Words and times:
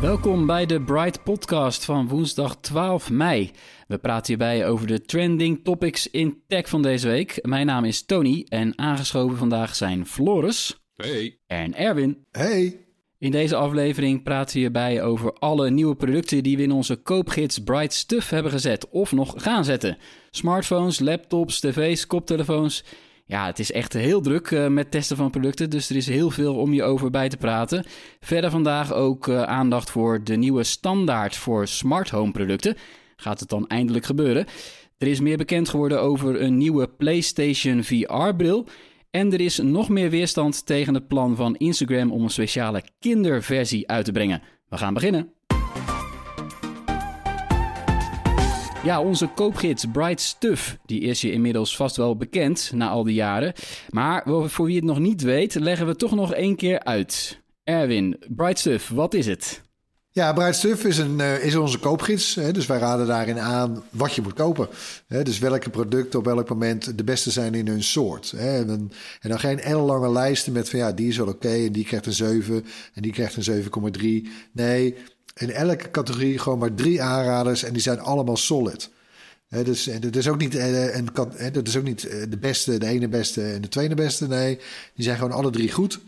Welkom 0.00 0.46
bij 0.46 0.66
de 0.66 0.80
Bright 0.82 1.22
Podcast 1.24 1.84
van 1.84 2.08
woensdag 2.08 2.56
12 2.60 3.10
mei. 3.10 3.50
We 3.88 3.98
praten 3.98 4.26
hierbij 4.26 4.66
over 4.68 4.86
de 4.86 5.00
trending 5.00 5.64
topics 5.64 6.10
in 6.10 6.42
tech 6.46 6.68
van 6.68 6.82
deze 6.82 7.08
week. 7.08 7.38
Mijn 7.42 7.66
naam 7.66 7.84
is 7.84 8.02
Tony 8.02 8.46
en 8.48 8.78
aangeschoven 8.78 9.36
vandaag 9.36 9.74
zijn 9.74 10.06
Floris 10.06 10.80
Hey. 10.96 11.38
en 11.46 11.74
Erwin. 11.74 12.24
Hey, 12.30 12.76
In 13.18 13.30
deze 13.30 13.56
aflevering 13.56 14.22
praten 14.22 14.54
we 14.54 14.60
hierbij 14.60 15.02
over 15.02 15.32
alle 15.32 15.70
nieuwe 15.70 15.96
producten 15.96 16.42
die 16.42 16.56
we 16.56 16.62
in 16.62 16.72
onze 16.72 16.96
koopgids 16.96 17.58
Bright 17.58 17.92
Stuff 17.92 18.30
hebben 18.30 18.52
gezet 18.52 18.88
of 18.88 19.12
nog 19.12 19.34
gaan 19.36 19.64
zetten. 19.64 19.98
Smartphones, 20.30 20.98
laptops, 20.98 21.60
tv's, 21.60 22.06
koptelefoons. 22.06 22.84
Ja, 23.30 23.46
het 23.46 23.58
is 23.58 23.72
echt 23.72 23.92
heel 23.92 24.20
druk 24.20 24.50
eh, 24.50 24.66
met 24.66 24.90
testen 24.90 25.16
van 25.16 25.30
producten, 25.30 25.70
dus 25.70 25.90
er 25.90 25.96
is 25.96 26.06
heel 26.06 26.30
veel 26.30 26.56
om 26.56 26.72
je 26.72 26.82
over 26.82 27.10
bij 27.10 27.28
te 27.28 27.36
praten. 27.36 27.84
Verder 28.20 28.50
vandaag 28.50 28.92
ook 28.92 29.28
eh, 29.28 29.42
aandacht 29.42 29.90
voor 29.90 30.24
de 30.24 30.36
nieuwe 30.36 30.62
standaard 30.62 31.36
voor 31.36 31.66
smart 31.66 32.10
home 32.10 32.32
producten. 32.32 32.76
Gaat 33.16 33.40
het 33.40 33.48
dan 33.48 33.66
eindelijk 33.66 34.04
gebeuren? 34.04 34.46
Er 34.98 35.06
is 35.06 35.20
meer 35.20 35.36
bekend 35.36 35.68
geworden 35.68 36.00
over 36.00 36.40
een 36.42 36.56
nieuwe 36.56 36.88
PlayStation 36.88 37.84
VR-bril. 37.84 38.66
En 39.10 39.32
er 39.32 39.40
is 39.40 39.58
nog 39.58 39.88
meer 39.88 40.10
weerstand 40.10 40.66
tegen 40.66 40.94
het 40.94 41.08
plan 41.08 41.36
van 41.36 41.56
Instagram 41.56 42.12
om 42.12 42.22
een 42.22 42.30
speciale 42.30 42.82
kinderversie 42.98 43.88
uit 43.88 44.04
te 44.04 44.12
brengen. 44.12 44.42
We 44.68 44.76
gaan 44.76 44.94
beginnen. 44.94 45.39
Ja, 48.84 49.00
onze 49.00 49.26
koopgids 49.26 49.84
Bright 49.92 50.20
Stuff, 50.20 50.76
die 50.86 51.00
is 51.00 51.20
je 51.20 51.32
inmiddels 51.32 51.76
vast 51.76 51.96
wel 51.96 52.16
bekend 52.16 52.70
na 52.74 52.88
al 52.88 53.04
die 53.04 53.14
jaren. 53.14 53.52
Maar 53.90 54.22
voor 54.26 54.66
wie 54.66 54.76
het 54.76 54.84
nog 54.84 54.98
niet 54.98 55.22
weet, 55.22 55.54
leggen 55.54 55.86
we 55.86 55.96
toch 55.96 56.14
nog 56.14 56.34
één 56.34 56.56
keer 56.56 56.84
uit. 56.84 57.40
Erwin, 57.64 58.16
Bright 58.28 58.58
Stuff, 58.58 58.88
wat 58.88 59.14
is 59.14 59.26
het? 59.26 59.62
ja, 60.12 60.32
Bright 60.32 60.56
Stuff 60.56 60.84
is, 60.84 60.98
een, 60.98 61.20
eh, 61.20 61.44
is 61.44 61.56
onze 61.56 61.78
koopgids. 61.78 62.34
Dus 62.34 62.66
wij 62.66 62.78
raden 62.78 63.06
daarin 63.06 63.38
aan 63.38 63.82
wat 63.90 64.14
je 64.14 64.22
moet 64.22 64.34
kopen. 64.34 64.68
Dus 65.08 65.38
welke 65.38 65.70
producten 65.70 66.18
op 66.18 66.24
welk 66.24 66.48
moment 66.48 66.98
de 66.98 67.04
beste 67.04 67.30
zijn 67.30 67.54
in 67.54 67.66
hun 67.66 67.82
soort. 67.82 68.32
En, 68.32 68.66
dan, 68.66 68.92
en 69.20 69.28
dan 69.28 69.38
geen 69.38 69.60
ellenlange 69.60 70.10
lijsten 70.10 70.52
met 70.52 70.70
van 70.70 70.78
ja, 70.78 70.92
die 70.92 71.08
is 71.08 71.16
wel 71.16 71.28
oké 71.28 71.48
en 71.48 71.72
die 71.72 71.84
krijgt 71.84 72.06
een 72.06 72.12
7 72.12 72.64
en 72.94 73.02
die 73.02 73.12
krijgt 73.12 73.46
een 73.46 73.62
7,3. 74.24 74.28
Nee, 74.52 74.96
in 75.40 75.50
elke 75.50 75.90
categorie 75.90 76.38
gewoon 76.38 76.58
maar 76.58 76.74
drie 76.74 77.02
aanraders 77.02 77.62
en 77.62 77.72
die 77.72 77.82
zijn 77.82 78.00
allemaal 78.00 78.36
solid. 78.36 78.90
Hè, 79.48 79.64
dus 79.64 79.86
en 79.86 80.00
dat 80.00 80.16
is 80.16 80.28
ook 80.28 80.38
niet, 80.38 80.54
eh, 80.54 80.96
een, 80.96 81.12
kat- 81.12 81.38
hè, 81.38 81.50
dat 81.50 81.68
is 81.68 81.76
ook 81.76 81.84
niet 81.84 82.04
eh, 82.04 82.22
de 82.28 82.38
beste, 82.38 82.78
de 82.78 82.86
ene 82.86 83.08
beste 83.08 83.42
en 83.42 83.62
de 83.62 83.68
tweede 83.68 83.94
beste. 83.94 84.26
Nee, 84.28 84.56
die 84.94 85.04
zijn 85.04 85.16
gewoon 85.16 85.32
alle 85.32 85.50
drie 85.50 85.72
goed. 85.72 86.00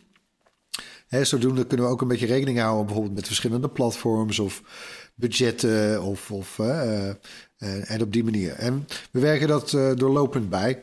Hè, 1.09 1.25
zodoende 1.25 1.67
kunnen 1.67 1.87
we 1.87 1.93
ook 1.93 2.01
een 2.01 2.09
beetje 2.09 2.27
rekening 2.27 2.59
houden, 2.59 2.85
bijvoorbeeld 2.87 3.15
met 3.15 3.27
verschillende 3.27 3.69
platforms 3.69 4.39
of 4.39 4.63
budgetten 5.15 6.03
of, 6.03 6.31
of 6.31 6.59
eh, 6.59 7.09
eh, 7.09 7.15
en 7.91 8.03
op 8.03 8.13
die 8.13 8.25
manier. 8.25 8.53
En 8.53 8.87
we 9.11 9.21
werken 9.21 9.49
dat 9.49 9.73
eh, 9.73 9.95
doorlopend 9.95 10.51
bij. 10.51 10.83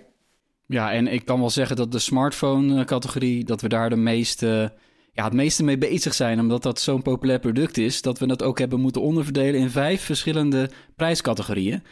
Ja, 0.65 0.91
en 0.91 1.07
ik 1.07 1.25
kan 1.25 1.39
wel 1.39 1.49
zeggen 1.49 1.75
dat 1.75 1.91
de 1.91 1.99
smartphone-categorie, 1.99 3.43
dat 3.43 3.61
we 3.61 3.69
daar 3.69 3.89
de 3.89 3.95
meeste, 3.95 4.73
ja, 5.13 5.23
het 5.23 5.33
meeste 5.33 5.63
mee 5.63 5.77
bezig 5.77 6.13
zijn. 6.13 6.39
Omdat 6.39 6.63
dat 6.63 6.79
zo'n 6.79 7.01
populair 7.01 7.39
product 7.39 7.77
is, 7.77 8.01
dat 8.01 8.19
we 8.19 8.27
dat 8.27 8.43
ook 8.43 8.59
hebben 8.59 8.79
moeten 8.79 9.01
onderverdelen 9.01 9.59
in 9.59 9.69
vijf 9.69 10.01
verschillende 10.03 10.69
prijscategorieën. 10.95 11.83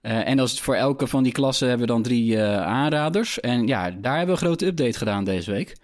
Eh, 0.00 0.28
en 0.28 0.38
als 0.38 0.60
voor 0.60 0.74
elke 0.74 1.06
van 1.06 1.22
die 1.22 1.32
klassen 1.32 1.68
hebben 1.68 1.86
we 1.86 1.92
dan 1.92 2.02
drie 2.02 2.36
eh, 2.36 2.62
aanraders. 2.62 3.40
En 3.40 3.66
ja, 3.66 3.90
daar 3.90 4.16
hebben 4.16 4.34
we 4.36 4.40
een 4.40 4.46
grote 4.46 4.66
update 4.66 4.98
gedaan 4.98 5.24
deze 5.24 5.50
week. 5.50 5.76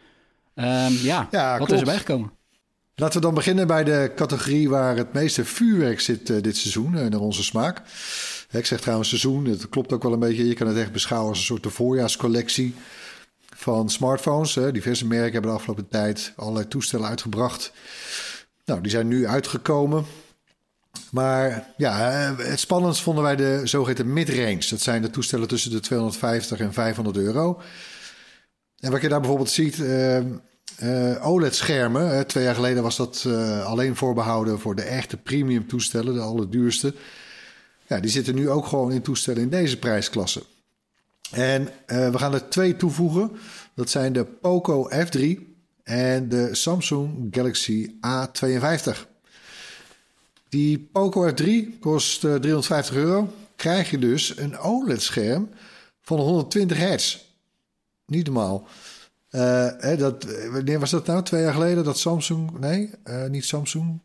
Ehm, 0.54 0.92
ja, 1.02 1.28
Ja, 1.30 1.48
wat 1.48 1.56
klopt. 1.56 1.72
is 1.72 1.78
erbij 1.78 1.98
gekomen? 1.98 2.30
Laten 2.94 3.20
we 3.20 3.26
dan 3.26 3.34
beginnen 3.34 3.66
bij 3.66 3.84
de 3.84 4.12
categorie 4.16 4.68
waar 4.68 4.96
het 4.96 5.12
meeste 5.12 5.44
vuurwerk 5.44 6.00
zit 6.00 6.30
eh, 6.30 6.42
dit 6.42 6.56
seizoen, 6.56 6.90
naar 6.90 7.20
onze 7.20 7.42
smaak. 7.44 7.82
Ik 8.50 8.66
zeg 8.66 8.80
trouwens 8.80 9.08
seizoen, 9.08 9.44
het 9.44 9.68
klopt 9.68 9.92
ook 9.92 10.02
wel 10.02 10.12
een 10.12 10.18
beetje. 10.18 10.46
Je 10.48 10.54
kan 10.54 10.66
het 10.66 10.76
echt 10.76 10.92
beschouwen 10.92 11.28
als 11.30 11.38
een 11.38 11.44
soort 11.44 11.62
de 11.62 11.70
voorjaarscollectie 11.70 12.74
van 13.66 13.90
smartphones. 13.90 14.54
Hè. 14.54 14.72
Diverse 14.72 15.06
merken 15.06 15.32
hebben 15.32 15.50
de 15.50 15.56
afgelopen 15.56 15.88
tijd 15.88 16.32
allerlei 16.36 16.68
toestellen 16.68 17.08
uitgebracht. 17.08 17.72
Nou, 18.64 18.80
die 18.80 18.90
zijn 18.90 19.08
nu 19.08 19.26
uitgekomen. 19.26 20.04
Maar 21.10 21.66
ja, 21.76 22.10
eh, 22.10 22.46
het 22.46 22.60
spannendst 22.60 23.02
vonden 23.02 23.24
wij 23.24 23.36
de 23.36 23.60
zogeheten 23.64 24.12
mid-range. 24.12 24.66
Dat 24.70 24.80
zijn 24.80 25.02
de 25.02 25.10
toestellen 25.10 25.48
tussen 25.48 25.70
de 25.70 25.80
250 25.80 26.58
en 26.58 26.72
500 26.72 27.16
euro. 27.16 27.60
En 28.80 28.90
wat 28.90 29.02
je 29.02 29.08
daar 29.08 29.20
bijvoorbeeld 29.20 29.50
ziet, 29.50 29.80
eh, 29.80 31.26
OLED-schermen. 31.26 32.26
twee 32.26 32.44
jaar 32.44 32.54
geleden 32.54 32.82
was 32.82 32.96
dat 32.96 33.26
alleen 33.64 33.96
voorbehouden 33.96 34.60
voor 34.60 34.74
de 34.74 34.82
echte 34.82 35.16
premium 35.16 35.68
toestellen, 35.68 36.14
de 36.14 36.20
allerduurste. 36.20 36.94
Ja, 37.86 38.00
die 38.00 38.10
zitten 38.10 38.34
nu 38.34 38.50
ook 38.50 38.66
gewoon 38.66 38.92
in 38.92 39.02
toestellen 39.02 39.42
in 39.42 39.50
deze 39.50 39.78
prijsklasse. 39.78 40.42
En 41.30 41.68
eh, 41.86 42.10
we 42.10 42.18
gaan 42.18 42.34
er 42.34 42.48
twee 42.48 42.76
toevoegen. 42.76 43.30
Dat 43.74 43.90
zijn 43.90 44.12
de 44.12 44.24
Poco 44.24 44.90
F3 44.90 45.20
en 45.82 46.28
de 46.28 46.54
Samsung 46.54 47.28
Galaxy 47.30 47.90
A52. 48.06 48.98
Die 50.48 50.78
Poco 50.92 51.30
F3 51.30 51.78
kost 51.80 52.24
eh, 52.24 52.34
350 52.34 52.94
euro. 52.94 53.32
Krijg 53.56 53.90
je 53.90 53.98
dus 53.98 54.36
een 54.36 54.58
OLED-scherm 54.58 55.48
van 56.00 56.18
120 56.18 56.78
hertz. 56.78 57.18
Niet 58.06 58.26
normaal. 58.26 58.68
Eh, 59.28 59.68
hè, 59.78 59.96
dat, 59.96 60.26
wanneer 60.50 60.80
was 60.80 60.90
dat 60.90 61.06
nou? 61.06 61.22
Twee 61.22 61.42
jaar 61.42 61.52
geleden 61.52 61.84
dat 61.84 61.98
Samsung... 61.98 62.58
Nee, 62.58 62.90
niet 63.28 63.44
Samsung. 63.44 64.00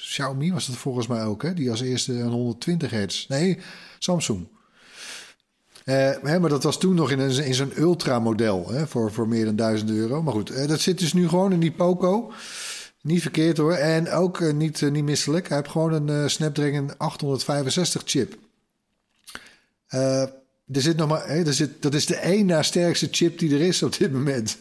Xiaomi 0.00 0.52
was 0.52 0.66
dat 0.66 0.76
volgens 0.76 1.06
mij 1.06 1.24
ook. 1.24 1.42
Hè? 1.42 1.54
Die 1.54 1.70
als 1.70 1.80
eerste 1.80 2.12
een 2.12 2.30
120 2.30 2.90
hertz. 2.90 3.26
Nee, 3.26 3.58
Samsung. 3.98 4.46
Eh, 5.84 6.10
hè, 6.22 6.40
maar 6.40 6.50
dat 6.50 6.62
was 6.62 6.78
toen 6.78 6.94
nog 6.94 7.10
in, 7.10 7.18
een, 7.18 7.44
in 7.44 7.54
zo'n 7.54 7.72
ultra-model. 7.80 8.70
Hè, 8.70 8.86
voor, 8.86 9.12
voor 9.12 9.28
meer 9.28 9.44
dan 9.44 9.56
1000 9.56 9.90
euro. 9.90 10.22
Maar 10.22 10.32
goed, 10.32 10.50
eh, 10.50 10.68
dat 10.68 10.80
zit 10.80 10.98
dus 10.98 11.12
nu 11.12 11.28
gewoon 11.28 11.52
in 11.52 11.60
die 11.60 11.72
Poco. 11.72 12.32
Niet 13.00 13.22
verkeerd 13.22 13.56
hoor. 13.56 13.72
En 13.72 14.10
ook 14.10 14.40
eh, 14.40 14.52
niet, 14.52 14.90
niet 14.90 15.04
misselijk. 15.04 15.48
Hij 15.48 15.56
heeft 15.56 15.70
gewoon 15.70 16.08
een 16.08 16.30
Snapdragon 16.30 16.98
865 16.98 18.02
chip. 18.04 18.38
Er 20.72 20.80
zit 20.80 20.96
nog 20.96 21.08
maar, 21.08 21.24
er 21.24 21.54
zit, 21.54 21.82
dat 21.82 21.94
is 21.94 22.06
de 22.06 22.16
één 22.16 22.46
na 22.46 22.62
sterkste 22.62 23.08
chip 23.10 23.38
die 23.38 23.54
er 23.54 23.60
is 23.60 23.82
op 23.82 23.98
dit 23.98 24.12
moment 24.12 24.58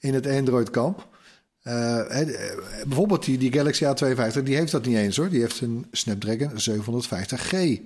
in 0.00 0.14
het 0.14 0.26
Android-kamp. 0.26 1.06
Eh, 1.62 2.20
eh, 2.20 2.58
bijvoorbeeld 2.86 3.24
die, 3.24 3.38
die 3.38 3.52
Galaxy 3.52 3.84
A52, 3.84 4.42
die 4.42 4.56
heeft 4.56 4.72
dat 4.72 4.86
niet 4.86 4.96
eens 4.96 5.16
hoor. 5.16 5.28
Die 5.28 5.40
heeft 5.40 5.60
een 5.60 5.86
Snapdragon 5.92 6.52
750G. 6.58 7.80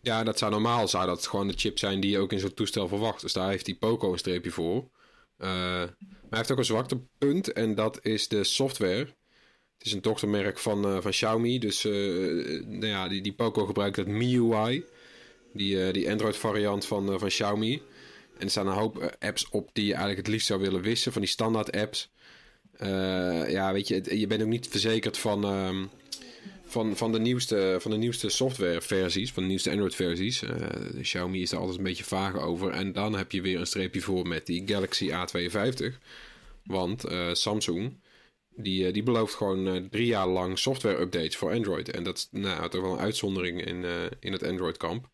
Ja, 0.00 0.24
dat 0.24 0.38
zou 0.38 0.50
normaal 0.50 0.88
zou 0.88 1.06
dat 1.06 1.26
gewoon 1.26 1.48
de 1.48 1.54
chip 1.56 1.78
zijn 1.78 2.00
die 2.00 2.10
je 2.10 2.18
ook 2.18 2.32
in 2.32 2.38
zo'n 2.38 2.54
toestel 2.54 2.88
verwacht. 2.88 3.20
Dus 3.20 3.32
daar 3.32 3.50
heeft 3.50 3.64
die 3.64 3.76
Poco 3.76 4.12
een 4.12 4.18
streepje 4.18 4.50
voor. 4.50 4.90
Eh, 5.36 5.48
maar 5.48 5.90
hij 6.30 6.38
heeft 6.38 6.50
ook 6.50 6.58
een 6.58 6.64
zwakte 6.64 7.00
punt 7.18 7.52
en 7.52 7.74
dat 7.74 7.98
is 8.02 8.28
de 8.28 8.44
software. 8.44 9.14
Het 9.78 9.86
is 9.86 9.92
een 9.92 10.02
dochtermerk 10.02 10.58
van, 10.58 11.02
van 11.02 11.10
Xiaomi. 11.10 11.58
Dus 11.58 11.82
nou 11.82 12.86
ja, 12.86 13.08
die, 13.08 13.20
die 13.22 13.32
Poco 13.32 13.66
gebruikt 13.66 13.96
het 13.96 14.06
MIUI. 14.06 14.84
Die, 15.52 15.92
die 15.92 16.10
Android 16.10 16.36
variant 16.36 16.86
van, 16.86 17.18
van 17.18 17.28
Xiaomi. 17.28 17.82
En 18.38 18.44
er 18.44 18.50
staan 18.50 18.66
een 18.66 18.72
hoop 18.72 19.16
apps 19.18 19.48
op 19.48 19.70
die 19.72 19.84
je 19.84 19.90
eigenlijk 19.90 20.20
het 20.20 20.28
liefst 20.28 20.46
zou 20.46 20.60
willen 20.60 20.82
wissen, 20.82 21.12
van 21.12 21.20
die 21.20 21.30
standaard 21.30 21.76
apps. 21.76 22.10
Eh, 22.78 23.50
ja, 23.50 23.72
weet 23.72 23.88
je, 23.88 24.18
je 24.18 24.26
bent 24.26 24.42
ook 24.42 24.48
niet 24.48 24.68
verzekerd 24.68 25.18
van, 25.18 25.44
ehm, 25.44 25.84
van, 26.64 26.96
van, 26.96 27.12
de 27.12 27.18
nieuwste, 27.18 27.76
van 27.80 27.90
de 27.90 27.96
nieuwste 27.96 28.28
softwareversies, 28.28 29.32
van 29.32 29.42
de 29.42 29.48
nieuwste 29.48 29.70
Android-versies. 29.70 30.42
Eh, 30.42 31.00
Xiaomi 31.00 31.42
is 31.42 31.50
daar 31.50 31.60
altijd 31.60 31.78
een 31.78 31.84
beetje 31.84 32.04
vaag 32.04 32.38
over. 32.38 32.70
En 32.70 32.92
dan 32.92 33.16
heb 33.16 33.32
je 33.32 33.40
weer 33.40 33.60
een 33.60 33.66
streepje 33.66 34.00
voor 34.00 34.28
met 34.28 34.46
die 34.46 34.62
Galaxy 34.66 35.10
A52. 35.10 35.98
Want 36.64 37.04
eh, 37.04 37.32
Samsung, 37.32 38.00
die, 38.56 38.92
die 38.92 39.02
belooft 39.02 39.34
gewoon 39.34 39.88
drie 39.90 40.06
jaar 40.06 40.28
lang 40.28 40.58
software-updates 40.58 41.36
voor 41.36 41.52
Android. 41.52 41.90
En 41.90 42.02
dat 42.02 42.16
is 42.16 42.28
nou, 42.30 42.68
toch 42.68 42.82
wel 42.82 42.92
een 42.92 42.98
uitzondering 42.98 43.64
in, 43.64 43.84
in 44.20 44.32
het 44.32 44.42
Android-kamp. 44.42 45.08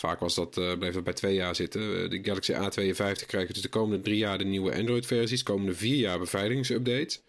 Vaak 0.00 0.20
was 0.20 0.34
dat, 0.34 0.56
eh, 0.58 0.78
bleef 0.78 0.94
dat 0.94 1.04
bij 1.04 1.12
twee 1.12 1.34
jaar 1.34 1.54
zitten. 1.54 1.80
Eh, 1.80 2.10
de 2.10 2.20
Galaxy 2.22 2.52
A52 2.52 3.26
krijgt 3.26 3.52
dus 3.52 3.62
de 3.62 3.68
komende 3.68 4.02
drie 4.02 4.16
jaar 4.16 4.38
de 4.38 4.44
nieuwe 4.44 4.74
Android-versies. 4.74 5.42
Komende 5.42 5.74
vier 5.74 5.96
jaar 5.96 6.18
beveiligingsupdates. 6.18 7.22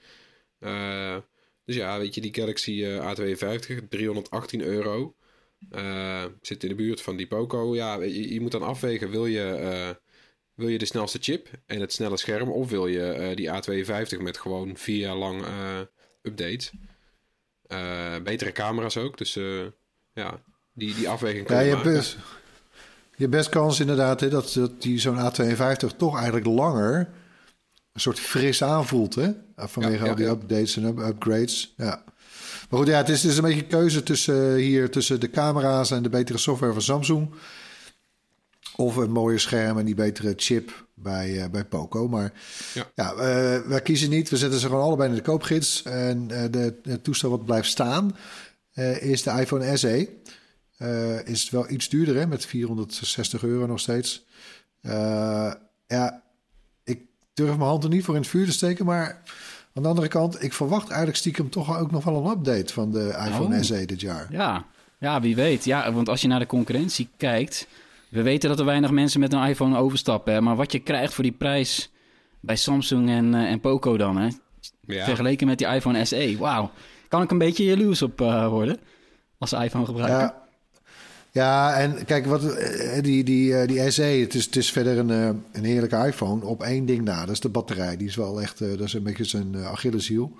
Eh, 0.60 1.18
dus 1.66 1.76
ja, 1.76 2.00
weet 2.00 2.16
je, 2.16 2.22
die 2.22 2.34
Galaxy 2.34 2.84
eh, 2.84 3.12
A52, 3.12 3.88
318 3.90 4.62
euro. 4.62 5.16
Zit 6.42 6.64
in 6.64 6.70
de 6.70 6.76
buurt 6.76 7.02
van 7.02 7.16
die 7.16 7.28
Poco. 7.28 7.76
Ja, 7.76 8.02
je, 8.02 8.34
je 8.34 8.42
moet 8.42 8.52
dan 8.52 8.62
afwegen, 8.62 9.10
wil 9.10 9.26
je, 9.26 9.98
wil 10.54 10.68
je 10.68 10.78
de 10.78 10.86
snelste 10.86 11.18
chip 11.22 11.48
en 11.66 11.80
het 11.80 11.94
snelle 11.94 12.18
scherm... 12.18 12.50
of 12.50 12.70
wil 12.70 12.88
je 12.88 13.32
die 13.36 13.50
A52 13.50 14.22
met 14.22 14.38
gewoon 14.38 14.78
vier 14.78 14.98
jaar 14.98 15.16
lang 15.16 15.46
updates. 16.22 16.72
Eh, 17.68 18.16
betere 18.24 18.52
camera's 18.52 18.98
ook, 18.98 19.18
dus 19.18 19.34
ja, 20.14 20.44
die, 20.74 20.96
die 20.96 21.10
afweging 21.10 21.50
Ja, 21.50 21.60
je 21.60 21.74
maken. 21.74 21.94
best, 21.94 22.18
je 23.22 23.28
hebt 23.28 23.38
best 23.40 23.50
kans 23.50 23.80
inderdaad 23.80 24.20
hè, 24.20 24.30
dat, 24.30 24.52
dat 24.54 24.82
die 24.82 25.00
zo'n 25.00 25.18
A52 25.18 25.96
toch 25.98 26.16
eigenlijk 26.16 26.46
langer 26.46 27.10
een 27.94 28.02
soort 28.02 28.20
fris 28.20 28.64
aanvoelt. 28.64 29.16
Hè? 29.16 29.30
Vanwege 29.56 30.04
Ja, 30.04 30.10
al 30.10 30.16
die 30.16 30.26
ja. 30.26 30.32
updates 30.32 30.78
en 30.78 30.84
up- 30.84 31.00
upgrades. 31.00 31.74
Ja. 31.78 32.04
Maar 32.70 32.80
goed, 32.80 32.88
ja, 32.88 32.98
het 32.98 33.10
is 33.10 33.22
dus 33.22 33.36
een 33.38 33.44
beetje 33.44 33.66
keuze 33.66 34.04
tussen, 34.04 34.50
eh, 34.50 34.56
hier, 34.56 34.90
tussen 34.92 35.20
de 35.20 35.30
camera's 35.30 35.92
en 35.92 36.04
de 36.04 36.10
betere 36.10 36.38
software 36.38 36.74
van 36.74 36.82
Samsung. 36.82 37.30
Of 38.76 38.96
een 38.96 39.12
mooie 39.12 39.38
scherm 39.38 39.78
en 39.80 39.86
die 39.86 39.96
betere 39.96 40.34
chip 40.36 40.86
bij, 40.94 41.42
eh, 41.44 41.50
bij 41.50 41.66
Poco. 41.66 42.08
Maar 42.08 42.34
Ja. 42.74 42.86
ja, 42.96 43.12
eh, 43.14 43.62
wij 43.68 43.82
kiezen 43.82 44.10
niet. 44.10 44.30
We 44.30 44.38
zetten 44.38 44.60
ze 44.60 44.68
gewoon 44.68 44.84
allebei 44.84 45.10
in 45.10 45.16
de 45.16 45.22
koopgids. 45.22 45.84
En 45.84 46.28
de, 46.28 46.80
het 46.84 47.04
toestel 47.04 47.30
wat 47.30 47.46
blijft 47.46 47.70
staan 47.70 48.16
is 49.00 49.24
de 49.24 49.32
iPhone 49.32 49.78
SE. 49.78 50.10
Eh, 50.82 51.26
is 51.26 51.50
wel 51.50 51.70
iets 51.70 51.90
duurder, 51.90 52.16
hè, 52.16 52.28
met 52.28 52.46
460 52.46 53.44
euro 53.44 53.66
nog 53.66 53.80
steeds. 53.80 54.26
Eh, 54.82 55.54
ja, 55.88 56.24
ik 56.84 57.00
durf 57.34 57.50
mijn 57.50 57.70
hand 57.70 57.84
er 57.84 57.90
niet 57.90 58.04
voor 58.04 58.16
in 58.16 58.22
het 58.22 58.30
vuur 58.30 58.46
te 58.46 58.52
steken, 58.52 58.86
maar 58.86 59.22
aan 59.74 59.84
de 59.84 59.90
andere 59.90 60.08
kant, 60.08 60.44
ik 60.44 60.54
verwacht 60.54 60.88
eigenlijk 60.88 61.18
stiekem 61.18 61.50
toch 61.50 61.80
ook 61.80 61.92
nog 61.92 62.04
wel 62.04 62.16
een 62.26 62.32
update 62.32 62.74
van 62.74 62.92
de 62.92 63.08
iPhone 63.28 63.56
Oh. 63.58 63.62
SE 63.62 63.86
dit 63.86 64.02
jaar. 64.02 64.28
Ja. 64.32 64.66
ja, 65.00 65.22
wie 65.22 65.36
weet. 65.36 65.66
Ja, 65.66 65.94
want 65.94 66.10
als 66.10 66.22
je 66.22 66.28
naar 66.28 66.40
de 66.40 66.46
concurrentie 66.46 67.10
kijkt... 67.18 67.68
We 68.10 68.22
weten 68.22 68.50
dat 68.50 68.60
er 68.60 68.66
weinig 68.66 68.92
mensen 68.92 69.20
met 69.20 69.34
een 69.34 69.44
iPhone 69.44 69.78
overstappen. 69.78 70.34
Hè, 70.34 70.42
maar 70.42 70.56
wat 70.56 70.72
je 70.72 70.80
krijgt 70.80 71.14
voor 71.14 71.24
die 71.24 71.34
prijs 71.34 71.92
bij 72.40 72.56
Samsung 72.56 73.10
en, 73.10 73.34
eh, 73.34 73.52
en 73.52 73.60
Poco 73.60 73.98
dan... 73.98 74.18
Hè, 74.18 74.30
Ja. 74.86 75.06
vergeleken 75.06 75.48
met 75.48 75.58
die 75.58 75.68
iPhone 75.68 76.06
SE. 76.06 76.36
Wauw. 76.40 76.72
Kan 77.08 77.22
ik 77.22 77.32
een 77.32 77.38
beetje 77.38 77.64
jaloers 77.64 78.02
op 78.02 78.22
eh, 78.22 78.48
worden 78.48 78.78
als 79.38 79.54
iPhone 79.54 79.86
gebruiker? 79.86 80.20
Ja, 80.20 80.41
ja 81.32 81.76
en 81.80 82.06
kijk, 82.06 82.26
wat, 82.26 82.56
eh, 82.56 83.04
die, 83.04 83.24
die, 83.24 83.56
eh, 83.56 83.68
die 83.68 83.92
SE, 83.92 84.02
het 84.02 84.34
is, 84.34 84.46
het 84.46 84.56
is 84.56 84.72
verder 84.72 84.98
een, 84.98 85.10
eh, 85.10 85.30
een 85.52 85.64
heerlijke 85.64 86.06
iPhone 86.08 86.46
op 86.46 86.64
één 86.64 86.86
ding 86.86 87.04
na. 87.04 87.20
Dat 87.20 87.34
is 87.34 87.40
de 87.40 87.50
batterij. 87.50 87.98
Die 87.98 88.08
is 88.08 88.16
wel 88.16 88.42
echt, 88.42 88.62
eh, 88.62 88.70
dat 88.70 88.82
is 88.82 88.94
een 88.94 89.04
beetje 89.04 89.24
zijn 89.24 89.56
Achilleshiel. 89.56 90.38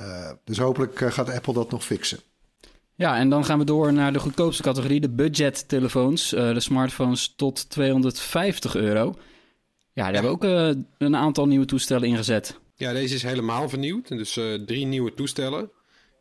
Uh, 0.00 0.30
dus 0.44 0.58
hopelijk 0.58 0.98
gaat 0.98 1.30
Apple 1.30 1.52
dat 1.52 1.70
nog 1.70 1.84
fixen. 1.84 2.18
Ja, 2.94 3.18
en 3.18 3.28
dan 3.28 3.44
gaan 3.44 3.58
we 3.58 3.64
door 3.64 3.92
naar 3.92 4.12
de 4.12 4.18
goedkoopste 4.18 4.62
categorie, 4.62 5.00
de 5.00 5.10
budgettelefoons. 5.10 6.32
Uh, 6.32 6.54
de 6.54 6.60
smartphones 6.60 7.32
tot 7.36 7.70
250 7.70 8.76
euro. 8.76 9.14
Ja, 9.92 10.04
daar 10.04 10.12
hebben 10.12 10.30
we 10.30 10.36
ook 10.36 10.44
uh, 10.44 10.82
een 10.98 11.16
aantal 11.16 11.46
nieuwe 11.46 11.64
toestellen 11.64 12.08
ingezet. 12.08 12.58
Ja, 12.74 12.92
deze 12.92 13.14
is 13.14 13.22
helemaal 13.22 13.68
vernieuwd. 13.68 14.08
Dus 14.08 14.36
uh, 14.36 14.54
drie 14.54 14.86
nieuwe 14.86 15.14
toestellen. 15.14 15.70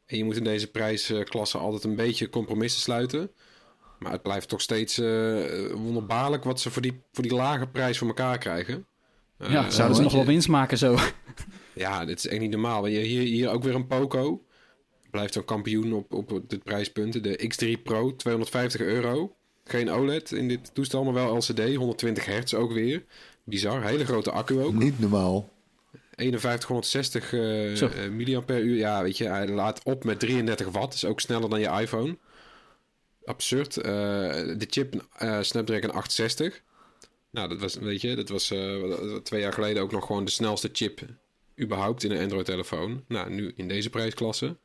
En 0.05 0.17
je 0.17 0.23
moet 0.23 0.37
in 0.37 0.43
deze 0.43 0.67
prijsklasse 0.67 1.57
altijd 1.57 1.83
een 1.83 1.95
beetje 1.95 2.29
compromissen 2.29 2.81
sluiten. 2.81 3.31
Maar 4.01 4.11
het 4.11 4.21
blijft 4.21 4.49
toch 4.49 4.61
steeds 4.61 4.99
uh, 4.99 5.71
wonderbaarlijk 5.73 6.43
wat 6.43 6.59
ze 6.59 6.71
voor 6.71 6.81
die, 6.81 7.01
voor 7.11 7.23
die 7.23 7.33
lage 7.33 7.67
prijs 7.67 7.97
voor 7.97 8.07
elkaar 8.07 8.37
krijgen. 8.37 8.85
Uh, 9.37 9.51
ja, 9.51 9.69
zouden 9.69 9.97
ze 9.97 10.03
nog 10.03 10.13
wel 10.13 10.25
winst 10.25 10.47
maken 10.47 10.77
zo? 10.77 10.97
Ja, 11.73 12.05
dit 12.05 12.17
is 12.17 12.27
echt 12.27 12.39
niet 12.39 12.51
normaal. 12.51 12.85
Hier, 12.85 13.25
hier 13.25 13.49
ook 13.49 13.63
weer 13.63 13.75
een 13.75 13.87
Poco. 13.87 14.43
Blijft 15.11 15.35
een 15.35 15.45
kampioen 15.45 15.93
op, 15.93 16.13
op 16.13 16.41
dit 16.47 16.63
prijspunt. 16.63 17.23
De 17.23 17.53
X3 17.53 17.81
Pro, 17.83 18.15
250 18.15 18.81
euro. 18.81 19.35
Geen 19.63 19.91
OLED 19.91 20.31
in 20.31 20.47
dit 20.47 20.73
toestel, 20.73 21.03
maar 21.03 21.13
wel 21.13 21.35
LCD. 21.35 21.75
120 21.75 22.25
hertz 22.25 22.53
ook 22.53 22.73
weer. 22.73 23.03
Bizar, 23.43 23.83
hele 23.83 24.05
grote 24.05 24.31
accu 24.31 24.59
ook. 24.59 24.73
Niet 24.73 24.99
normaal. 24.99 25.49
5160 26.15 27.33
uh, 27.33 28.09
milliampère 28.09 28.75
Ja, 28.75 29.03
weet 29.03 29.17
je, 29.17 29.27
hij 29.27 29.47
laat 29.47 29.83
op 29.83 30.03
met 30.03 30.19
33 30.19 30.67
watt. 30.67 30.93
Is 30.93 31.05
ook 31.05 31.19
sneller 31.19 31.49
dan 31.49 31.59
je 31.59 31.79
iPhone. 31.81 32.17
Absurd. 33.31 33.77
Uh, 33.77 33.83
de 33.83 34.67
chip 34.69 34.93
uh, 35.23 35.41
Snapdragon 35.41 35.91
860. 35.91 36.61
Nou, 37.31 37.49
dat 37.49 37.59
was, 37.59 37.75
weet 37.75 38.01
je, 38.01 38.15
dat 38.15 38.29
was 38.29 38.51
uh, 38.51 39.15
twee 39.23 39.41
jaar 39.41 39.53
geleden 39.53 39.81
ook 39.81 39.91
nog 39.91 40.05
gewoon 40.05 40.25
de 40.25 40.31
snelste 40.31 40.69
chip 40.71 41.01
überhaupt 41.59 42.03
in 42.03 42.11
een 42.11 42.21
Android-telefoon. 42.21 43.03
Nou, 43.07 43.29
nu 43.29 43.53
in 43.55 43.67
deze 43.67 43.89
prijsklasse. 43.89 44.57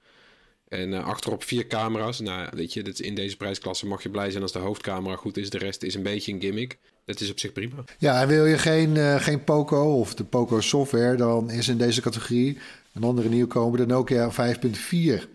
En 0.68 0.92
achterop 0.92 1.44
vier 1.44 1.66
camera's. 1.66 2.20
Nou, 2.20 2.48
weet 2.52 2.72
je, 2.72 2.82
dat 2.82 2.98
in 2.98 3.14
deze 3.14 3.36
prijsklasse 3.36 3.86
mag 3.86 4.02
je 4.02 4.10
blij 4.10 4.30
zijn 4.30 4.42
als 4.42 4.52
de 4.52 4.58
hoofdcamera 4.58 5.16
goed 5.16 5.36
is. 5.36 5.50
De 5.50 5.58
rest 5.58 5.82
is 5.82 5.94
een 5.94 6.02
beetje 6.02 6.32
een 6.32 6.40
gimmick. 6.40 6.78
Dat 7.04 7.20
is 7.20 7.30
op 7.30 7.38
zich 7.38 7.52
prima. 7.52 7.84
Ja, 7.98 8.20
en 8.22 8.28
wil 8.28 8.46
je 8.46 8.58
geen, 8.58 8.94
uh, 8.94 9.20
geen 9.20 9.44
Poco 9.44 9.98
of 9.98 10.14
de 10.14 10.24
Poco 10.24 10.60
software, 10.60 11.16
dan 11.16 11.50
is 11.50 11.68
in 11.68 11.78
deze 11.78 12.00
categorie 12.00 12.58
een 12.92 13.02
andere 13.02 13.28
nieuwkomer, 13.28 13.78
de 13.78 13.86
Nokia 13.86 14.30
5.4. 14.30 15.28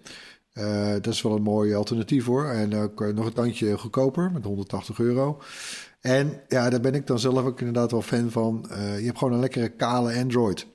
Uh, 0.54 0.92
dat 0.92 1.08
is 1.08 1.22
wel 1.22 1.36
een 1.36 1.42
mooi 1.42 1.76
alternatief 1.76 2.26
hoor. 2.26 2.46
En 2.46 2.76
ook 2.76 3.02
uh, 3.02 3.14
nog 3.14 3.26
een 3.26 3.34
tandje 3.34 3.78
goedkoper 3.78 4.32
met 4.32 4.44
180 4.44 5.00
euro. 5.00 5.42
En 6.02 6.42
ja, 6.48 6.70
daar 6.70 6.82
ben 6.82 6.94
ik 6.94 7.08
dan 7.08 7.20
zelf 7.20 7.46
ook 7.46 7.60
inderdaad 7.60 7.92
wel 7.92 8.02
fan 8.02 8.32
van. 8.32 8.66
Uh, 8.72 9.00
je 9.00 9.06
hebt 9.06 9.18
gewoon 9.18 9.34
een 9.34 9.40
lekkere 9.40 9.70
kale 9.70 10.16
Android. 10.16 10.68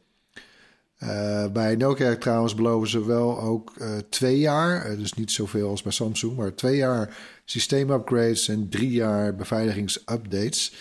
Uh, 1.02 1.46
bij 1.52 1.76
Nokia 1.76 2.16
trouwens 2.16 2.54
beloven 2.54 2.88
ze 2.88 3.04
wel 3.04 3.40
ook 3.40 3.72
uh, 3.78 3.88
twee 4.08 4.38
jaar, 4.38 4.90
uh, 4.90 4.98
dus 4.98 5.12
niet 5.12 5.30
zoveel 5.30 5.68
als 5.68 5.82
bij 5.82 5.92
Samsung, 5.92 6.36
maar 6.36 6.54
twee 6.54 6.76
jaar 6.76 7.16
systeemupgrades 7.44 8.48
en 8.48 8.68
drie 8.68 8.90
jaar 8.90 9.34
beveiligingsupdates. 9.34 10.72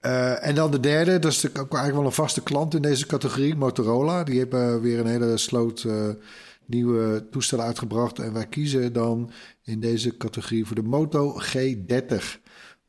en 0.00 0.54
dan 0.54 0.70
de 0.70 0.80
derde, 0.80 1.18
dat 1.18 1.32
is 1.32 1.40
de, 1.40 1.50
eigenlijk 1.52 1.94
wel 1.94 2.04
een 2.04 2.12
vaste 2.12 2.42
klant 2.42 2.74
in 2.74 2.82
deze 2.82 3.06
categorie, 3.06 3.56
Motorola. 3.56 4.24
Die 4.24 4.38
hebben 4.38 4.80
weer 4.80 4.98
een 4.98 5.06
hele 5.06 5.36
sloot 5.36 5.86
nieuwe 6.68 7.26
toestellen 7.30 7.64
uitgebracht. 7.64 8.18
En 8.18 8.32
wij 8.32 8.46
kiezen 8.46 8.92
dan 8.92 9.30
in 9.62 9.80
deze 9.80 10.16
categorie 10.16 10.66
voor 10.66 10.76
de 10.76 10.82
Moto 10.82 11.32
G30. 11.32 12.40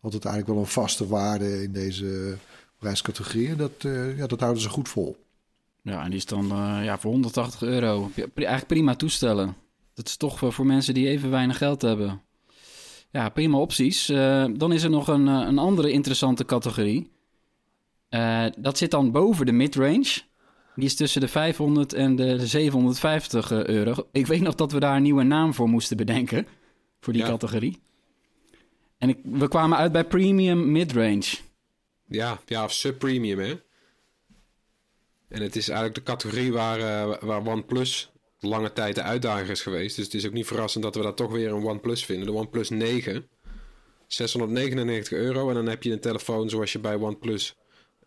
Altijd 0.02 0.26
eigenlijk 0.26 0.48
wel 0.48 0.58
een 0.58 0.66
vaste 0.66 1.08
waarde 1.08 1.64
in 1.64 1.72
deze 1.72 2.38
prijscategorie. 2.78 3.48
En 3.50 3.58
dat, 3.58 3.84
uh, 3.86 4.18
ja, 4.18 4.28
dat 4.28 4.40
houden 4.40 4.62
ze 4.62 4.70
goed 4.70 4.90
vol. 4.90 5.18
Ja, 5.82 6.04
en 6.04 6.10
die 6.10 6.20
is 6.20 6.26
dan 6.26 6.46
uh, 6.46 6.80
ja, 6.84 7.00
voor 7.00 7.12
180 7.12 7.62
euro. 7.62 8.12
Eigenlijk 8.16 8.68
prima 8.68 8.96
toestellen. 8.96 9.56
Dat 9.94 10.08
is 10.08 10.18
toch 10.18 10.54
voor 10.54 10.66
mensen 10.66 10.94
die 10.94 11.08
even 11.08 11.30
weinig 11.30 11.58
geld 11.58 11.82
hebben. 11.82 12.22
Ja, 13.12 13.30
prima 13.30 13.58
opties. 13.58 14.06
Dan 14.54 14.72
is 14.72 14.84
er 14.84 14.90
nog 14.90 15.08
een, 15.08 15.28
een 15.28 15.58
andere 15.58 15.92
interessante 15.92 16.46
categorie. 16.46 17.12
Dat 18.58 18.78
zit 18.78 18.92
dan 18.92 19.12
boven 19.12 19.46
de 19.46 19.52
midrange. 19.52 20.22
Die 20.76 20.86
is 20.86 20.96
tussen 20.96 21.22
de 21.22 21.28
500 21.28 21.94
en 21.94 22.16
de 22.16 22.48
750 22.48 23.52
euro. 23.52 24.08
Ik 24.12 24.28
weet 24.28 24.42
nog 24.42 24.56
dat 24.56 24.72
we 24.72 24.80
daar 24.80 24.96
een 24.96 25.02
nieuwe 25.02 25.24
naam 25.24 25.54
voor 25.54 25.70
moesten 25.70 25.98
bedenken. 25.98 26.48
Voor 27.00 27.14
die 27.14 27.22
ja. 27.22 27.28
categorie. 27.28 27.80
En 28.98 29.10
ik, 29.10 29.18
we 29.24 29.48
kwamen 29.48 29.78
uit 29.78 29.92
bij 29.92 30.06
premium 30.06 30.72
midrange. 30.72 31.38
Ja, 32.08 32.40
ja, 32.46 32.64
of 32.64 32.74
sub-premium, 32.74 33.40
hè. 33.40 33.60
En 35.28 35.42
het 35.42 35.56
is 35.56 35.68
eigenlijk 35.70 35.98
de 35.98 36.12
categorie 36.12 36.52
waar, 36.52 36.80
uh, 36.80 37.18
waar 37.20 37.48
OnePlus 37.48 38.12
lange 38.40 38.74
tijd 38.74 38.96
de 38.96 39.02
uitdager 39.02 39.50
is 39.50 39.62
geweest. 39.62 39.96
Dus 39.96 40.06
het 40.06 40.14
is 40.14 40.26
ook 40.26 40.34
niet 40.34 40.48
verrassend 40.48 40.84
dat 40.84 40.96
we 40.96 41.02
daar 41.02 41.14
toch 41.14 41.32
weer 41.32 41.52
een 41.52 41.66
OnePlus 41.66 42.06
vinden. 42.06 42.26
De 42.26 42.34
OnePlus 42.34 42.70
9. 42.70 43.28
699 44.08 45.18
euro. 45.18 45.50
En 45.50 45.56
dan 45.56 45.68
heb 45.68 45.84
je 45.84 45.92
een 45.92 46.00
telefoon 46.00 46.50
zoals 46.50 46.72
je 46.72 46.80
bij 46.80 46.96
OnePlus 46.96 47.56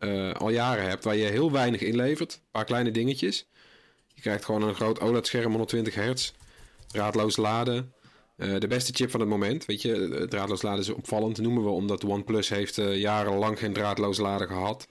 uh, 0.04 0.32
al 0.32 0.50
jaren 0.50 0.88
hebt. 0.88 1.04
Waar 1.04 1.16
je 1.16 1.24
heel 1.24 1.52
weinig 1.52 1.80
inlevert. 1.80 2.32
Een 2.34 2.40
paar 2.50 2.64
kleine 2.64 2.90
dingetjes. 2.90 3.46
Je 4.14 4.20
krijgt 4.20 4.44
gewoon 4.44 4.62
een 4.62 4.74
groot 4.74 5.00
OLED-scherm, 5.00 5.50
120 5.50 5.94
hertz. 5.94 6.32
Draadloos 6.86 7.36
laden. 7.36 7.92
Eh, 8.36 8.58
de 8.58 8.66
beste 8.66 8.92
chip 8.92 9.10
van 9.10 9.20
het 9.20 9.28
moment, 9.28 9.64
weet 9.64 9.82
je, 9.82 9.94
eh, 10.08 10.22
draadloos 10.28 10.62
laden 10.62 10.80
is 10.80 10.88
opvallend, 10.88 11.38
noemen 11.40 11.64
we 11.64 11.70
omdat 11.70 12.04
OnePlus 12.04 12.48
heeft 12.48 12.78
eh, 12.78 12.96
jarenlang 12.98 13.58
geen 13.58 13.72
draadloos 13.72 14.18
laden 14.18 14.46
gehad. 14.46 14.88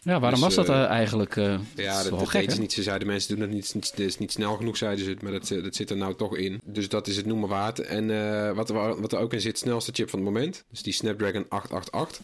Ja, 0.00 0.20
waarom 0.20 0.40
Dus, 0.40 0.54
was 0.54 0.66
dat 0.66 0.68
eh, 0.76 0.82
eh, 0.82 0.88
eigenlijk? 0.90 1.36
eh, 1.36 1.58
Ja, 1.74 2.02
dat, 2.02 2.18
dat 2.18 2.28
gek, 2.28 2.50
ze 2.50 2.60
niet. 2.60 2.72
Ze 2.72 2.82
zeiden 2.82 3.06
mensen 3.06 3.30
doen 3.36 3.40
het 3.46 3.54
niet, 3.54 3.74
niet, 3.74 3.92
is 3.98 4.18
niet 4.18 4.32
snel 4.32 4.56
genoeg, 4.56 4.76
zeiden 4.76 5.04
ze, 5.04 5.16
maar 5.22 5.32
dat, 5.32 5.48
dat 5.48 5.74
zit 5.74 5.90
er 5.90 5.96
nou 5.96 6.14
toch 6.14 6.36
in. 6.36 6.60
Dus 6.64 6.88
dat 6.88 7.06
is 7.06 7.16
het 7.16 7.26
noemen 7.26 7.48
waard. 7.48 7.78
En 7.78 8.10
eh, 8.10 8.52
wat, 8.52 8.70
er, 8.70 9.00
wat 9.00 9.12
er 9.12 9.18
ook 9.18 9.32
in 9.32 9.40
zit, 9.40 9.58
snelste 9.58 9.92
chip 9.94 10.10
van 10.10 10.18
het 10.18 10.28
moment, 10.28 10.64
dus 10.70 10.82
die 10.82 10.92
Snapdragon 10.92 11.46
888. 11.48 12.20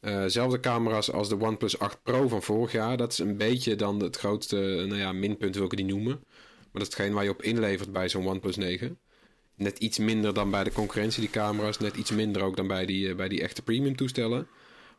Eh 0.00 0.24
zelfde 0.26 0.60
camera's 0.60 1.12
als 1.12 1.28
de 1.28 1.40
OnePlus 1.40 1.78
8 1.78 2.02
Pro 2.02 2.28
van 2.28 2.42
vorig 2.42 2.72
jaar. 2.72 2.96
Dat 2.96 3.12
is 3.12 3.18
een 3.18 3.36
beetje 3.36 3.76
dan 3.76 4.02
het 4.02 4.16
grootste 4.16 4.56
nou 4.56 4.96
ja, 4.96 5.12
minpunt, 5.12 5.54
wil 5.54 5.64
ik 5.64 5.76
niet 5.76 5.86
noemen. 5.86 6.18
Maar 6.20 6.82
dat 6.82 6.82
is 6.82 6.88
hetgeen 6.88 7.12
waar 7.12 7.24
je 7.24 7.30
op 7.30 7.42
inlevert 7.42 7.92
bij 7.92 8.08
zo'n 8.08 8.26
OnePlus 8.26 8.56
9. 8.56 8.98
Net 9.54 9.78
iets 9.78 9.98
minder 9.98 10.34
dan 10.34 10.50
bij 10.50 10.64
de 10.64 10.72
concurrentie, 10.72 11.20
die 11.20 11.30
camera's. 11.30 11.78
Net 11.78 11.96
iets 11.96 12.10
minder 12.10 12.42
ook 12.42 12.56
dan 12.56 12.66
bij 12.66 12.86
die, 12.86 13.08
eh, 13.08 13.16
bij 13.16 13.28
die 13.28 13.40
echte 13.42 13.62
premium 13.62 13.96
toestellen. 13.96 14.46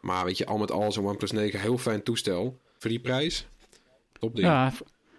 Maar 0.01 0.25
weet 0.25 0.38
je, 0.38 0.46
al 0.46 0.58
met 0.58 0.72
al 0.72 0.91
zo'n 0.91 1.05
OnePlus 1.05 1.31
9, 1.31 1.60
heel 1.60 1.77
fijn 1.77 2.03
toestel. 2.03 2.60
Voor 2.77 2.89
die 2.89 3.00
prijs, 3.00 3.48
top 4.20 4.36
ding. 4.36 4.48
Ja, 4.48 4.74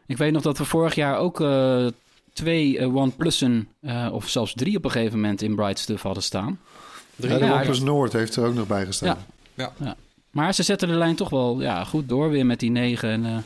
ik 0.07 0.17
weet 0.17 0.33
nog 0.33 0.43
dat 0.43 0.59
we 0.59 0.65
vorig 0.65 0.95
jaar 0.95 1.19
ook 1.19 1.41
eh, 1.41 1.87
twee 2.33 2.79
eh, 2.79 2.97
OnePlussen, 2.97 3.69
eh, 3.81 4.09
of 4.13 4.29
zelfs 4.29 4.55
drie 4.55 4.77
op 4.77 4.85
een 4.85 4.91
gegeven 4.91 5.21
moment 5.21 5.43
in 5.43 5.55
Bright 5.55 5.79
Stuff 5.79 6.03
hadden 6.03 6.23
staan. 6.23 6.61
Ja, 7.17 7.39
de 7.39 7.45
Ja, 7.45 7.55
OnePlus 7.55 7.81
Noord 7.81 8.13
heeft 8.13 8.37
er 8.37 8.45
ook 8.45 8.55
nog 8.55 8.67
bij 8.67 8.85
gestaan. 8.85 9.09
Ja. 9.09 9.27
Maar 10.31 10.55
ze 10.55 10.63
zetten 10.63 10.89
de 10.89 10.95
lijn 10.95 11.17
toch 11.17 11.31
wel 11.31 11.61
ja, 11.61 11.85
goed 11.85 12.09
door 12.09 12.31
weer 12.31 12.47
met 12.47 12.61
die 12.61 12.71
negen. 12.71 13.11
En, 13.11 13.25
eh, 13.25 13.37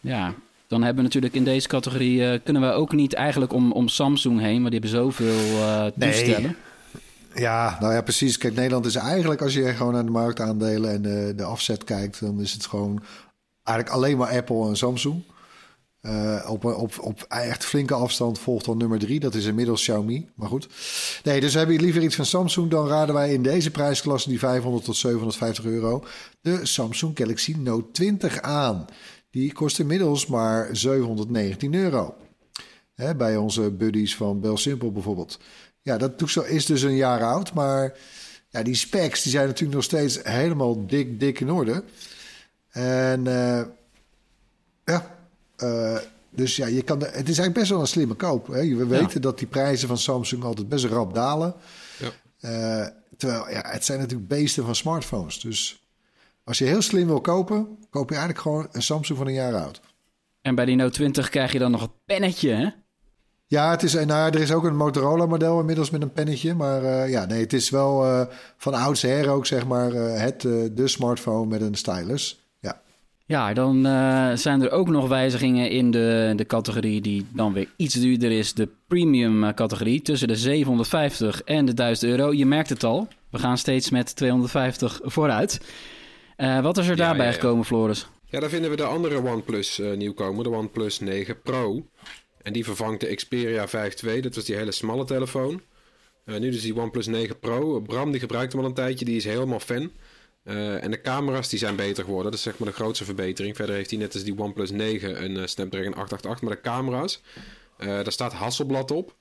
ja, 0.00 0.34
dan 0.66 0.78
hebben 0.82 0.96
we 0.96 1.02
natuurlijk 1.02 1.34
in 1.34 1.44
deze 1.44 1.68
categorie... 1.68 2.30
eh, 2.30 2.40
kunnen 2.44 2.62
we 2.62 2.68
ook 2.68 2.92
niet 2.92 3.14
eigenlijk 3.14 3.52
om, 3.52 3.72
om 3.72 3.88
Samsung 3.88 4.40
heen... 4.40 4.60
maar 4.62 4.70
die 4.70 4.80
hebben 4.80 4.98
zoveel 5.00 5.60
eh 5.60 5.86
Nee. 5.94 6.10
toestellen. 6.10 6.56
Ja, 7.34 7.76
nou 7.80 7.94
ja, 7.94 8.02
precies. 8.02 8.38
Kijk, 8.38 8.54
Nederland 8.54 8.86
is 8.86 8.94
eigenlijk, 8.94 9.42
als 9.42 9.54
je 9.54 9.64
gewoon 9.74 9.92
naar 9.92 10.04
de 10.04 10.10
marktaandelen 10.10 10.92
en 10.92 11.02
de, 11.02 11.32
de 11.36 11.44
afzet 11.44 11.84
kijkt, 11.84 12.20
dan 12.20 12.40
is 12.40 12.52
het 12.52 12.66
gewoon 12.66 13.02
eigenlijk 13.62 13.96
alleen 13.96 14.16
maar 14.16 14.36
Apple 14.36 14.68
en 14.68 14.76
Samsung. 14.76 15.22
Eh, 16.04 16.44
op, 16.48 16.64
op, 16.64 16.98
op 17.00 17.24
echt 17.28 17.64
flinke 17.64 17.94
afstand 17.94 18.38
volgt 18.38 18.64
dan 18.64 18.76
nummer 18.76 18.98
drie. 18.98 19.20
Dat 19.20 19.34
is 19.34 19.44
inmiddels 19.44 19.80
Xiaomi. 19.80 20.28
Maar 20.34 20.48
goed. 20.48 20.68
Nee, 21.22 21.40
dus 21.40 21.54
heb 21.54 21.70
je 21.70 21.80
liever 21.80 22.02
iets 22.02 22.16
van 22.16 22.26
Samsung, 22.26 22.70
dan 22.70 22.88
raden 22.88 23.14
wij 23.14 23.32
in 23.32 23.42
deze 23.42 23.70
prijsklasse, 23.70 24.28
die 24.28 24.38
500 24.38 24.84
tot 24.84 24.96
750 24.96 25.64
euro, 25.64 26.04
de 26.40 26.66
Samsung 26.66 27.18
Galaxy 27.18 27.54
Note 27.58 27.90
20 27.90 28.40
aan. 28.40 28.86
Die 29.30 29.52
kost 29.52 29.78
inmiddels 29.78 30.26
maar 30.26 30.68
719 30.76 31.74
euro. 31.74 32.14
Hè, 32.94 33.14
bij 33.14 33.36
onze 33.36 33.70
buddies 33.70 34.16
van 34.16 34.40
Bel 34.40 34.56
Simple 34.56 34.90
bijvoorbeeld. 34.90 35.38
Ja, 35.82 35.98
dat 35.98 36.18
toestel 36.18 36.44
is 36.44 36.66
dus 36.66 36.82
een 36.82 36.96
jaar 36.96 37.22
oud, 37.22 37.52
maar 37.52 37.98
ja, 38.48 38.62
die 38.62 38.74
specs 38.74 39.22
die 39.22 39.32
zijn 39.32 39.46
natuurlijk 39.46 39.74
nog 39.74 39.84
steeds 39.84 40.18
helemaal 40.22 40.86
dik, 40.86 41.20
dik 41.20 41.40
in 41.40 41.50
orde. 41.50 41.84
En 42.70 43.26
eh, 43.26 43.62
ja, 44.84 45.23
eh, 45.56 45.96
dus 46.30 46.56
ja, 46.56 46.66
je 46.66 46.82
kan 46.82 46.98
de, 46.98 47.04
het 47.04 47.14
is 47.14 47.38
eigenlijk 47.38 47.54
best 47.54 47.70
wel 47.70 47.80
een 47.80 47.86
slimme 47.86 48.14
koop. 48.14 48.46
Hè? 48.46 48.76
We 48.76 48.86
weten 48.86 49.20
dat 49.20 49.38
die 49.38 49.46
prijzen 49.46 49.88
van 49.88 49.98
Samsung 49.98 50.44
altijd 50.44 50.68
best 50.68 50.84
rap 50.84 51.14
dalen. 51.14 51.54
Ja. 51.98 52.10
Eh, 52.40 52.88
terwijl, 53.16 53.50
ja, 53.50 53.62
het 53.66 53.84
zijn 53.84 53.98
natuurlijk 53.98 54.28
beesten 54.28 54.64
van 54.64 54.74
smartphones. 54.74 55.40
Dus 55.40 55.88
als 56.44 56.58
je 56.58 56.64
heel 56.64 56.82
slim 56.82 57.06
wil 57.06 57.20
kopen, 57.20 57.78
koop 57.90 58.08
je 58.08 58.14
eigenlijk 58.14 58.44
gewoon 58.46 58.68
een 58.72 58.82
Samsung 58.82 59.18
van 59.18 59.26
een 59.26 59.34
jaar 59.34 59.54
oud. 59.54 59.80
En 60.42 60.54
bij 60.54 60.64
die 60.64 60.76
Note 60.76 60.92
20 60.92 61.28
krijg 61.28 61.52
je 61.52 61.58
dan 61.58 61.70
nog 61.70 61.80
het 61.80 62.04
pennetje, 62.04 62.50
hè? 62.50 62.68
Ja, 63.46 63.70
het 63.70 63.82
is, 63.82 63.92
nou, 63.92 64.32
er 64.32 64.40
is 64.40 64.52
ook 64.52 64.64
een 64.64 64.76
Motorola-model 64.76 65.60
inmiddels 65.60 65.90
met 65.90 66.02
een 66.02 66.12
pennetje. 66.12 66.54
Maar 66.54 66.84
eh, 66.84 67.10
ja, 67.10 67.24
nee, 67.24 67.40
het 67.40 67.52
is 67.52 67.70
wel 67.70 68.04
eh, 68.04 68.26
van 68.56 68.74
oudsher 68.74 69.28
ook, 69.28 69.46
zeg 69.46 69.66
maar, 69.66 69.92
eh, 69.92 70.20
het, 70.20 70.44
eh, 70.44 70.52
de 70.72 70.88
smartphone 70.88 71.46
met 71.46 71.60
een 71.60 71.74
stylus. 71.74 72.43
Ja, 73.26 73.52
dan 73.52 73.86
eh, 73.86 74.30
zijn 74.34 74.62
er 74.62 74.70
ook 74.70 74.88
nog 74.88 75.08
wijzigingen 75.08 75.70
in 75.70 75.90
de, 75.90 76.32
de 76.36 76.46
categorie 76.46 77.00
die 77.00 77.26
dan 77.32 77.52
weer 77.52 77.68
iets 77.76 77.94
duurder 77.94 78.30
is. 78.30 78.52
De 78.54 78.68
premium 78.86 79.44
eh, 79.44 79.54
categorie 79.54 80.02
tussen 80.02 80.28
de 80.28 80.36
750 80.36 81.42
en 81.42 81.64
de 81.64 81.74
1000 81.74 82.10
euro. 82.10 82.32
Je 82.32 82.46
merkt 82.46 82.68
het 82.68 82.84
al, 82.84 83.08
we 83.30 83.38
gaan 83.38 83.58
steeds 83.58 83.90
met 83.90 84.16
250 84.16 85.00
vooruit. 85.02 85.60
Eh, 86.36 86.60
wat 86.60 86.78
is 86.78 86.84
er 86.88 86.96
Ja, 86.96 87.04
daarbij 87.04 87.26
ja, 87.26 87.32
ja. 87.32 87.38
gekomen, 87.38 87.64
Floris? 87.64 88.06
Ja, 88.24 88.40
daar 88.40 88.48
vinden 88.48 88.70
we 88.70 88.76
de 88.76 88.84
andere 88.84 89.22
OnePlus 89.22 89.78
eh, 89.78 89.96
nieuwkomer, 89.96 90.44
de 90.44 90.50
OnePlus 90.50 91.00
9 91.00 91.40
Pro. 91.42 91.86
En 92.42 92.52
die 92.52 92.64
vervangt 92.64 93.00
de 93.00 93.14
Xperia 93.14 93.68
5 93.68 94.02
II, 94.02 94.20
dat 94.20 94.34
was 94.34 94.44
die 94.44 94.56
hele 94.56 94.72
smalle 94.72 95.04
telefoon. 95.04 95.60
Nu 96.24 96.50
dus 96.50 96.62
die 96.62 96.76
OnePlus 96.76 97.06
9 97.06 97.38
Pro. 97.38 97.80
Bram 97.80 98.10
die 98.10 98.20
gebruikt 98.20 98.52
hem 98.52 98.60
al 98.60 98.66
een 98.68 98.74
tijdje, 98.74 99.04
die 99.04 99.16
is 99.16 99.24
helemaal 99.24 99.60
fan. 99.60 99.90
Eh, 100.44 100.82
en 100.82 100.90
de 100.90 101.00
camera's 101.00 101.48
die 101.48 101.58
zijn 101.58 101.76
beter 101.76 102.04
geworden, 102.04 102.30
dat 102.30 102.40
is 102.40 102.46
zeg 102.46 102.58
maar 102.58 102.68
de 102.68 102.74
grootste 102.74 103.04
verbetering. 103.04 103.56
Verder 103.56 103.74
heeft 103.74 103.90
hij 103.90 103.98
net 103.98 104.14
als 104.14 104.22
die 104.22 104.38
OnePlus 104.38 104.70
9 104.70 105.24
een 105.24 105.36
eh, 105.36 105.46
Snapdragon 105.46 105.94
888, 105.94 106.42
maar 106.42 106.54
de 106.54 106.60
camera's, 106.60 107.22
eh, 107.76 107.86
daar 107.86 108.12
staat 108.12 108.32
Hasselblad 108.32 108.90
op. 108.90 109.14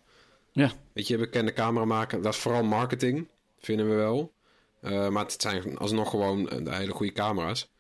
Ja. 0.52 0.72
Weet 0.94 1.08
je, 1.08 1.18
bekende 1.18 1.54
cameramaker, 1.54 2.22
dat 2.22 2.34
is 2.34 2.40
vooral 2.40 2.64
marketing, 2.64 3.28
vinden 3.60 3.90
we 3.90 3.96
wel. 3.96 4.34
Eh, 4.82 5.10
maar 5.10 5.24
het 5.24 5.42
zijn 5.42 5.78
alsnog 5.78 6.10
gewoon 6.10 6.50
hele 6.70 6.92
goede 6.92 7.12
camera's. 7.12 7.72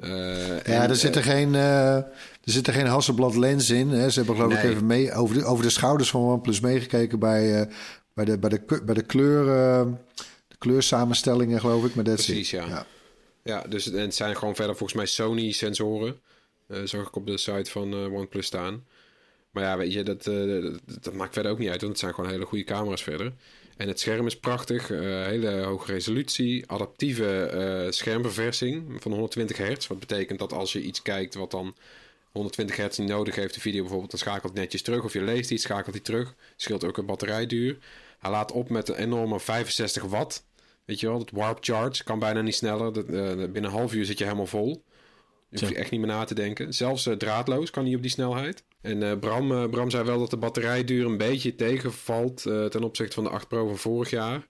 Eh, 0.00 0.64
ja 0.64 0.82
en, 0.82 0.88
er, 0.88 0.96
zit 0.96 1.16
er, 1.16 1.22
geen, 1.22 1.54
eh, 1.54 1.96
er 1.96 2.06
zit 2.44 2.66
er 2.66 2.72
geen 2.72 2.86
Hasselblad 2.86 3.36
lens 3.36 3.70
in. 3.70 3.88
Hè. 3.88 4.10
Ze 4.10 4.18
hebben 4.18 4.36
geloof 4.36 4.52
ik 4.52 4.62
even 4.62 4.86
mee, 4.86 5.12
over, 5.12 5.34
de, 5.34 5.44
over 5.44 5.64
de 5.64 5.70
schouders 5.70 6.10
van 6.10 6.20
OnePlus 6.20 6.60
meegekeken 6.60 7.18
bij, 7.18 7.60
eh, 7.60 7.66
bij, 8.14 8.24
de, 8.24 8.38
bij, 8.38 8.50
de, 8.50 8.82
bij 8.84 8.94
de 8.94 9.02
kleur... 9.02 9.86
kleursamenstellingen, 10.60 11.60
geloof 11.60 11.84
ik. 11.84 11.94
Maar 11.94 12.04
dat 12.04 12.14
Precies, 12.14 12.50
ja. 12.50 12.66
ja. 12.66 12.86
Ja, 13.42 13.62
dus 13.68 13.84
het- 13.84 13.94
en 13.94 14.00
het 14.00 14.14
zijn 14.14 14.36
gewoon 14.36 14.54
verder 14.54 14.76
volgens 14.76 14.98
mij 14.98 15.06
Sony-sensoren. 15.06 16.20
Eh 16.66 16.78
zag 16.84 17.06
ik 17.06 17.16
op 17.16 17.26
de 17.26 17.36
site 17.38 17.70
van 17.70 17.92
eh, 17.92 18.12
OnePlus 18.12 18.46
staan. 18.46 18.84
Maar 19.50 19.62
ja, 19.64 19.76
weet 19.76 19.92
je, 19.92 20.02
dat, 20.02 20.26
eh, 20.26 20.62
dat, 20.62 20.80
dat 21.04 21.14
maakt 21.14 21.34
verder 21.34 21.52
ook 21.52 21.58
niet 21.58 21.68
uit, 21.68 21.80
want 21.80 21.92
het 21.92 22.00
zijn 22.00 22.14
gewoon 22.14 22.30
hele 22.30 22.44
goede 22.44 22.64
camera's 22.64 23.02
verder. 23.02 23.32
En 23.76 23.88
het 23.88 24.00
scherm 24.00 24.26
is 24.26 24.38
prachtig, 24.38 24.88
hele 24.88 25.50
hoge 25.62 25.92
resolutie, 25.92 26.64
adaptieve 26.70 27.86
schermverversing 27.90 29.02
van 29.02 29.12
120 29.12 29.56
hertz. 29.56 29.86
Wat 29.86 29.98
betekent 29.98 30.38
dat 30.38 30.52
als 30.52 30.72
je 30.72 30.80
iets 30.82 31.02
kijkt 31.02 31.34
wat 31.34 31.50
dan 31.50 31.74
120 32.32 32.76
hertz 32.76 32.98
niet 32.98 33.08
nodig 33.08 33.34
heeft, 33.34 33.54
de 33.54 33.60
video 33.60 33.80
bijvoorbeeld, 33.80 34.10
dan 34.10 34.20
schakelt 34.20 34.52
hij 34.52 34.62
netjes 34.62 34.82
terug. 34.82 35.04
Of 35.04 35.12
je 35.12 35.22
leest 35.22 35.50
iets, 35.50 35.62
schakelt 35.62 35.94
hij 35.94 36.04
terug. 36.04 36.34
Scheelt 36.56 36.84
ook 36.84 36.96
een 36.98 37.06
batterijduur. 37.06 37.78
Hij 38.18 38.30
laat 38.30 38.52
op 38.52 38.68
met 38.68 38.88
een 38.88 38.94
enorme 38.94 39.40
65 39.40 40.02
watt. 40.02 40.44
Weet 40.90 41.00
je 41.00 41.06
wel, 41.06 41.18
dat 41.18 41.30
warp 41.30 41.58
charge 41.60 42.04
kan 42.04 42.18
bijna 42.18 42.40
niet 42.40 42.54
sneller. 42.54 42.92
Dat, 42.92 43.04
eh, 43.04 43.34
binnen 43.34 43.64
een 43.64 43.70
half 43.70 43.94
uur 43.94 44.04
zit 44.04 44.18
je 44.18 44.24
helemaal 44.24 44.46
vol. 44.46 44.84
Je 45.48 45.74
echt 45.74 45.90
niet 45.90 46.00
meer 46.00 46.08
na 46.08 46.24
te 46.24 46.34
denken. 46.34 46.74
Zelfs 46.74 47.06
eh, 47.06 47.14
draadloos 47.14 47.70
kan 47.70 47.84
hij 47.84 47.94
op 47.94 48.02
die 48.02 48.10
snelheid. 48.10 48.64
En 48.80 49.02
eh, 49.02 49.18
Bram, 49.18 49.70
Bram 49.70 49.90
zei 49.90 50.04
wel 50.04 50.18
dat 50.18 50.30
de 50.30 50.36
batterijduur 50.36 51.06
een 51.06 51.16
beetje 51.16 51.54
tegenvalt 51.54 52.42
ten 52.42 52.82
opzichte 52.82 53.14
van 53.14 53.24
de 53.24 53.30
8 53.30 53.48
Pro 53.48 53.66
van 53.66 53.78
vorig 53.78 54.10
jaar. 54.10 54.46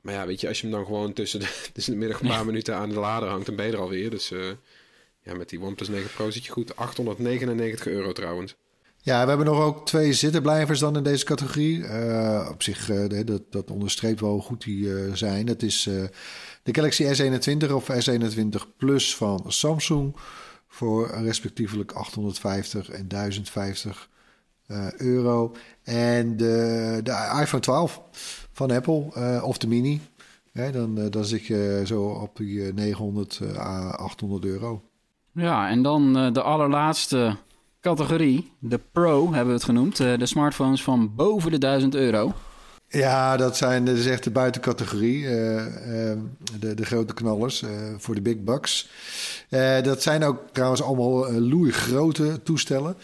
Maar 0.00 0.14
ja, 0.14 0.26
weet 0.26 0.40
je, 0.40 0.48
als 0.48 0.60
je 0.60 0.66
hem 0.66 0.76
dan 0.76 0.84
gewoon 0.84 1.12
tussen 1.12 1.40
de, 1.40 1.62
tussen 1.72 1.92
de 1.92 1.98
middag 1.98 2.20
een 2.20 2.28
paar 2.28 2.46
minuten 2.46 2.74
aan 2.74 2.88
de 2.88 3.00
lader 3.00 3.28
hangt, 3.28 3.46
dan 3.46 3.56
ben 3.56 3.66
je 3.66 3.72
er 3.72 3.78
alweer. 3.78 4.10
Dus 4.10 4.32
ja, 5.22 5.34
met 5.34 5.48
die 5.48 5.60
OnePlus 5.60 5.88
9 5.88 6.10
Pro 6.10 6.30
zit 6.30 6.44
je 6.44 6.52
goed. 6.52 6.76
899 6.76 7.86
euro 7.86 8.12
trouwens. 8.12 8.56
Ja, 9.06 9.22
we 9.22 9.28
hebben 9.28 9.46
nog 9.46 9.60
ook 9.60 9.86
twee 9.86 10.12
zittenblijvers 10.12 10.80
dan 10.80 10.96
in 10.96 11.02
deze 11.02 11.24
categorie. 11.24 11.86
Eh, 11.86 12.48
op 12.50 12.62
zich, 12.62 12.90
eh, 12.90 13.26
dat, 13.26 13.42
dat 13.50 13.70
onderstreept 13.70 14.20
wel 14.20 14.30
hoe 14.30 14.42
goed 14.42 14.64
die 14.64 14.94
eh, 14.94 15.12
zijn. 15.12 15.46
Dat 15.46 15.62
is 15.62 15.82
de 16.62 16.74
Galaxy 16.74 17.04
S21 17.04 17.72
of 17.72 17.90
S21 17.90 18.76
Plus 18.76 19.16
van 19.16 19.44
Samsung. 19.46 20.16
Voor 20.68 21.10
respectievelijk 21.10 21.92
850 21.92 22.90
en 22.90 23.08
1050 23.08 24.08
eh, 24.66 24.92
euro. 24.92 25.52
En 25.82 26.36
de, 26.36 27.00
de 27.02 27.38
iPhone 27.40 27.62
12 27.62 28.02
van 28.52 28.70
Apple 28.70 29.42
of 29.42 29.58
de 29.58 29.68
Mini. 29.68 30.00
Dan, 30.52 31.10
dan 31.10 31.24
zit 31.24 31.46
je 31.46 31.82
zo 31.84 32.04
op 32.04 32.36
die 32.36 32.66
eh, 32.66 32.74
900 32.74 33.40
à 33.56 33.90
800 33.90 34.44
euro. 34.44 34.82
Ja, 35.32 35.68
en 35.68 35.82
dan 35.82 36.32
de 36.32 36.42
allerlaatste 36.42 37.36
categorie, 37.86 38.52
de 38.58 38.80
Pro 38.92 39.24
hebben 39.26 39.46
we 39.46 39.52
het 39.52 39.64
genoemd. 39.64 40.00
Eh, 40.00 40.18
de 40.18 40.26
smartphones 40.26 40.82
van 40.82 41.14
boven 41.14 41.50
de 41.50 41.58
1000 41.58 41.94
euro. 41.94 42.32
Ja, 42.88 43.36
dat, 43.36 43.56
zijn, 43.56 43.84
dat 43.84 43.96
is 43.96 44.06
echt 44.06 44.24
de 44.24 44.30
buitencategorie. 44.30 45.26
eh, 45.26 46.10
eh, 46.10 46.18
de, 46.58 46.74
de 46.74 46.84
grote 46.84 47.14
knallers 47.14 47.64
voor 47.96 48.14
de 48.14 48.20
big 48.20 48.38
bucks. 48.42 48.88
Dat 49.82 50.02
zijn 50.02 50.24
ook 50.24 50.42
trouwens 50.52 50.82
allemaal 50.82 51.32
loeigrote 51.32 52.42
toestellen. 52.42 52.96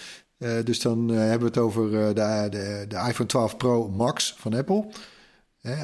Dus 0.65 0.81
dan 0.81 1.09
hebben 1.09 1.39
we 1.39 1.45
het 1.45 1.59
over 1.59 1.91
de, 1.91 2.47
de, 2.51 2.85
de 2.89 2.97
iPhone 3.09 3.29
12 3.29 3.57
Pro 3.57 3.89
Max 3.89 4.35
van 4.39 4.55
Apple. 4.55 4.87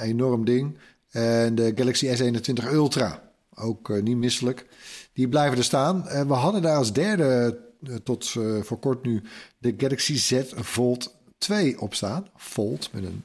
Enorm 0.03 0.45
ding. 0.45 0.79
En 1.11 1.55
de 1.55 1.73
Galaxy 1.75 2.07
S21 2.07 2.73
Ultra. 2.73 3.23
Ook 3.55 4.03
niet 4.03 4.17
misselijk. 4.17 4.67
Die 5.13 5.29
blijven 5.29 5.59
er 5.59 5.65
staan. 5.65 6.05
We 6.27 6.35
hadden 6.35 6.63
daar 6.63 6.77
als 6.77 6.93
derde 6.93 7.67
tot 8.03 8.35
eh, 8.39 8.63
voor 8.63 8.79
kort 8.79 9.05
nu 9.05 9.23
de 9.59 9.75
Galaxy 9.77 10.17
Z 10.17 10.43
Fold 10.63 11.17
2 11.39 11.81
op 11.81 11.95
staan. 11.95 12.27
Fold 12.37 12.93
met 12.93 13.05
een 13.05 13.25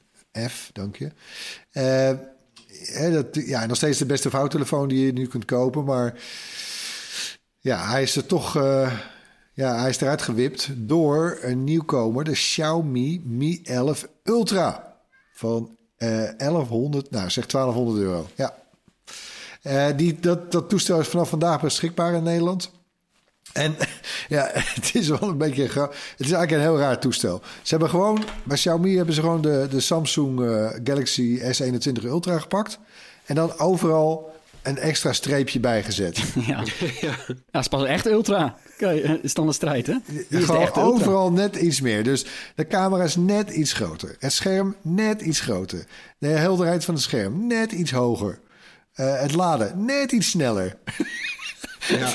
F, 0.50 0.69
dank 0.74 0.95
je. 0.95 1.12
Eh, 1.72 3.12
dat, 3.12 3.27
ja, 3.45 3.65
nog 3.65 3.77
steeds 3.77 3.98
de 3.98 4.05
beste 4.05 4.29
vouwtelefoon 4.29 4.88
die 4.88 5.05
je 5.05 5.13
nu 5.13 5.27
kunt 5.27 5.45
kopen. 5.45 5.83
Maar 5.83 6.22
ja, 7.60 7.89
hij 7.89 8.01
is 8.01 8.15
er 8.15 8.25
toch... 8.25 8.55
eh, 8.55 8.93
ja, 9.53 9.79
hij 9.79 9.89
is 9.89 10.01
eruit 10.01 10.22
gewipt 10.22 10.69
door 10.75 11.38
een 11.41 11.63
nieuwkomer, 11.63 12.24
de 12.24 12.31
Xiaomi 12.31 13.22
Mi 13.25 13.62
11 13.63 14.07
Ultra. 14.24 14.98
Van 15.33 15.77
eh 15.98 16.29
1100, 16.38 17.12
nou 17.12 17.29
zeg 17.29 17.45
1200 17.45 18.05
euro. 18.05 18.27
Ja. 18.36 18.55
Eh, 19.62 19.98
die, 19.98 20.19
dat, 20.19 20.51
dat 20.51 20.69
toestel 20.69 21.00
is 21.00 21.07
vanaf 21.07 21.29
vandaag 21.29 21.62
beschikbaar 21.62 22.13
in 22.13 22.24
Nederland. 22.24 22.72
En 23.53 23.75
ja, 24.27 24.50
het 24.75 24.91
is 24.93 25.07
wel 25.07 25.22
een 25.22 25.38
beetje... 25.38 25.63
Het 25.63 25.91
is 26.17 26.31
eigenlijk 26.31 26.51
een 26.51 26.60
heel 26.60 26.77
raar 26.77 27.00
toestel. 27.00 27.41
Ze 27.62 27.69
hebben 27.69 27.89
gewoon... 27.89 28.24
Bij 28.43 28.57
Xiaomi 28.57 28.95
hebben 28.95 29.15
ze 29.15 29.22
gewoon 29.22 29.41
de, 29.41 29.67
de 29.69 29.79
Samsung 29.79 30.41
eh, 30.41 30.69
Galaxy 30.83 31.39
S21 31.39 32.03
Ultra 32.03 32.39
gepakt. 32.39 32.79
En 33.25 33.36
dan 33.36 33.60
overal 33.60 34.31
een 34.62 34.77
extra 34.77 35.13
streepje 35.13 35.60
bijgezet. 35.60 36.17
ja. 36.48 36.63
ja, 37.01 37.15
het 37.27 37.62
is 37.62 37.67
pas 37.67 37.83
echt 37.83 38.05
ultra. 38.05 38.57
Kijk, 38.77 39.07
het 39.07 39.24
is 39.24 39.33
dan 39.33 39.48
de 39.48 39.53
strijd, 39.53 39.88
hè? 39.88 39.95
Is 40.05 40.27
de 40.27 40.38
ultra. 40.38 40.81
overal 40.81 41.31
net 41.31 41.55
iets 41.55 41.81
meer. 41.81 42.03
Dus 42.03 42.25
de 42.55 42.67
camera 42.67 43.03
is 43.03 43.15
net 43.15 43.50
iets 43.50 43.74
groter. 43.74 44.15
Het 44.19 44.33
scherm 44.33 44.75
net 44.81 45.22
iets 45.22 45.39
groter. 45.39 45.86
De 46.17 46.27
helderheid 46.27 46.86
van 46.86 46.93
het 46.93 47.03
scherm 47.03 47.48
net 47.48 47.72
iets 47.72 47.91
hoger. 47.91 48.39
Eh, 48.93 49.19
het 49.19 49.33
laden 49.33 49.86
net 49.86 50.12
iets 50.12 50.29
sneller. 50.29 50.75
Ja. 51.88 52.13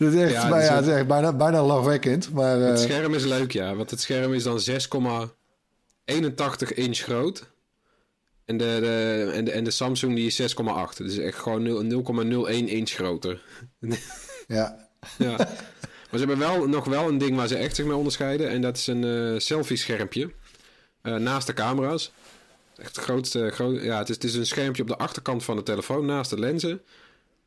Dat 0.00 0.12
is 0.12 0.20
echt, 0.20 0.32
Ja, 0.32 0.48
maar 0.48 0.62
ja, 0.62 0.76
het 0.76 0.86
is 0.86 0.92
echt 0.92 1.06
bijna, 1.06 1.32
bijna 1.32 1.64
lachwekkend. 1.64 2.32
Maar 2.32 2.56
Het 2.58 2.78
eh, 2.78 2.84
scherm 2.84 3.14
is 3.14 3.24
leuk, 3.24 3.52
ja. 3.52 3.74
Want 3.74 3.90
het 3.90 4.00
scherm 4.00 4.34
is 4.34 4.42
dan 4.42 4.60
6,81 4.60 6.74
inch 6.74 6.98
groot. 6.98 7.46
En 8.44 8.56
de, 8.56 8.78
de, 8.80 9.30
en, 9.34 9.44
de, 9.44 9.50
en 9.50 9.64
de 9.64 9.70
Samsung 9.70 10.14
die 10.14 10.26
is 10.26 10.54
6,8. 10.54 10.96
Dus 10.96 11.18
echt 11.18 11.38
gewoon 11.38 11.62
0 11.62 12.04
0,01 12.46 12.50
inch 12.64 12.90
groter. 12.90 13.42
ja, 14.46 14.88
Ja. 15.18 15.36
Maar 16.10 16.20
ze 16.20 16.26
hebben 16.26 16.38
wel 16.38 16.68
nog 16.68 16.84
wel 16.84 17.08
een 17.08 17.18
ding 17.18 17.36
waar 17.36 17.48
ze 17.48 17.56
echt 17.56 17.76
zich 17.76 17.84
mee 17.84 17.96
onderscheiden. 17.96 18.48
En 18.48 18.60
dat 18.60 18.76
is 18.76 18.86
een 18.86 19.04
eh, 19.04 19.38
selfie-schermpje. 19.40 20.30
eh, 21.02 21.14
naast 21.14 21.46
de 21.46 21.54
camera's. 21.54 22.12
Echt 22.76 22.96
het 22.96 23.04
grootste. 23.04 23.50
Groot, 23.50 23.82
ja, 23.82 23.98
het 23.98 24.08
is, 24.08 24.14
het 24.14 24.24
is 24.24 24.34
een 24.34 24.46
schermpje 24.46 24.82
op 24.82 24.88
de 24.88 24.96
achterkant 24.96 25.44
van 25.44 25.56
de 25.56 25.62
telefoon 25.62 26.06
naast 26.06 26.30
de 26.30 26.38
lenzen. 26.38 26.80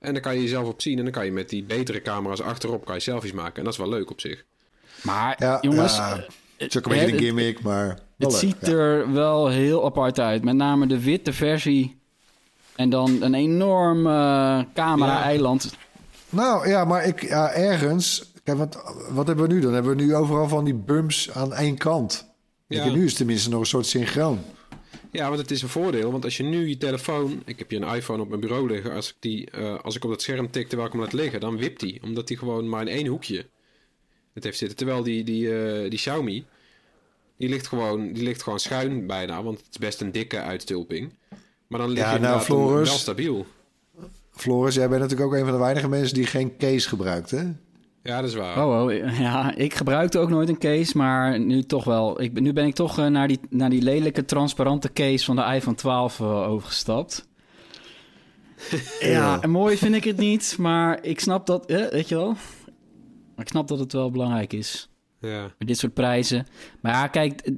En 0.04 0.14
daar 0.14 0.22
kan 0.22 0.36
je 0.36 0.42
jezelf 0.42 0.68
op 0.68 0.82
zien. 0.82 0.98
En 0.98 1.04
dan 1.04 1.14
kan 1.14 1.26
je 1.26 1.32
met 1.32 1.50
die 1.50 1.64
betere 1.64 2.02
camera's 2.02 2.42
achterop 2.42 2.86
kan 2.86 2.96
je 2.96 3.02
selfies 3.02 3.32
maken. 3.32 3.56
En 3.56 3.64
dat 3.64 3.74
is 3.74 3.80
wel 3.80 3.90
leuk 3.90 4.10
op 4.10 4.20
zich. 4.20 4.44
Maar 5.02 5.36
ja, 5.40 5.58
jongens, 5.62 5.96
ja, 5.96 6.12
eh, 6.12 6.24
het 6.58 6.76
is 6.76 6.78
ook 6.78 6.86
een 6.86 7.00
beetje 7.00 7.18
gimmick, 7.18 7.62
maar 7.62 7.88
Het 7.88 8.32
leuk, 8.32 8.32
ziet 8.32 8.56
ja. 8.60 8.68
er 8.68 9.14
wel 9.14 9.48
heel 9.48 9.86
apart 9.86 10.20
uit. 10.20 10.44
Met 10.44 10.56
name 10.56 10.88
de 10.88 11.00
witte 11.00 11.34
versie. 11.34 12.00
En 12.76 12.90
dan 12.90 13.22
een 13.22 13.34
enorm 13.34 14.08
eh, 14.08 14.60
camera-eiland. 14.74 15.76
Nou 16.30 16.68
ja, 16.68 16.86
maar 16.86 17.06
ik, 17.06 17.28
ja, 17.28 17.52
ergens... 17.52 18.32
Kijk, 18.44 18.58
wat, 18.58 18.96
wat 19.10 19.28
hebben 19.28 19.48
we 19.48 19.54
nu 19.54 19.60
dan? 19.60 19.74
Hebben 19.74 19.96
we 19.96 20.04
nu 20.04 20.16
overal 20.16 20.48
van 20.48 20.64
die 20.64 20.74
bumps 20.74 21.32
aan 21.32 21.54
één 21.54 21.78
kant? 21.78 22.34
Ja. 22.68 22.86
Ja. 22.86 22.92
Nu 22.92 23.02
is 23.04 23.08
het 23.08 23.18
tenminste 23.18 23.50
nog 23.50 23.60
een 23.60 23.66
soort 23.66 23.86
synchroon. 23.86 24.40
Ja, 25.14 25.28
want 25.28 25.40
het 25.40 25.52
is 25.52 25.62
een 25.62 25.70
voordeel. 25.70 26.12
Want 26.12 26.24
als 26.24 26.38
je 26.38 26.44
nu 26.44 26.68
je 26.68 26.78
telefoon... 26.78 27.42
Ik 27.46 27.60
heb 27.60 27.70
hier 27.70 27.82
een 27.82 27.96
iPhone 27.96 28.22
op 28.22 28.30
mijn 28.30 28.42
bureau 28.42 28.68
liggen. 28.68 28.94
Als 28.94 29.10
ik, 29.10 29.16
die, 29.20 29.50
eh, 29.52 29.80
als 29.80 29.96
ik 29.96 30.04
op 30.04 30.10
dat 30.10 30.22
scherm 30.22 30.52
tik 30.52 30.68
terwijl 30.68 30.88
ik 30.88 30.94
hem 30.94 31.04
laat 31.04 31.14
liggen... 31.14 31.40
dan 31.40 31.58
wipt 31.58 31.82
hij. 31.82 32.00
Omdat 32.04 32.28
hij 32.28 32.38
gewoon 32.38 32.70
maar 32.70 32.82
in 32.82 32.88
één 32.88 33.06
hoekje 33.06 33.46
het 34.34 34.44
heeft 34.44 34.58
zitten. 34.58 34.78
Terwijl 34.78 35.04
die, 35.04 35.24
die, 35.24 35.56
eh, 35.58 35.90
die 35.90 36.00
Xiaomi... 36.00 36.46
Die 37.38 37.50
ligt, 37.50 37.68
gewoon, 37.68 38.14
die 38.14 38.24
ligt 38.24 38.44
gewoon 38.44 38.60
schuin 38.60 39.08
bijna. 39.08 39.44
Want 39.44 39.58
het 39.58 39.68
is 39.70 39.78
best 39.78 40.02
een 40.02 40.12
dikke 40.12 40.40
uitstulping. 40.40 41.14
Maar 41.68 41.80
dan 41.80 41.90
lig 41.90 42.04
Ja, 42.04 42.14
je 42.14 42.20
nou, 42.20 42.42
Floris- 42.42 42.90
wel 42.90 42.98
stabiel. 42.98 43.46
Floris, 44.32 44.76
jij 44.76 44.90
bent 44.90 45.02
natuurlijk 45.02 45.30
ook 45.30 45.36
een 45.36 45.44
van 45.44 45.54
de 45.54 45.60
weinige 45.60 45.88
mensen 45.90 46.14
die 46.14 46.26
geen 46.26 46.58
case 46.58 46.88
gebruikt, 46.88 47.32
hè? 47.32 47.44
Ja, 48.04 48.22
dat 48.22 48.30
is 48.30 48.36
waar. 48.36 48.66
Oh, 48.66 48.84
oh, 48.84 49.18
ja, 49.20 49.56
ik 49.56 49.74
gebruikte 49.74 50.20
ook 50.20 50.30
nooit 50.30 50.50
een 50.50 50.58
case, 50.58 50.98
maar 50.98 51.40
nu 51.40 51.64
toch 51.64 51.84
wel. 51.84 52.22
Ik, 52.22 52.34
ben- 52.34 52.44
nu 52.44 52.54
ben 52.54 52.66
ik 52.66 52.76
toch 52.76 53.00
eh, 53.00 53.06
naar, 53.08 53.28
die, 53.28 53.40
naar 53.50 53.70
die 53.70 53.82
lelijke 53.82 54.26
transparante 54.26 54.94
case 54.94 55.26
van 55.26 55.36
de 55.36 55.42
iPhone 55.56 55.76
12 55.76 56.20
eh, 56.20 56.50
overgestapt. 56.50 57.28
ja, 59.00 59.42
en 59.42 59.50
mooi 59.50 59.78
vind 59.78 59.96
ik 59.96 60.04
het 60.04 60.18
niet, 60.18 60.56
maar 60.60 61.04
ik 61.04 61.20
snap 61.20 61.46
dat, 61.46 61.66
eh, 61.66 61.88
weet 61.90 62.10
je 62.10 62.16
wel. 62.16 62.36
Maar 63.36 63.46
ik 63.46 63.48
snap 63.48 63.68
dat 63.68 63.80
het 63.80 63.94
wel 63.94 64.12
belangrijk 64.12 64.54
is. 64.54 64.90
Ja. 65.20 65.42
Met 65.58 65.68
dit 65.68 65.78
soort 65.78 65.94
prijzen. 65.94 66.46
Maar 66.82 66.94
ja, 66.94 67.08
kijk, 67.08 67.52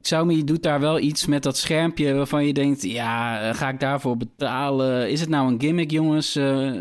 Xiaomi 0.00 0.44
doet 0.44 0.62
daar 0.62 0.80
wel 0.80 0.98
iets 0.98 1.26
met 1.26 1.42
dat 1.42 1.56
schermpje 1.56 2.14
waarvan 2.14 2.46
je 2.46 2.52
denkt, 2.52 2.82
ja, 2.82 3.52
ga 3.52 3.68
ik 3.68 3.80
daarvoor 3.80 4.16
betalen? 4.16 5.10
Is 5.10 5.20
het 5.20 5.28
nou 5.28 5.52
een 5.52 5.60
gimmick, 5.60 5.90
jongens? 5.90 6.36
Eh, 6.36 6.72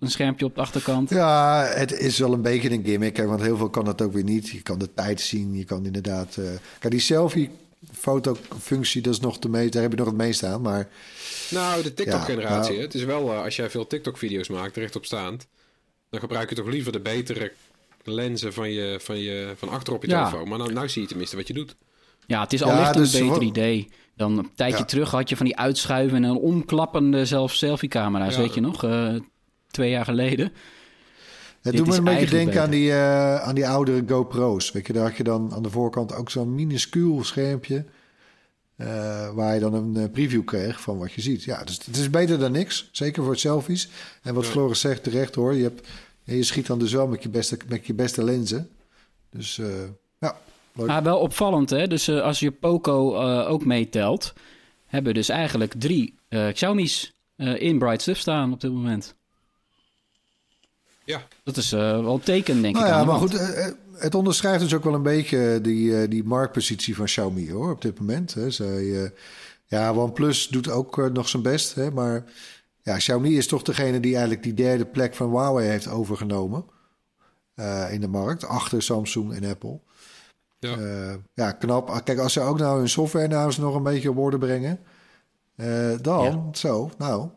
een 0.00 0.10
schermpje 0.10 0.44
op 0.46 0.54
de 0.54 0.60
achterkant? 0.60 1.10
Ja, 1.10 1.64
het 1.64 1.92
is 1.98 2.18
wel 2.18 2.32
een 2.32 2.42
beetje 2.42 2.70
een 2.70 2.84
gimmick, 2.84 3.16
hè, 3.16 3.26
want 3.26 3.40
heel 3.40 3.56
veel 3.56 3.70
kan 3.70 3.84
dat 3.84 4.02
ook 4.02 4.12
weer 4.12 4.24
niet. 4.24 4.48
Je 4.48 4.62
kan 4.62 4.78
de 4.78 4.94
tijd 4.94 5.20
zien, 5.20 5.54
je 5.56 5.64
kan 5.64 5.84
inderdaad... 5.84 6.36
eh 6.36 6.44
Kijk, 6.78 6.92
die 6.92 7.00
selfie-fotofunctie, 7.00 9.02
dat 9.02 9.12
is 9.12 9.20
nog 9.20 9.38
te 9.38 9.48
meten, 9.48 9.70
daar 9.70 9.82
heb 9.82 9.90
je 9.90 9.96
nog 9.98 10.06
het 10.06 10.16
meest 10.16 10.44
aan, 10.44 10.60
maar... 10.60 10.88
Nou, 11.50 11.82
de 11.82 11.94
TikTok-generatie. 11.94 12.72
Ja, 12.72 12.78
hè. 12.78 12.84
Het 12.84 12.94
is 12.94 13.04
wel, 13.04 13.32
eh, 13.32 13.42
als 13.42 13.56
jij 13.56 13.70
veel 13.70 13.86
TikTok-video's 13.86 14.48
maakt, 14.48 14.76
rechtop 14.76 15.04
staand... 15.04 15.46
dan 16.10 16.20
gebruik 16.20 16.48
je 16.48 16.54
toch 16.54 16.66
liever 16.68 16.92
de 16.92 17.00
betere 17.00 17.52
lenzen 18.04 18.52
van, 18.52 18.70
je, 18.70 18.98
van, 19.02 19.18
je, 19.18 19.52
van 19.56 19.68
achterop 19.68 20.02
je 20.04 20.10
Ja. 20.10 20.24
telefoon. 20.28 20.48
Maar 20.48 20.58
nou, 20.58 20.72
nou 20.72 20.88
zie 20.88 21.02
je 21.02 21.08
tenminste 21.08 21.36
wat 21.36 21.46
je 21.46 21.54
doet. 21.54 21.76
Ja, 22.26 22.40
het 22.40 22.52
is 22.52 22.60
Ja, 22.60 22.66
allicht 22.66 22.94
dus 22.94 23.14
een 23.14 23.28
beter 23.28 23.42
idee. 23.42 23.88
Dan 24.16 24.38
een 24.38 24.50
tijdje 24.54 24.78
Ja. 24.78 24.84
terug 24.84 25.10
had 25.10 25.28
je 25.28 25.36
van 25.36 25.46
die 25.46 25.56
uitschuiven 25.56 26.24
en 26.24 26.30
omklappende 26.36 27.24
zelf 27.24 27.52
selfie-camera's, 27.54 28.34
Ja. 28.34 28.40
weet 28.40 28.54
je 28.54 28.60
nog? 28.60 28.84
Eh, 28.84 29.14
twee 29.76 29.90
jaar 29.90 30.04
geleden. 30.04 30.52
Het 31.62 31.76
doet 31.76 31.86
me 31.86 31.96
een 31.96 32.04
beetje 32.04 32.30
denken 32.30 32.62
aan 32.62 32.70
die, 32.70 32.90
eh, 32.92 33.42
aan 33.42 33.54
die 33.54 33.68
oudere 33.68 34.02
GoPro's. 34.08 34.72
Weet 34.72 34.86
je, 34.86 34.92
daar 34.92 35.06
had 35.08 35.16
je 35.16 35.22
dan 35.24 35.52
aan 35.54 35.62
de 35.62 35.70
voorkant 35.70 36.14
ook 36.14 36.30
zo'n 36.30 36.54
minuscuul 36.54 37.24
schermpje... 37.24 37.84
eh, 38.76 39.34
waar 39.34 39.54
je 39.54 39.60
dan 39.60 39.74
een 39.74 39.96
eh, 39.96 40.10
preview 40.10 40.44
kreeg 40.44 40.80
van 40.80 40.98
wat 40.98 41.12
je 41.12 41.20
ziet. 41.20 41.44
Ja, 41.44 41.64
dus 41.64 41.80
het 41.84 41.96
is 41.96 42.10
beter 42.10 42.38
dan 42.38 42.52
niks. 42.52 42.88
Zeker 42.92 43.22
voor 43.22 43.30
het 43.32 43.40
selfies. 43.40 43.88
En 44.22 44.34
wat 44.34 44.44
Ja. 44.44 44.50
Floris 44.50 44.80
zegt 44.80 45.02
terecht 45.02 45.34
hoor. 45.34 45.54
Je, 45.54 45.62
hebt, 45.62 45.88
je 46.24 46.42
schiet 46.42 46.66
dan 46.66 46.78
dus 46.78 46.92
wel 46.92 47.06
met 47.06 47.22
je 47.22 47.28
beste, 47.28 47.58
met 47.68 47.86
je 47.86 47.94
beste 47.94 48.24
lenzen. 48.24 48.68
Dus 49.30 49.58
eh, 49.58 49.66
ja, 50.18 50.36
leuk. 50.74 50.86
Maar 50.86 51.02
wel 51.02 51.18
opvallend, 51.18 51.70
hè? 51.70 51.86
Dus 51.86 52.08
eh, 52.08 52.20
als 52.22 52.40
je 52.40 52.50
Poco 52.50 53.14
eh, 53.20 53.50
ook 53.50 53.64
meetelt, 53.64 54.32
hebben 54.86 55.12
we 55.12 55.18
dus 55.18 55.28
eigenlijk 55.28 55.74
drie 55.78 56.14
eh, 56.28 56.48
Xiaomi's 56.52 57.12
eh, 57.36 57.60
in 57.62 57.78
Bright 57.78 58.02
Stuff 58.02 58.20
staan 58.20 58.52
op 58.52 58.60
dit 58.60 58.72
moment. 58.72 59.14
Ja. 61.06 61.22
Dat 61.44 61.56
is 61.56 61.72
eh, 61.72 61.80
wel 61.80 62.14
een 62.14 62.20
teken, 62.20 62.62
denk 62.62 62.74
Nou 62.74 62.86
ik. 62.86 62.92
ja, 62.92 63.04
maar 63.04 63.18
goed, 63.18 63.34
eh, 63.34 63.66
eh, 63.66 63.72
het 63.92 64.14
onderschrijft 64.14 64.60
dus 64.60 64.74
ook 64.74 64.84
wel 64.84 64.94
een 64.94 65.02
beetje 65.02 65.60
die, 65.62 66.00
eh, 66.02 66.10
die 66.10 66.24
marktpositie 66.24 66.96
van 66.96 67.04
Xiaomi 67.04 67.52
hoor, 67.52 67.70
op 67.72 67.82
dit 67.82 67.98
moment. 67.98 68.34
Hè. 68.34 68.50
Zij, 68.50 69.02
eh, 69.04 69.10
ja, 69.64 69.92
OnePlus 69.92 70.48
doet 70.48 70.70
ook 70.70 71.10
nog 71.12 71.28
zijn 71.28 71.42
best, 71.42 71.74
hè, 71.74 71.90
maar 71.90 72.24
ja, 72.82 72.96
Xiaomi 72.96 73.36
is 73.36 73.46
toch 73.46 73.62
degene 73.62 74.00
die 74.00 74.12
eigenlijk 74.12 74.42
die 74.42 74.54
derde 74.54 74.84
plek 74.86 75.14
van 75.14 75.28
Huawei 75.30 75.68
heeft 75.68 75.88
overgenomen 75.88 76.64
eh, 77.54 77.92
in 77.92 78.00
de 78.00 78.08
markt, 78.08 78.44
achter 78.46 78.82
Samsung 78.82 79.32
en 79.34 79.44
Apple. 79.44 79.78
Ja. 80.58 80.76
Eh, 80.78 81.14
ja, 81.34 81.52
knap. 81.52 81.88
Ah, 81.90 82.04
Kijk, 82.04 82.18
als 82.18 82.32
ze 82.32 82.40
ook 82.40 82.58
nou 82.58 82.78
hun 82.78 82.88
software 82.88 83.28
nou 83.28 83.46
eens 83.46 83.56
nog 83.58 83.74
een 83.74 83.82
beetje 83.82 84.10
op 84.10 84.18
orde 84.18 84.38
brengen, 84.38 84.78
eh, 85.56 85.90
dan 86.00 86.24
Ja. 86.24 86.48
zo, 86.52 86.90
nou, 86.98 87.28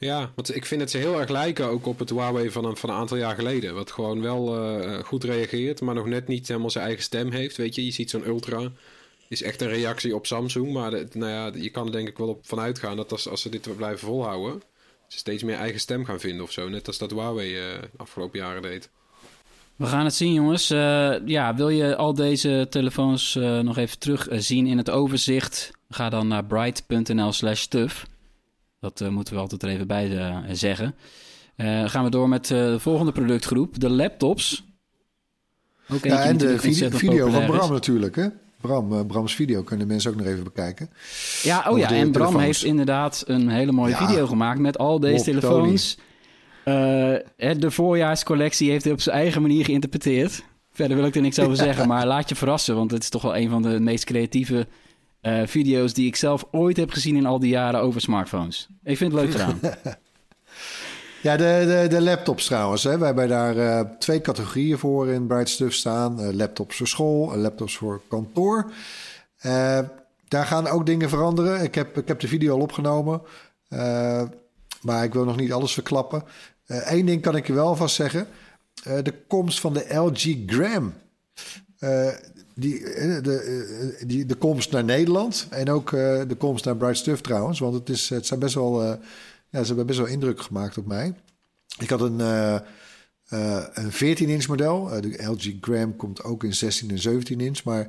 Ja, 0.00 0.32
want 0.34 0.56
ik 0.56 0.66
vind 0.66 0.80
dat 0.80 0.90
ze 0.90 0.98
heel 0.98 1.20
erg 1.20 1.28
lijken 1.28 1.66
ook 1.66 1.86
op 1.86 1.98
het 1.98 2.10
Huawei 2.10 2.50
van 2.50 2.64
een, 2.64 2.76
van 2.76 2.90
een 2.90 2.96
aantal 2.96 3.16
jaar 3.16 3.34
geleden. 3.34 3.74
Wat 3.74 3.90
gewoon 3.90 4.22
wel 4.22 4.56
eh, 4.56 5.04
goed 5.04 5.24
reageert, 5.24 5.80
maar 5.80 5.94
nog 5.94 6.06
net 6.06 6.28
niet 6.28 6.48
helemaal 6.48 6.70
zijn 6.70 6.84
eigen 6.84 7.02
stem 7.02 7.30
heeft. 7.30 7.56
Weet 7.56 7.74
je, 7.74 7.84
je 7.84 7.90
ziet 7.90 8.10
zo'n 8.10 8.26
Ultra. 8.26 8.72
Is 9.28 9.42
echt 9.42 9.60
een 9.60 9.68
reactie 9.68 10.14
op 10.14 10.26
Samsung. 10.26 10.72
Maar 10.72 10.90
nou 11.12 11.30
ja, 11.30 11.50
je 11.54 11.70
kan 11.70 11.86
er 11.86 11.92
denk 11.92 12.08
ik 12.08 12.18
wel 12.18 12.28
op 12.28 12.46
vanuit 12.46 12.78
gaan 12.78 12.96
dat 12.96 13.12
als, 13.12 13.42
ze 13.42 13.48
dit 13.48 13.76
blijven 13.76 13.98
volhouden. 13.98 14.62
ze 15.08 15.18
steeds 15.18 15.42
meer 15.42 15.56
eigen 15.56 15.80
stem 15.80 16.04
gaan 16.04 16.20
vinden 16.20 16.44
of 16.44 16.52
zo. 16.52 16.68
Net 16.68 16.86
als 16.86 16.98
dat 16.98 17.10
Huawei 17.10 17.56
eh, 17.56 17.62
de 17.80 17.88
afgelopen 17.96 18.38
jaren 18.38 18.62
deed. 18.62 18.90
We 19.76 19.86
gaan 19.86 20.04
het 20.04 20.14
zien, 20.14 20.32
jongens. 20.32 20.70
Eh, 20.70 21.14
ja, 21.24 21.54
wil 21.54 21.68
je 21.68 21.96
al 21.96 22.14
deze 22.14 22.66
telefoons 22.70 23.36
eh, 23.36 23.58
nog 23.58 23.76
even 23.76 23.98
terugzien 23.98 24.66
in 24.66 24.76
het 24.76 24.90
overzicht? 24.90 25.70
Ga 25.90 26.08
dan 26.08 26.28
naar 26.28 26.44
bright.nl 26.44 27.32
slash 27.32 27.60
stuff. 27.60 28.06
Dat 28.80 29.00
eh, 29.00 29.08
moeten 29.08 29.34
we 29.34 29.40
altijd 29.40 29.62
er 29.62 29.68
even 29.68 29.86
bij 29.86 30.18
eh, 30.18 30.36
zeggen. 30.52 30.94
Eh, 31.56 31.88
gaan 31.88 32.04
we 32.04 32.10
door 32.10 32.28
met 32.28 32.46
de 32.46 32.76
volgende 32.80 33.12
productgroep, 33.12 33.80
de 33.80 33.90
laptops. 33.90 34.64
Ook 35.88 36.04
ja, 36.04 36.22
en 36.22 36.36
de 36.36 36.58
video, 36.58 37.30
van 37.30 37.42
is. 37.42 37.46
Bram 37.46 37.72
natuurlijk, 37.72 38.16
hè. 38.16 38.26
Bram, 38.60 39.06
Brams 39.06 39.34
video 39.34 39.62
kunnen 39.62 39.86
mensen 39.86 40.10
ook 40.10 40.16
nog 40.16 40.26
even 40.26 40.44
bekijken. 40.44 40.90
Ja, 41.42 41.66
oh 41.68 41.78
ja, 41.78 41.90
en 41.90 42.10
Bram 42.10 42.12
telefoons. 42.12 42.44
heeft 42.44 42.64
inderdaad 42.64 43.24
een 43.26 43.48
hele 43.48 43.72
mooie 43.72 43.90
Ja. 43.90 44.06
video 44.06 44.26
gemaakt 44.26 44.58
met 44.58 44.78
al 44.78 45.00
deze 45.00 45.24
telefoons. 45.24 45.98
De 46.64 47.70
voorjaarscollectie 47.70 48.70
heeft 48.70 48.84
hij 48.84 48.92
op 48.92 49.00
zijn 49.00 49.16
eigen 49.16 49.42
manier 49.42 49.64
geïnterpreteerd. 49.64 50.44
Verder 50.72 50.96
wil 50.96 51.06
ik 51.06 51.14
er 51.14 51.22
niks 51.22 51.38
over 51.38 51.56
zeggen, 51.56 51.88
maar 51.88 52.06
laat 52.06 52.28
je 52.28 52.34
verrassen, 52.34 52.74
want 52.76 52.90
het 52.90 53.02
is 53.02 53.08
toch 53.08 53.22
wel 53.22 53.36
een 53.36 53.50
van 53.50 53.62
de 53.62 53.80
meest 53.80 54.04
creatieve 54.04 54.66
eh, 55.20 55.42
video's 55.46 55.94
die 55.94 56.06
ik 56.06 56.16
zelf 56.16 56.44
ooit 56.50 56.76
heb 56.76 56.90
gezien 56.90 57.16
in 57.16 57.26
al 57.26 57.38
die 57.38 57.50
jaren 57.50 57.80
over 57.80 58.00
smartphones. 58.00 58.68
Ik 58.82 58.96
vind 58.96 59.12
het 59.12 59.20
leuk 59.20 59.30
gedaan. 59.30 59.60
Ja, 61.22 61.36
de, 61.36 61.64
de, 61.66 61.96
de 61.96 62.02
laptops 62.02 62.46
trouwens. 62.46 62.84
Hè. 62.84 62.98
We 62.98 63.04
hebben 63.04 63.28
daar 63.28 63.56
eh, 63.56 63.80
twee 63.98 64.20
categorieën 64.20 64.78
voor 64.78 65.08
in 65.08 65.26
Bright 65.26 65.48
Stuff 65.48 65.74
staan. 65.74 66.20
Eh, 66.20 66.32
laptops 66.32 66.76
voor 66.76 66.86
school 66.86 67.36
laptops 67.36 67.76
voor 67.76 68.00
kantoor. 68.08 68.72
Daar 70.28 70.46
gaan 70.46 70.66
ook 70.66 70.86
dingen 70.86 71.08
veranderen. 71.08 71.62
Ik 71.62 71.74
heb, 71.74 71.96
ik 71.96 72.08
heb 72.08 72.20
de 72.20 72.28
video 72.28 72.54
al 72.54 72.60
opgenomen. 72.60 73.22
Maar 74.80 75.04
ik 75.04 75.12
wil 75.12 75.24
nog 75.24 75.36
niet 75.36 75.52
alles 75.52 75.72
verklappen. 75.72 76.22
Eén 76.66 77.06
ding 77.06 77.22
kan 77.22 77.36
ik 77.36 77.46
je 77.46 77.52
wel 77.52 77.76
vast 77.76 77.94
zeggen. 77.94 78.26
De 78.82 79.14
komst 79.28 79.60
van 79.60 79.72
de 79.72 79.94
LG 79.94 80.36
Gram. 80.46 80.94
Die, 82.60 82.84
eh, 82.84 83.22
de, 83.22 83.36
eh, 83.36 84.06
die, 84.08 84.26
de 84.26 84.34
komst 84.34 84.70
naar 84.72 84.84
Nederland. 84.84 85.46
En 85.50 85.70
ook 85.70 85.92
eh, 85.92 86.22
de 86.28 86.34
komst 86.38 86.64
naar 86.64 86.76
Bright 86.76 86.96
Stuff 86.96 87.20
trouwens. 87.20 87.58
Want 87.58 87.74
het, 87.74 87.88
is, 87.88 88.08
het 88.08 88.26
zijn 88.26 88.40
best 88.40 88.54
wel... 88.54 88.82
ja, 89.50 89.60
ze 89.60 89.66
hebben 89.66 89.86
best 89.86 89.98
wel 89.98 90.08
indruk 90.08 90.40
gemaakt 90.40 90.78
op 90.78 90.86
mij. 90.86 91.14
Ik 91.78 91.90
had 91.90 92.00
een, 92.00 92.20
een 93.74 93.92
14-inch 93.92 94.46
model. 94.48 95.00
De 95.00 95.22
LG 95.24 95.52
Gram 95.60 95.96
komt 95.96 96.22
ook 96.22 96.44
in 96.44 96.54
16 96.54 96.90
en 96.90 96.98
17 96.98 97.40
inch. 97.40 97.64
Maar 97.64 97.88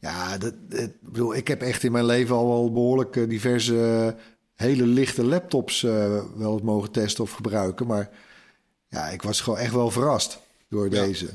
ja, 0.00 0.38
dat, 0.38 0.54
bedoel, 1.00 1.34
ik 1.34 1.48
heb 1.48 1.62
echt 1.62 1.82
in 1.82 1.92
mijn 1.92 2.04
leven 2.04 2.36
al 2.36 2.48
wel 2.48 2.72
behoorlijk 2.72 3.16
eh, 3.16 3.28
diverse 3.28 4.14
hele 4.54 4.86
lichte 4.86 5.24
laptops 5.24 5.80
wel 5.80 6.52
eens 6.52 6.62
mogen 6.62 6.90
testen 6.90 7.24
of 7.24 7.30
gebruiken. 7.32 7.86
Maar 7.86 8.10
ja, 8.88 9.08
ik 9.08 9.22
was 9.22 9.40
gewoon 9.40 9.58
echt 9.58 9.72
wel 9.72 9.90
verrast 9.90 10.40
door 10.68 10.90
Ja. 10.90 11.04
deze. 11.04 11.28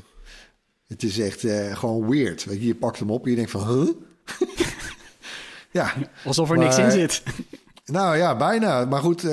Het 0.86 1.02
is 1.02 1.18
echt 1.18 1.44
eh, 1.44 1.76
gewoon 1.76 2.10
weird. 2.10 2.46
Je, 2.60 2.74
pakt 2.74 2.98
hem 2.98 3.10
op 3.10 3.24
en 3.24 3.30
je 3.30 3.36
denkt 3.36 3.50
van, 3.50 3.68
huh? 3.68 3.88
ja, 5.78 5.94
Alsof 6.24 6.50
er 6.50 6.58
niks 6.58 6.78
in 6.78 6.90
zit. 6.90 7.22
nou 7.84 8.16
ja, 8.16 8.36
bijna. 8.36 8.84
Maar 8.84 9.00
goed, 9.00 9.24
eh, 9.24 9.30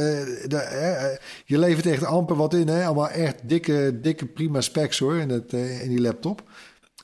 de, 0.48 0.58
eh, 0.58 1.18
je 1.46 1.58
levert 1.58 1.86
echt 1.86 2.04
amper 2.04 2.36
wat 2.36 2.54
in. 2.54 2.68
Hè? 2.68 2.86
Allemaal 2.86 3.10
echt 3.10 3.50
dikke, 3.50 4.00
dikke 4.02 4.26
prima 4.26 4.62
specs 4.62 5.00
hoor 5.00 5.16
in, 5.16 5.30
het, 5.30 5.54
in 5.54 5.89
die 5.89 6.02
laptop. 6.02 6.44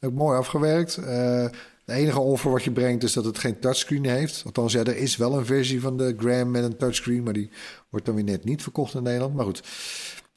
Ook 0.02 0.14
mooi 0.14 0.38
afgewerkt. 0.38 0.96
De 0.96 1.96
enige 1.96 2.20
offer 2.20 2.52
wat 2.52 2.64
je 2.64 2.72
brengt 2.72 3.04
is 3.04 3.14
dat 3.14 3.26
het 3.26 3.38
geen 3.38 3.60
touchscreen 3.60 4.06
heeft. 4.06 4.42
Althans, 4.46 4.74
ja, 4.74 4.80
er 4.80 4.98
is 4.98 5.18
wel 5.18 5.38
een 5.38 5.46
versie 5.46 5.82
van 5.82 5.98
de 5.98 6.16
Gram 6.18 6.52
met 6.52 6.64
een 6.64 6.78
touchscreen... 6.78 7.24
maar 7.24 7.34
die 7.34 7.50
wordt 7.90 8.06
dan 8.06 8.16
weer 8.16 8.24
net 8.24 8.44
niet 8.44 8.64
verkocht 8.64 8.94
in 8.94 9.04
Nederland. 9.04 9.36
Maar 9.36 9.46
goed. 9.46 9.64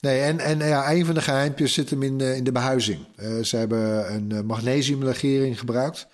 Nee, 0.02 0.20
en, 0.20 0.38
en 0.38 0.58
ja, 0.58 0.92
een 0.92 1.04
van 1.06 1.14
de 1.14 1.22
geheimpjes 1.22 1.72
zit 1.72 1.90
hem 1.90 2.02
in, 2.02 2.18
de- 2.18 2.36
in 2.36 2.44
de 2.44 2.52
behuizing. 2.52 3.06
Eh, 3.16 3.38
ze 3.42 3.56
hebben 3.56 4.14
een 4.14 4.32
eh, 4.32 4.40
magnesiumlegering 4.40 5.58
gebruikt. 5.58 6.06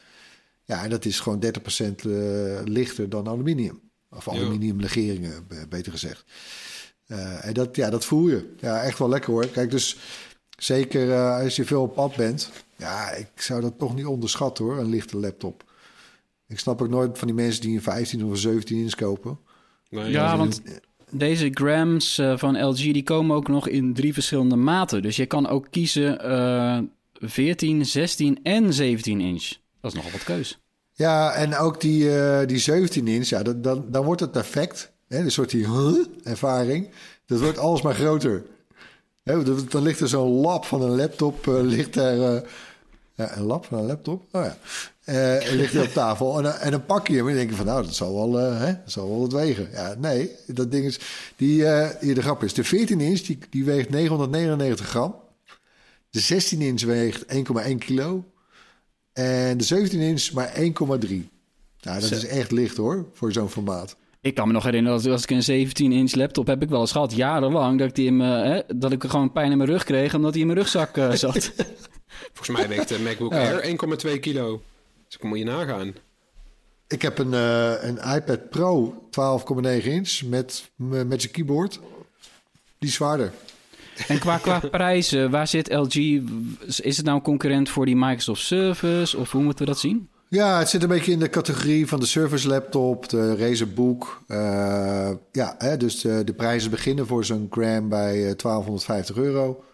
Ja, 0.64 0.84
en 0.84 0.90
dat 0.90 1.04
is 1.04 1.20
gewoon 1.20 1.44
30% 1.44 1.48
eh, 1.48 2.60
lichter 2.64 3.08
dan 3.08 3.28
aluminium. 3.28 3.80
Of 4.10 4.28
aluminiumlegeringen, 4.28 5.46
be- 5.48 5.66
beter 5.68 5.92
gezegd. 5.92 6.24
Eh, 7.06 7.46
en 7.46 7.52
dat, 7.54 7.76
ja, 7.76 7.90
dat 7.90 8.04
voel 8.04 8.28
je. 8.28 8.54
Ja, 8.60 8.82
echt 8.82 8.98
wel 8.98 9.08
lekker 9.08 9.30
hoor. 9.32 9.46
Kijk, 9.48 9.70
dus 9.70 9.96
zeker 10.58 11.12
eh, 11.12 11.38
als 11.40 11.56
je 11.56 11.64
veel 11.64 11.82
op 11.82 11.94
pad 11.94 12.16
bent. 12.16 12.50
Ja, 12.76 13.10
ik 13.10 13.28
zou 13.34 13.60
dat 13.60 13.78
toch 13.78 13.94
niet 13.94 14.06
onderschatten 14.06 14.64
hoor, 14.64 14.78
een 14.78 14.88
lichte 14.90 15.16
laptop. 15.16 15.64
Ik 16.46 16.58
snap 16.58 16.82
ook 16.82 16.88
nooit 16.88 17.18
van 17.18 17.26
die 17.26 17.36
mensen 17.36 17.60
die 17.62 17.76
een 17.76 17.82
15 17.82 18.24
of 18.24 18.30
een 18.30 18.36
17 18.36 18.78
inch 18.78 18.94
kopen. 18.94 19.38
Nee, 19.90 20.04
Ja, 20.04 20.08
ja, 20.10 20.36
want 20.36 20.62
deze 21.10 21.50
grams 21.52 22.18
eh, 22.18 22.36
van 22.36 22.64
LG 22.64 22.76
die 22.76 23.02
komen 23.02 23.36
ook 23.36 23.48
nog 23.48 23.68
in 23.68 23.94
drie 23.94 24.12
verschillende 24.12 24.56
maten. 24.56 25.02
Dus 25.02 25.16
je 25.16 25.26
kan 25.26 25.48
ook 25.48 25.66
kiezen 25.70 26.20
eh 26.20 26.78
14, 27.20 27.86
16 27.86 28.38
en 28.42 28.72
17 28.74 29.20
inch. 29.20 29.48
Dat 29.80 29.90
is 29.90 29.96
nogal 29.96 30.10
wat 30.12 30.24
keus. 30.24 30.58
Ja, 30.92 31.32
en 31.32 31.56
ook 31.56 31.80
die, 31.80 32.16
eh, 32.18 32.46
die 32.46 32.58
17 32.58 33.08
inch, 33.08 33.26
ja, 33.26 33.42
dan, 33.42 33.62
dan, 33.62 33.84
dan 33.90 34.04
wordt 34.04 34.20
het 34.20 34.36
effect, 34.36 34.92
hè, 35.08 35.18
een 35.18 35.30
soort 35.30 35.50
die 35.50 35.66
huh, 35.66 36.04
ervaring, 36.22 36.90
dat 37.26 37.40
wordt 37.40 37.58
alsmaar 37.58 37.94
groter. 37.94 38.42
Hè, 39.22 39.42
dan- 39.68 39.82
ligt 39.82 40.00
er 40.00 40.08
zo'n 40.08 40.30
lap 40.40 40.64
van 40.64 40.82
een 40.82 40.96
laptop, 40.96 41.48
eh, 41.48 41.60
ligt 41.60 41.96
eh, 41.96 42.36
ja, 43.18 43.36
een 43.36 43.42
lap 43.42 43.64
van 43.64 43.78
een 43.78 43.86
laptop, 43.86 44.22
oh 44.32 44.44
ja, 44.44 44.56
Eh, 45.04 45.52
ligt 45.52 45.72
hij 45.72 45.82
op 45.82 45.88
tafel 45.92 46.36
en, 46.36 46.42
dan- 46.42 46.52
en 46.52 46.70
dan 46.70 46.84
pak 46.86 47.08
je 47.08 47.16
hem 47.16 47.28
en 47.28 47.34
denk 47.34 47.50
je 47.50 47.56
van, 47.56 47.66
nou, 47.66 47.82
dat 47.84 47.94
zal 47.94 48.14
wel, 48.14 48.40
eh, 48.40 48.58
hè, 48.58 48.66
dat 48.72 48.92
zal 48.92 49.08
wel 49.08 49.20
wat 49.20 49.32
wegen. 49.32 49.68
Ja, 49.72 49.94
nee, 49.98 50.30
dat 50.46 50.70
ding 50.70 50.84
is, 50.84 50.98
die, 51.36 51.66
eh, 51.66 51.88
hier 52.00 52.14
de 52.14 52.22
grap 52.22 52.42
is, 52.44 52.52
de 52.54 52.64
14 52.64 53.00
inch, 53.00 53.20
die, 53.20 53.38
die 53.50 53.64
weegt 53.64 53.90
999 53.90 54.86
gram. 54.88 55.14
De 56.10 56.20
16 56.20 56.60
inch 56.60 56.82
weegt 56.82 57.24
1,1 57.26 57.78
kilo. 57.78 58.24
En 59.12 59.56
de 59.58 59.64
17 59.64 60.00
inch 60.00 60.32
maar 60.32 60.52
1,3. 60.54 61.28
Nou, 61.80 62.00
dat 62.00 62.08
Zo. 62.08 62.14
is 62.14 62.26
echt 62.26 62.50
licht 62.50 62.76
hoor, 62.76 63.06
voor 63.12 63.32
zo'n 63.32 63.48
formaat. 63.48 63.96
Ik 64.20 64.34
kan 64.34 64.46
me 64.46 64.52
nog 64.52 64.64
herinneren 64.64 65.02
dat 65.02 65.12
als 65.12 65.22
ik 65.22 65.30
een 65.30 65.42
17 65.42 65.92
inch 65.92 66.14
laptop 66.14 66.46
heb 66.46 66.62
ik 66.62 66.68
wel 66.68 66.80
eens 66.80 66.92
gehad, 66.92 67.12
jarenlang, 67.14 67.78
dat 67.78 67.88
ik, 67.88 67.94
die 67.94 68.06
in 68.06 68.16
mijn, 68.16 68.50
hè, 68.52 68.60
dat 68.78 68.92
ik 68.92 69.02
gewoon 69.04 69.32
pijn 69.32 69.50
in 69.50 69.56
mijn 69.56 69.70
rug 69.70 69.84
kreeg 69.84 70.14
omdat 70.14 70.30
hij 70.32 70.40
in 70.40 70.46
mijn 70.46 70.58
rugzak 70.58 70.96
eh, 70.96 71.12
zat. 71.12 71.52
volgens 72.32 72.58
mij 72.58 72.68
weegt 72.68 72.88
de 72.88 72.98
MacBook 72.98 73.32
Air 73.44 73.76
1,2 74.14 74.20
kilo. 74.20 74.62
Dus 75.06 75.16
ik 75.16 75.22
moet 75.22 75.38
je 75.38 75.44
nagaan. 75.44 75.94
Ik 76.88 77.02
heb 77.02 77.18
een, 77.18 77.34
eh, 77.34 77.72
een 77.80 78.14
iPad 78.14 78.48
Pro 78.50 79.02
12,9 79.10 79.90
inch 79.90 80.22
met, 80.22 80.70
met 80.76 81.20
zijn 81.20 81.32
keyboard. 81.32 81.80
Die 82.78 82.88
is 82.88 82.94
zwaarder. 82.94 83.32
En 84.08 84.18
qua, 84.18 84.38
qua 84.38 84.58
prijzen, 84.70 85.30
waar 85.30 85.48
zit 85.48 85.72
LG? 85.72 85.94
Is 86.80 86.96
het 86.96 87.04
nou 87.04 87.16
een 87.16 87.22
concurrent 87.22 87.68
voor 87.68 87.86
die 87.86 87.96
Microsoft 87.96 88.42
Surface 88.42 89.16
of 89.16 89.32
hoe 89.32 89.42
moeten 89.42 89.64
we 89.64 89.70
dat 89.70 89.80
zien? 89.80 90.08
Ja, 90.30 90.58
het 90.58 90.68
zit 90.68 90.82
een 90.82 90.88
beetje 90.88 91.12
in 91.12 91.18
de 91.18 91.30
categorie 91.30 91.86
van 91.86 92.00
de 92.00 92.06
Surface 92.06 92.48
laptop, 92.48 93.08
de 93.08 93.36
Razer 93.36 93.72
Book. 93.72 94.22
Eh, 94.26 95.10
ja, 95.32 95.54
hè, 95.58 95.76
dus 95.76 96.00
de, 96.00 96.24
de 96.24 96.32
prijzen 96.32 96.70
beginnen 96.70 97.06
voor 97.06 97.24
zo'n 97.24 97.46
gram 97.50 97.88
bij 97.88 98.14
eh, 98.14 98.36
1250 98.36 99.16
euro. 99.16 99.64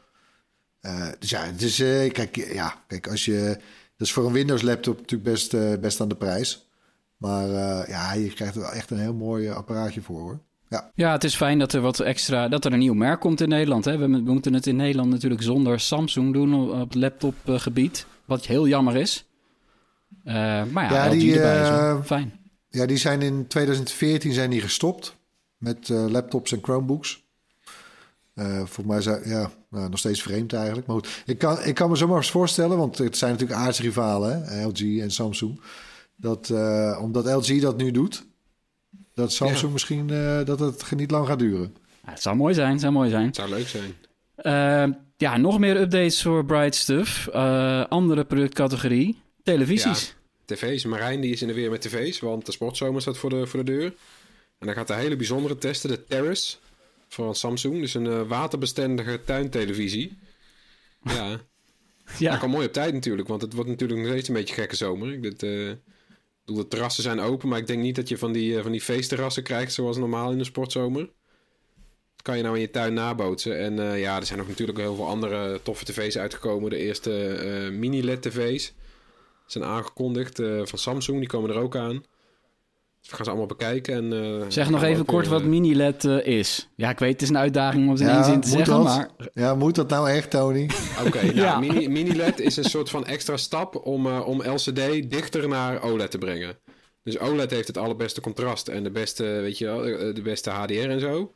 Eh, 0.85 1.07
dus 1.19 1.31
ja, 1.31 1.45
het 1.45 1.63
is, 1.63 1.81
eh, 1.81 2.13
kijk, 2.13 2.37
ja, 2.53 2.75
kijk, 2.87 3.09
als 3.09 3.25
je... 3.25 3.57
Dat 3.97 4.07
is 4.07 4.13
voor 4.13 4.27
een 4.27 4.33
Windows 4.33 4.63
laptop 4.63 4.97
natuurlijk 4.97 5.31
best, 5.31 5.55
eh, 5.55 5.73
best 5.81 6.01
aan 6.01 6.09
de 6.09 6.17
prijs. 6.17 6.69
Maar 7.17 7.49
ja, 7.89 8.13
je 8.13 8.33
krijgt 8.33 8.55
er 8.55 8.61
wel 8.61 8.73
echt 8.73 8.91
een 8.91 8.99
heel 8.99 9.15
mooi 9.15 9.51
apparaatje 9.51 10.03
voor 10.03 10.21
hoor. 10.21 10.41
Ja, 10.69 10.91
Ja, 10.95 11.13
het 11.13 11.25
is 11.25 11.37
fijn 11.37 11.59
dat 11.59 11.73
er 11.73 11.81
wat 11.81 12.01
extra, 12.01 12.49
dat 12.49 12.65
er 12.65 12.73
een 12.73 12.79
nieuw 12.79 12.95
merk 12.95 13.21
komt 13.21 13.41
in 13.41 13.49
Nederland. 13.49 13.85
Hè. 13.85 13.97
We, 13.97 14.09
we 14.09 14.33
moeten 14.33 14.55
het 14.55 14.67
in 14.67 14.77
Nederland 14.77 15.11
natuurlijk 15.11 15.43
zonder 15.43 15.81
Samsung 15.81 16.33
doen 16.33 16.55
op, 16.55 16.81
op 16.81 16.95
laptopgebied, 16.95 18.07
wat 18.25 18.47
heel 18.47 18.69
jammer 18.69 18.97
is. 18.97 19.27
Maar 20.25 20.73
ja, 20.75 21.05
Ja, 21.05 21.09
die, 21.09 21.35
erbij 21.35 21.63
is 21.63 21.69
wel 21.69 22.03
fijn. 22.03 22.33
Ja, 22.69 22.87
die 22.87 22.97
zijn 22.97 23.23
in 23.23 23.47
2014 23.47 24.33
zijn 24.33 24.51
die 24.51 24.61
gestopt 24.61 25.17
met 25.57 25.89
laptops 25.89 26.53
en 26.53 26.63
Chromebooks. 26.63 27.25
Voor 28.65 28.87
mij 28.87 29.01
zijn 29.01 29.29
ja, 29.29 29.51
nou, 29.75 29.89
nog 29.91 29.99
steeds 29.99 30.23
vreemd 30.23 30.53
eigenlijk. 30.53 30.87
Maar 30.87 30.97
goed, 30.97 31.23
ik 31.27 31.39
kan, 31.39 31.63
ik 31.63 31.75
kan 31.75 31.91
me 31.91 31.97
zomaar 31.97 32.17
eens 32.17 32.31
voorstellen, 32.31 32.77
want 32.77 32.99
het 32.99 33.17
zijn 33.17 33.33
natuurlijk 33.33 33.61
aardsrivalen, 33.61 34.45
hè, 34.45 34.67
LG 34.67 34.99
en 35.01 35.11
Samsung. 35.11 35.61
Dat 36.17 36.51
eh, 36.51 36.99
omdat 37.03 37.25
LG 37.25 37.61
dat 37.61 37.77
nu 37.77 37.91
doet, 37.91 38.27
dat 39.15 39.33
Samsung 39.33 39.61
Ja. 39.61 39.69
misschien 39.73 40.11
eh, 40.11 40.45
dat 40.45 40.59
het 40.59 40.93
niet 40.97 41.11
lang 41.11 41.27
gaat 41.27 41.39
duren. 41.39 41.77
Ja, 42.05 42.11
het 42.11 42.23
zou 42.23 42.37
mooi 42.37 42.55
zijn, 42.55 42.71
het 42.71 42.81
zou 42.81 42.93
mooi 42.93 43.11
zijn. 43.11 43.27
Het 43.27 43.37
zou 43.37 43.49
leuk 43.49 43.69
zijn. 43.69 43.95
Ja, 45.17 45.37
nog 45.37 45.59
meer 45.59 45.81
updates 45.81 46.23
voor 46.23 46.45
Bright 46.45 46.75
Stuff. 46.75 47.29
Eh, 47.29 47.85
andere 47.85 48.25
productcategorie, 48.25 49.19
televisies. 49.43 50.15
TV's. 50.45 50.85
Marijn 50.85 51.21
die 51.21 51.33
is 51.33 51.43
in 51.43 51.49
de 51.49 51.55
weer 51.55 51.71
met 51.71 51.81
tv's, 51.81 52.21
want 52.21 52.47
de 52.47 52.53
sportzomer 52.53 53.01
staat 53.01 53.17
voor 53.17 53.31
de, 53.31 53.47
voor 53.47 53.65
de 53.65 53.73
deur. 53.73 53.95
En 54.59 54.67
dan 54.67 54.75
gaat 54.75 54.87
de 54.87 54.95
hele 54.95 55.17
bijzondere 55.17 55.59
testen, 55.59 55.91
de 55.91 56.05
Terrace 56.05 56.57
van 57.15 57.35
Samsung. 57.35 57.81
Dus 57.81 57.95
een 57.95 58.07
eh, 58.07 58.23
waterbestendige 58.23 59.21
tuintelevisie. 59.25 60.19
Ja, 61.03 61.29
Ja, 62.19 62.33
ja. 62.33 62.37
kan 62.37 62.51
mooi 62.51 62.67
op 62.67 62.73
tijd 62.73 62.95
natuurlijk, 62.95 63.29
want 63.29 63.43
het 63.43 63.53
wordt 63.53 63.71
natuurlijk 63.71 64.01
nog 64.01 64.11
steeds 64.11 64.29
een 64.29 64.35
beetje 64.35 64.55
gekke 64.55 64.77
zomer. 64.77 65.13
Ik 65.13 65.23
dit, 65.23 65.43
eh, 65.43 65.73
bedoel, 66.45 66.63
de 66.63 66.69
terrassen 66.69 67.03
zijn 67.03 67.21
open, 67.21 67.49
maar 67.49 67.59
ik 67.59 67.67
denk 67.67 67.83
niet 67.83 67.97
dat 67.97 68.09
je 68.09 68.19
van 68.19 68.33
die, 68.33 68.57
eh, 68.57 68.63
van 68.63 68.73
die 68.73 68.81
feestterrassen 68.81 69.43
krijgt 69.43 69.73
zoals 69.73 69.97
normaal 69.97 70.33
in 70.33 70.39
de 70.39 70.45
sportzomer. 70.45 71.01
Dat 71.03 72.23
kan 72.23 72.37
je 72.37 72.43
nou 72.43 72.55
in 72.55 72.61
je 72.61 72.71
tuin 72.71 72.95
nabootsen. 72.95 73.59
En 73.59 73.99
ja, 73.99 74.17
er 74.17 74.27
zijn 74.27 74.39
nog 74.39 74.49
natuurlijk 74.49 74.79
heel 74.79 74.95
veel 74.95 75.07
andere 75.07 75.61
toffe 75.63 75.85
tv's 75.85 76.17
uitgekomen. 76.17 76.71
De 76.71 76.77
eerste 76.77 77.71
mini-LED 77.73 78.23
tv's 78.23 78.73
zijn 79.47 79.65
aangekondigd 79.65 80.37
van 80.63 80.79
Samsung, 80.79 81.19
die 81.19 81.29
komen 81.29 81.51
er 81.51 81.57
ook 81.57 81.77
aan. 81.77 82.05
Dus 83.05 83.13
we 83.13 83.17
gaan 83.19 83.25
ze 83.25 83.31
allemaal 83.31 83.57
bekijken. 83.57 83.95
En, 83.95 84.41
eh, 84.41 84.45
Zeg 84.49 84.71
nog 84.71 84.83
even 84.83 85.05
kort 85.05 85.23
weer, 85.25 85.33
wat 85.33 85.43
eh, 85.43 85.49
mini-LED 85.49 86.05
eh, 86.05 86.27
is. 86.27 86.69
Ja, 86.77 86.91
ik 86.91 86.99
weet, 86.99 87.13
het 87.13 87.23
is 87.23 87.29
een 87.29 87.39
uitdaging 87.39 87.85
om 87.85 87.91
het 87.91 88.01
in 88.01 88.09
één 88.09 88.25
zin 88.25 88.41
te 88.41 88.49
moet 88.49 88.57
zeggen, 88.57 88.75
dat? 88.75 88.85
maar... 88.85 89.11
Ja, 89.33 89.55
moet 89.55 89.75
dat 89.75 89.89
nou 89.89 90.11
echt, 90.11 90.31
Tony? 90.31 90.71
Oké, 91.07 91.23
nou, 91.25 91.37
Ja. 91.37 91.59
mini, 91.59 91.89
mini-LED 91.89 92.41
is 92.41 92.57
een 92.57 92.65
soort 92.65 92.91
van 92.91 93.07
extra 93.07 93.37
stap 93.37 93.87
om, 93.87 94.07
eh, 94.07 94.27
om 94.29 94.43
LCD 94.43 95.11
dichter 95.11 95.49
naar 95.49 95.83
OLED 95.83 96.11
te 96.11 96.19
brengen. 96.19 96.59
Dus 97.03 97.19
OLED 97.19 97.51
heeft 97.51 97.67
het 97.67 97.79
allerbeste 97.79 98.21
contrast 98.21 98.69
en 98.69 98.83
de 98.83 98.91
beste, 98.91 99.25
weet 99.25 99.59
je 99.59 99.65
wel, 99.65 99.83
de 100.15 100.23
beste 100.23 100.51
HDR 100.51 100.89
en 100.89 101.01
zo. 101.01 101.33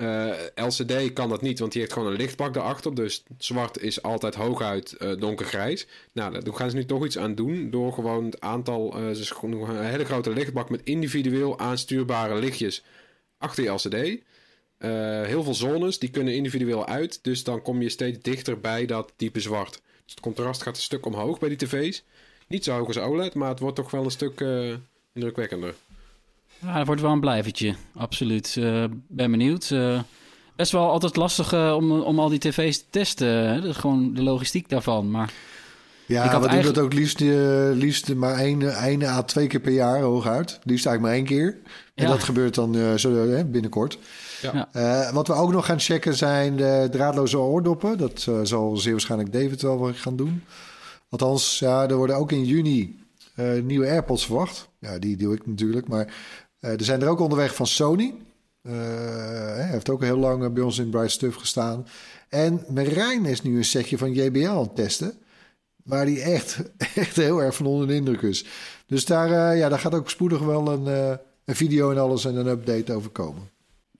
Eh, 0.00 0.30
LCD 0.54 1.12
kan 1.12 1.28
dat 1.28 1.42
niet, 1.42 1.58
want 1.58 1.72
die 1.72 1.80
heeft 1.80 1.92
gewoon 1.92 2.10
een 2.10 2.16
lichtbak 2.18 2.54
daarachter. 2.54 2.94
Dus 2.94 3.22
zwart 3.38 3.78
is 3.80 4.02
altijd 4.02 4.34
hooguit 4.34 4.92
eh, 4.92 5.12
donkergrijs. 5.18 5.86
Nou, 6.12 6.40
daar 6.40 6.54
gaan 6.54 6.70
ze 6.70 6.76
nu 6.76 6.84
toch 6.84 7.04
iets 7.04 7.18
aan 7.18 7.34
doen. 7.34 7.70
Door 7.70 7.92
gewoon 7.92 8.24
het 8.24 8.40
aantal. 8.40 8.94
eh, 8.94 9.10
ze 9.10 9.34
gewoon 9.34 9.68
een 9.68 9.84
hele 9.84 10.04
grote 10.04 10.32
lichtbak 10.32 10.70
met 10.70 10.80
individueel 10.84 11.58
aanstuurbare 11.58 12.38
lichtjes 12.38 12.84
achter 13.38 13.64
je 13.64 13.70
LCD. 13.70 14.22
Heel 15.26 15.42
veel 15.42 15.54
zones, 15.54 15.98
die 15.98 16.10
kunnen 16.10 16.34
individueel 16.34 16.86
uit. 16.86 17.24
Dus 17.24 17.44
dan 17.44 17.62
kom 17.62 17.82
je 17.82 17.88
steeds 17.88 18.18
dichter 18.22 18.60
bij 18.60 18.86
dat 18.86 19.12
diepe 19.16 19.40
zwart. 19.40 19.72
Dus 20.04 20.14
het 20.14 20.20
contrast 20.20 20.62
gaat 20.62 20.76
een 20.76 20.82
stuk 20.82 21.06
omhoog 21.06 21.38
bij 21.38 21.48
die 21.48 21.58
tv's. 21.58 22.04
Niet 22.46 22.64
zo 22.64 22.76
hoog 22.76 22.86
als 22.86 22.98
OLED, 22.98 23.34
maar 23.34 23.48
het 23.48 23.58
wordt 23.58 23.76
toch 23.76 23.90
wel 23.90 24.04
een 24.04 24.10
stuk 24.10 24.44
indrukwekkender. 25.12 25.74
Ja, 26.60 26.76
dat 26.76 26.86
wordt 26.86 27.00
wel 27.00 27.10
een 27.12 27.20
blijvertje. 27.20 27.74
Absoluut. 27.96 28.56
Eh, 28.58 28.84
ben 29.08 29.30
benieuwd. 29.30 29.70
Eh, 29.70 30.00
best 30.56 30.72
wel 30.72 30.90
altijd 30.90 31.16
lastig 31.16 31.52
eh, 31.52 31.74
om, 31.76 31.92
om 32.00 32.18
al 32.18 32.28
die 32.28 32.38
tv's 32.38 32.78
te 32.78 32.84
testen. 32.90 33.28
Hè? 33.28 33.60
Dat 33.60 33.70
is 33.70 33.76
gewoon 33.76 34.14
de 34.14 34.22
logistiek 34.22 34.68
daarvan. 34.68 35.10
Maar 35.10 35.32
Ja, 36.06 36.24
Ik 36.24 36.30
had 36.30 36.40
we 36.40 36.46
doen 36.46 36.48
eigenlijk- 36.48 36.74
dat 36.76 36.84
ook 36.84 36.92
liefst, 36.92 37.20
liefst 37.82 38.14
maar 38.14 38.34
één, 38.38 38.74
één 38.76 39.02
à 39.02 39.22
twee 39.22 39.46
keer 39.46 39.60
per 39.60 39.72
jaar 39.72 40.00
hooguit. 40.00 40.58
Liefst 40.64 40.86
eigenlijk 40.86 41.00
maar 41.00 41.12
één 41.12 41.24
keer. 41.24 41.56
En 41.94 42.04
Ja. 42.04 42.10
dat 42.10 42.22
gebeurt 42.22 42.54
dan 42.54 42.76
eh, 42.76 42.94
zo, 42.94 43.26
binnenkort. 43.46 43.98
Ja. 44.42 44.68
Eh, 44.72 45.12
wat 45.12 45.26
we 45.26 45.32
ook 45.34 45.52
nog 45.52 45.66
gaan 45.66 45.80
checken 45.80 46.14
zijn 46.16 46.56
de 46.56 46.88
draadloze 46.90 47.38
oordoppen. 47.38 47.98
Dat 47.98 48.26
eh, 48.28 48.40
zal 48.42 48.76
zeer 48.76 48.92
waarschijnlijk 48.92 49.32
David 49.32 49.62
wel 49.62 49.84
weer 49.84 49.94
gaan 49.94 50.16
doen. 50.16 50.42
Althans, 51.08 51.58
ja, 51.58 51.88
er 51.88 51.96
worden 51.96 52.16
ook 52.16 52.32
in 52.32 52.44
juni 52.44 52.98
eh, 53.34 53.60
nieuwe 53.62 53.86
AirPods 53.86 54.26
verwacht. 54.26 54.68
Ja, 54.78 54.98
die 54.98 55.16
doe 55.16 55.34
ik 55.34 55.46
natuurlijk. 55.46 55.88
Maar 55.88 56.14
er 56.60 56.84
zijn 56.84 57.02
er 57.02 57.08
ook 57.08 57.20
onderweg 57.20 57.54
van 57.54 57.66
Sony. 57.66 58.14
Eh, 58.62 58.72
hij 59.54 59.68
heeft 59.70 59.90
ook 59.90 60.02
heel 60.02 60.16
lang 60.18 60.44
eh, 60.44 60.50
bij 60.50 60.62
ons 60.62 60.78
in 60.78 60.90
Bright 60.90 61.10
Stuff 61.10 61.36
gestaan. 61.36 61.86
En 62.28 62.64
Merijn 62.68 63.24
is 63.24 63.42
nu 63.42 63.56
een 63.56 63.64
setje 63.64 63.98
van 63.98 64.12
JBL 64.12 64.48
aan 64.48 64.58
het 64.62 64.76
testen. 64.76 65.12
Waar 65.84 66.04
die 66.06 66.20
echt, 66.22 66.58
echt 66.94 67.16
heel 67.16 67.42
erg 67.42 67.54
van 67.56 67.66
onder 67.66 67.86
de 67.86 67.94
indruk 67.94 68.22
is. 68.22 68.44
Dus 68.86 69.04
daar, 69.04 69.50
eh, 69.52 69.58
ja, 69.58 69.68
daar 69.68 69.78
gaat 69.78 69.94
ook 69.94 70.10
spoedig 70.10 70.40
wel 70.40 70.68
een, 70.72 70.86
eh, 70.86 71.16
een 71.44 71.54
video 71.56 71.90
en 71.90 71.98
alles 71.98 72.24
en 72.24 72.36
een 72.36 72.46
update 72.46 72.92
over 72.92 73.10
komen. 73.10 73.42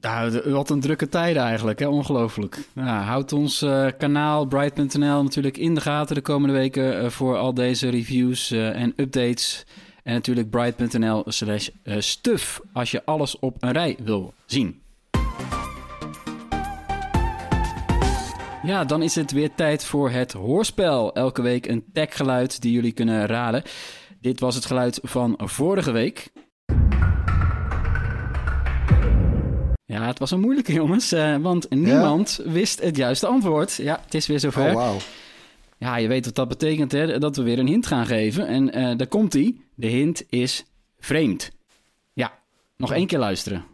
de- 0.00 0.42
wat 0.50 0.70
een 0.70 0.80
drukke 0.80 1.08
tijden 1.08 1.42
eigenlijk. 1.42 1.78
Hè? 1.78 1.86
Ongelooflijk. 1.88 2.58
Ja, 2.74 3.02
houd 3.02 3.32
ons 3.32 3.62
eh, 3.62 3.86
kanaal 3.98 4.44
Bright.nl 4.46 5.22
natuurlijk 5.22 5.56
in 5.56 5.74
de 5.74 5.80
gaten 5.80 6.14
de 6.14 6.20
komende 6.20 6.54
weken... 6.54 7.00
eh, 7.00 7.10
voor 7.10 7.36
al 7.36 7.54
deze 7.54 7.88
reviews 7.88 8.50
eh, 8.50 8.80
en 8.80 8.92
updates. 8.96 9.66
En 10.02 10.12
natuurlijk 10.12 10.50
bright.nl 10.50 11.22
slash 11.26 11.68
eh, 11.82 11.96
stuff... 11.98 12.60
als 12.72 12.90
je 12.90 13.04
alles 13.04 13.38
op 13.38 13.56
een 13.60 13.72
rij 13.72 13.96
wil 14.02 14.34
zien. 14.46 14.82
Ja, 18.62 18.84
dan 18.84 19.02
is 19.02 19.14
het 19.14 19.32
weer 19.32 19.54
tijd 19.54 19.84
voor 19.84 20.10
het 20.10 20.32
hoorspel. 20.32 21.14
Elke 21.14 21.42
week 21.42 21.66
een 21.66 21.84
techgeluid 21.92 22.60
die 22.62 22.72
jullie 22.72 22.92
kunnen 22.92 23.26
raden. 23.26 23.62
Dit 24.20 24.40
was 24.40 24.54
het 24.54 24.64
geluid 24.64 24.98
van 25.02 25.34
vorige 25.38 25.90
week. 25.90 26.30
Ja, 29.84 30.06
het 30.06 30.18
was 30.18 30.30
een 30.30 30.40
moeilijke, 30.40 30.72
jongens. 30.72 31.12
eh, 31.12 31.36
want 31.36 31.70
niemand 31.70 32.40
wist 32.44 32.80
het 32.80 32.96
juiste 32.96 33.26
antwoord. 33.26 33.74
Ja, 33.76 34.00
het 34.04 34.14
is 34.14 34.26
weer 34.26 34.40
zover. 34.40 34.76
Oh. 34.76 34.94
Ja, 35.80 35.96
je 35.96 36.08
weet 36.08 36.24
wat 36.24 36.34
dat 36.34 36.48
betekent, 36.48 36.92
hè? 36.92 37.18
Dat 37.18 37.36
we 37.36 37.42
weer 37.42 37.58
een 37.58 37.66
hint 37.66 37.86
gaan 37.86 38.06
geven. 38.06 38.46
En 38.46 38.72
eh, 38.72 38.96
daar 38.96 39.06
komt 39.06 39.32
hij. 39.32 39.56
De 39.74 39.86
hint 39.86 40.24
is 40.28 40.64
vreemd. 40.98 41.50
Ja, 42.12 42.32
nog 42.76 42.92
één 42.92 43.06
keer 43.06 43.18
luisteren. 43.18 43.64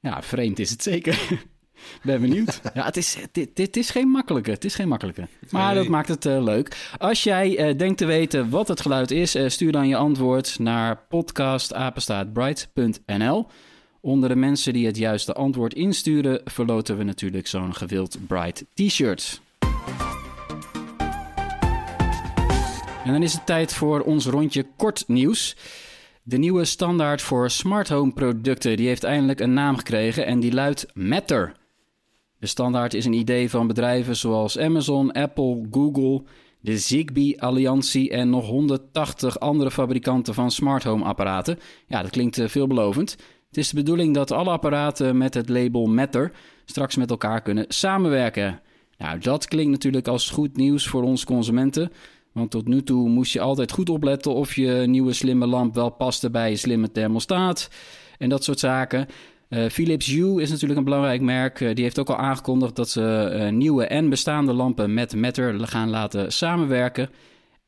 Ja, 0.00 0.22
vreemd 0.22 0.58
is 0.58 0.70
het 0.70 0.82
zeker. 0.82 1.20
ben 2.02 2.20
benieuwd. 2.20 2.60
Ja, 2.74 2.84
het 2.84 2.96
is, 2.96 3.16
dit, 3.32 3.56
dit 3.56 3.76
is 3.76 3.90
geen 3.90 4.08
makkelijke. 4.08 4.50
Het 4.50 4.64
is 4.64 4.74
geen 4.74 4.88
makkelijke. 4.88 5.28
Maar 5.50 5.74
Nee. 5.74 5.82
dat 5.82 5.88
maakt 5.90 6.08
het 6.08 6.26
eh, 6.26 6.42
leuk. 6.42 6.92
Als 6.98 7.22
jij 7.22 7.56
eh, 7.56 7.78
denkt 7.78 7.98
te 7.98 8.04
weten 8.06 8.50
wat 8.50 8.68
het 8.68 8.80
geluid 8.80 9.10
is, 9.10 9.36
stuur 9.46 9.72
dan 9.72 9.88
je 9.88 9.96
antwoord 9.96 10.58
naar 10.58 11.02
podcastapenstaatbright.nl. 11.08 13.46
Onder 14.02 14.28
de 14.28 14.36
mensen 14.36 14.72
die 14.72 14.86
het 14.86 14.96
juiste 14.96 15.32
antwoord 15.32 15.74
insturen, 15.74 16.40
verloten 16.44 16.96
we 16.96 17.04
natuurlijk 17.04 17.46
zo'n 17.46 17.74
gewild 17.74 18.18
Bright 18.26 18.64
t-shirt. 18.74 19.40
En 23.04 23.12
dan 23.12 23.22
is 23.22 23.32
het 23.32 23.46
tijd 23.46 23.74
voor 23.74 24.00
ons 24.00 24.26
rondje 24.26 24.66
kort 24.76 25.04
nieuws. 25.06 25.56
De 26.22 26.38
nieuwe 26.38 26.64
standaard 26.64 27.22
voor 27.22 27.50
smart 27.50 27.88
home 27.88 28.12
producten 28.12 28.76
die 28.76 28.86
heeft 28.86 29.04
eindelijk 29.04 29.40
een 29.40 29.52
naam 29.52 29.76
gekregen 29.76 30.26
en 30.26 30.40
die 30.40 30.52
luidt 30.52 30.86
Matter. 30.94 31.52
De 32.38 32.46
standaard 32.46 32.94
is 32.94 33.04
een 33.04 33.12
idee 33.12 33.50
van 33.50 33.66
bedrijven 33.66 34.16
zoals 34.16 34.58
Amazon, 34.58 35.12
Apple, 35.12 35.66
Google, 35.70 36.22
de 36.60 36.78
Zigbee 36.78 37.42
Alliantie 37.42 38.10
en 38.10 38.30
nog 38.30 38.46
180 38.46 39.40
andere 39.40 39.70
fabrikanten 39.70 40.34
van 40.34 40.50
smart 40.50 40.84
home 40.84 41.04
apparaten. 41.04 41.58
Ja, 41.86 42.02
dat 42.02 42.10
klinkt 42.10 42.38
eh, 42.38 42.48
veelbelovend. 42.48 43.16
Het 43.50 43.58
is 43.58 43.68
de 43.68 43.76
bedoeling 43.76 44.14
dat 44.14 44.30
alle 44.30 44.50
apparaten 44.50 45.16
met 45.16 45.34
het 45.34 45.48
label 45.48 45.86
Matter 45.86 46.32
straks 46.64 46.96
met 46.96 47.10
elkaar 47.10 47.42
kunnen 47.42 47.64
samenwerken. 47.68 48.60
Nou, 48.98 49.18
dat 49.18 49.46
klinkt 49.46 49.70
natuurlijk 49.70 50.08
als 50.08 50.30
goed 50.30 50.56
nieuws 50.56 50.86
voor 50.88 51.02
ons 51.02 51.24
consumenten. 51.24 51.92
Want 52.32 52.50
tot 52.50 52.68
nu 52.68 52.82
toe 52.82 53.08
moest 53.08 53.32
je 53.32 53.40
altijd 53.40 53.72
goed 53.72 53.90
opletten 53.90 54.34
of 54.34 54.54
je 54.54 54.84
nieuwe 54.86 55.12
slimme 55.12 55.46
lamp 55.46 55.74
wel 55.74 55.90
paste 55.90 56.30
bij 56.30 56.50
je 56.50 56.56
slimme 56.56 56.92
thermostaat 56.92 57.70
en 58.18 58.28
dat 58.28 58.44
soort 58.44 58.58
zaken. 58.58 59.06
Eh, 59.48 59.68
Philips 59.68 60.06
Hue 60.06 60.42
is 60.42 60.50
natuurlijk 60.50 60.78
een 60.78 60.84
belangrijk 60.84 61.20
merk. 61.20 61.60
Eh, 61.60 61.74
die 61.74 61.84
heeft 61.84 61.98
ook 61.98 62.08
al 62.10 62.16
aangekondigd 62.16 62.76
dat 62.76 62.88
ze 62.88 63.02
eh, 63.02 63.52
nieuwe 63.52 63.86
en 63.86 64.08
bestaande 64.08 64.52
lampen 64.52 64.94
met 64.94 65.16
Matter 65.16 65.66
gaan 65.66 65.90
laten 65.90 66.32
samenwerken. 66.32 67.10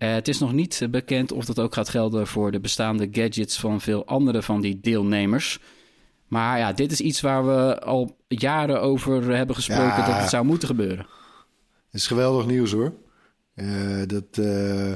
Eh, 0.02 0.12
het 0.12 0.28
is 0.28 0.38
nog 0.38 0.52
niet 0.52 0.80
eh, 0.82 0.88
bekend 0.88 1.32
of 1.32 1.44
dat 1.44 1.58
ook 1.58 1.74
gaat 1.74 1.88
gelden 1.88 2.26
voor 2.26 2.50
de 2.50 2.60
bestaande 2.60 3.08
gadgets 3.10 3.58
van 3.60 3.80
veel 3.80 4.06
andere 4.06 4.42
van 4.42 4.60
die 4.60 4.80
deelnemers. 4.80 5.60
Maar 6.26 6.58
ja, 6.58 6.72
dit 6.72 6.92
is 6.92 7.00
iets 7.00 7.20
waar 7.20 7.46
we 7.46 7.80
al 7.80 8.16
jaren 8.28 8.80
over 8.80 9.36
hebben 9.36 9.56
gesproken 9.56 9.84
Ja. 9.84 10.06
dat 10.06 10.20
het 10.20 10.28
zou 10.28 10.44
moeten 10.44 10.68
gebeuren. 10.68 11.06
Het 11.90 12.00
is 12.00 12.06
geweldig 12.06 12.46
nieuws 12.46 12.72
hoor. 12.72 12.92
Eh, 13.54 13.66
dat, 14.06 14.24
eh, 14.30 14.92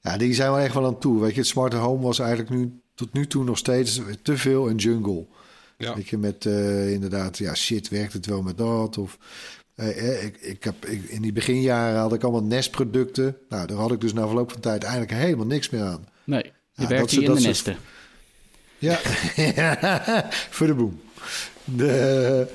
ja, 0.00 0.16
die 0.16 0.34
zijn 0.34 0.52
we 0.52 0.58
echt 0.58 0.74
wel 0.74 0.86
aan 0.86 0.98
toe. 0.98 1.20
Weet 1.20 1.34
je, 1.34 1.38
het 1.40 1.48
smart 1.48 1.72
home 1.72 2.02
was 2.02 2.18
eigenlijk 2.18 2.50
nu 2.50 2.80
tot 2.94 3.12
nu 3.12 3.26
toe 3.26 3.44
nog 3.44 3.58
steeds 3.58 4.00
te 4.22 4.36
veel 4.36 4.70
een 4.70 4.76
jungle. 4.76 5.26
Ja. 5.76 5.94
Weet 5.94 6.08
je, 6.08 6.18
met 6.18 6.46
eh, 6.46 6.92
inderdaad, 6.92 7.38
ja, 7.38 7.54
shit, 7.54 7.88
werkt 7.88 8.12
het 8.12 8.26
wel 8.26 8.42
met 8.42 8.58
dat? 8.58 8.98
Of 8.98 9.18
ik, 9.74 10.36
ik 10.40 10.64
heb, 10.64 10.86
ik, 10.86 11.04
in 11.04 11.22
die 11.22 11.32
beginjaren 11.32 12.00
had 12.00 12.12
ik 12.12 12.22
allemaal 12.22 12.42
nestproducten. 12.42 13.36
Nou, 13.48 13.66
daar 13.66 13.76
had 13.76 13.92
ik 13.92 14.00
dus 14.00 14.12
na 14.12 14.26
verloop 14.26 14.52
van 14.52 14.60
tijd 14.60 14.82
eigenlijk 14.82 15.12
helemaal 15.12 15.46
niks 15.46 15.70
meer 15.70 15.82
aan. 15.82 16.06
Nee, 16.24 16.52
je 16.72 16.86
werkt 16.86 17.00
dat 17.00 17.10
hier 17.10 17.22
in 17.22 17.28
de 17.28 17.34
dat 17.34 17.42
nesten. 17.42 17.76
Ja, 18.78 18.98
voor 20.50 20.66
de 20.66 20.74
boem. 20.74 21.00
De, 21.64 22.46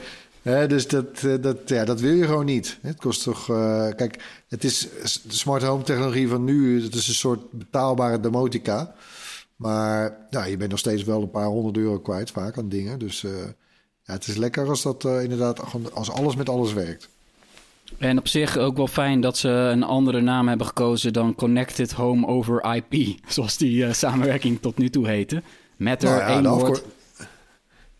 hè, 0.42 0.68
dus 0.68 0.88
dat, 0.88 1.24
eh, 1.24 1.34
dat, 1.42 1.58
ja, 1.66 1.86
dat 1.86 2.00
wil 2.00 2.14
je 2.14 2.26
gewoon 2.26 2.46
niet. 2.46 2.78
Het 2.82 2.98
kost 3.00 3.24
toch... 3.24 3.50
eh, 3.50 3.88
kijk, 3.96 4.24
het 4.48 4.64
is 4.64 4.88
de 5.02 5.34
smart 5.34 5.64
home 5.64 5.84
technologie 5.84 6.28
van 6.28 6.44
nu. 6.44 6.84
Het 6.84 6.96
is 6.96 7.08
een 7.08 7.14
soort 7.14 7.52
betaalbare 7.52 8.20
demotica. 8.20 8.96
Maar 9.56 10.28
ja, 10.30 10.44
je 10.46 10.58
bent 10.58 10.70
nog 10.70 10.80
steeds 10.80 11.04
wel 11.04 11.22
een 11.22 11.32
paar 11.32 11.46
honderd 11.46 11.78
euro 11.78 12.00
kwijt 12.00 12.32
vaak 12.32 12.58
aan 12.58 12.70
dingen. 12.70 13.00
Dus 13.00 13.24
eh, 13.24 13.32
ja, 14.08 14.14
het 14.14 14.28
is 14.28 14.36
lekker 14.36 14.70
als 14.70 14.82
dat 14.82 15.06
eh, 15.06 15.24
inderdaad... 15.24 15.62
als 15.94 16.12
alles 16.12 16.36
met 16.36 16.50
alles 16.50 16.74
werkt. 16.74 17.10
En 17.98 18.18
op 18.18 18.28
zich 18.28 18.58
ook 18.58 18.78
wel 18.78 18.88
fijn 18.88 19.22
dat 19.22 19.38
ze 19.38 19.50
een 19.50 19.84
andere 19.84 20.22
naam 20.22 20.48
hebben 20.48 20.68
gekozen 20.68 21.14
dan 21.14 21.36
Connected 21.36 21.92
Home 21.92 22.28
over 22.28 22.76
IP. 22.76 23.18
Zoals 23.28 23.58
die 23.58 23.86
eh, 23.86 23.94
samenwerking 23.94 24.62
tot 24.62 24.78
nu 24.78 24.90
toe 24.90 25.08
heette. 25.08 25.42
Matter, 25.78 26.10
Nou 26.10 26.22
ja, 26.22 26.28
één 26.28 26.44
de, 26.44 26.50
woord. 26.50 26.84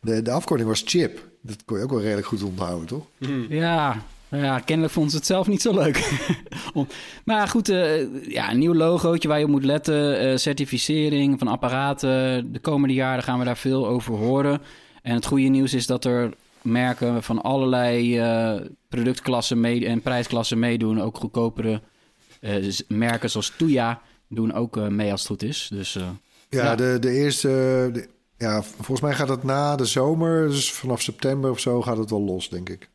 de, 0.02 0.22
de 0.22 0.32
afkorting 0.32 0.70
was 0.70 0.84
chip. 0.86 1.28
Dat 1.42 1.66
kon 1.66 1.78
je 1.78 1.84
ook 1.84 1.90
wel 1.90 2.02
redelijk 2.02 2.28
goed 2.28 2.44
onthouden, 2.44 2.88
toch? 2.88 3.06
Ja, 3.50 4.02
ja, 4.30 4.60
kennelijk 4.60 4.94
vonden 4.94 5.12
ze 5.12 5.18
het 5.18 5.26
zelf 5.26 5.48
niet 5.48 5.62
zo 5.62 5.74
leuk. 5.74 6.28
Om- 6.74 6.88
maar 7.26 7.48
goed, 7.48 7.70
eh, 7.70 8.24
ja, 8.32 8.52
een 8.52 8.58
nieuw 8.60 8.74
logootje 8.74 9.28
waar 9.28 9.38
je 9.40 9.46
op 9.46 9.50
moet 9.52 9.64
letten. 9.66 10.20
eh, 10.20 10.38
certificering 10.38 11.40
van 11.40 11.48
apparaten. 11.48 12.52
De 12.54 12.60
komende 12.60 12.94
jaren 12.94 13.24
gaan 13.24 13.40
we 13.40 13.46
daar 13.46 13.58
veel 13.58 13.88
over 13.88 14.14
horen. 14.16 14.62
En 15.08 15.14
het 15.16 15.26
goede 15.26 15.48
nieuws 15.48 15.74
is 15.74 15.86
dat 15.86 16.06
er 16.06 16.34
merken 16.62 17.24
van 17.24 17.42
allerlei 17.42 18.20
eh, 18.20 18.56
productklassen 18.90 19.60
mee 19.60 19.86
en 19.86 20.02
prijsklassen 20.02 20.60
meedoen. 20.60 21.02
Ook 21.02 21.18
goedkopere 21.18 21.82
eh, 22.42 22.66
merken 22.88 23.30
zoals 23.30 23.54
Tuya 23.58 24.02
doen 24.30 24.54
ook 24.54 24.78
eh, 24.78 24.88
mee 24.88 25.12
als 25.12 25.20
het 25.22 25.30
goed 25.30 25.44
is. 25.44 25.70
Dus 25.74 25.94
Ja, 25.94 26.16
Ja. 26.50 26.76
De, 26.76 26.98
de 27.00 27.12
eerste. 27.12 27.48
de- 27.94 28.10
ja, 28.38 28.64
volgens 28.64 29.02
mij 29.02 29.14
gaat 29.14 29.30
het 29.30 29.44
na 29.44 29.76
de 29.76 29.86
zomer. 29.86 30.48
Dus 30.50 30.72
vanaf 30.72 31.02
september 31.02 31.52
of 31.52 31.60
zo 31.60 31.82
gaat 31.82 31.98
het 31.98 32.10
wel 32.10 32.22
los, 32.22 32.50
denk 32.50 32.70
ik. 32.70 32.90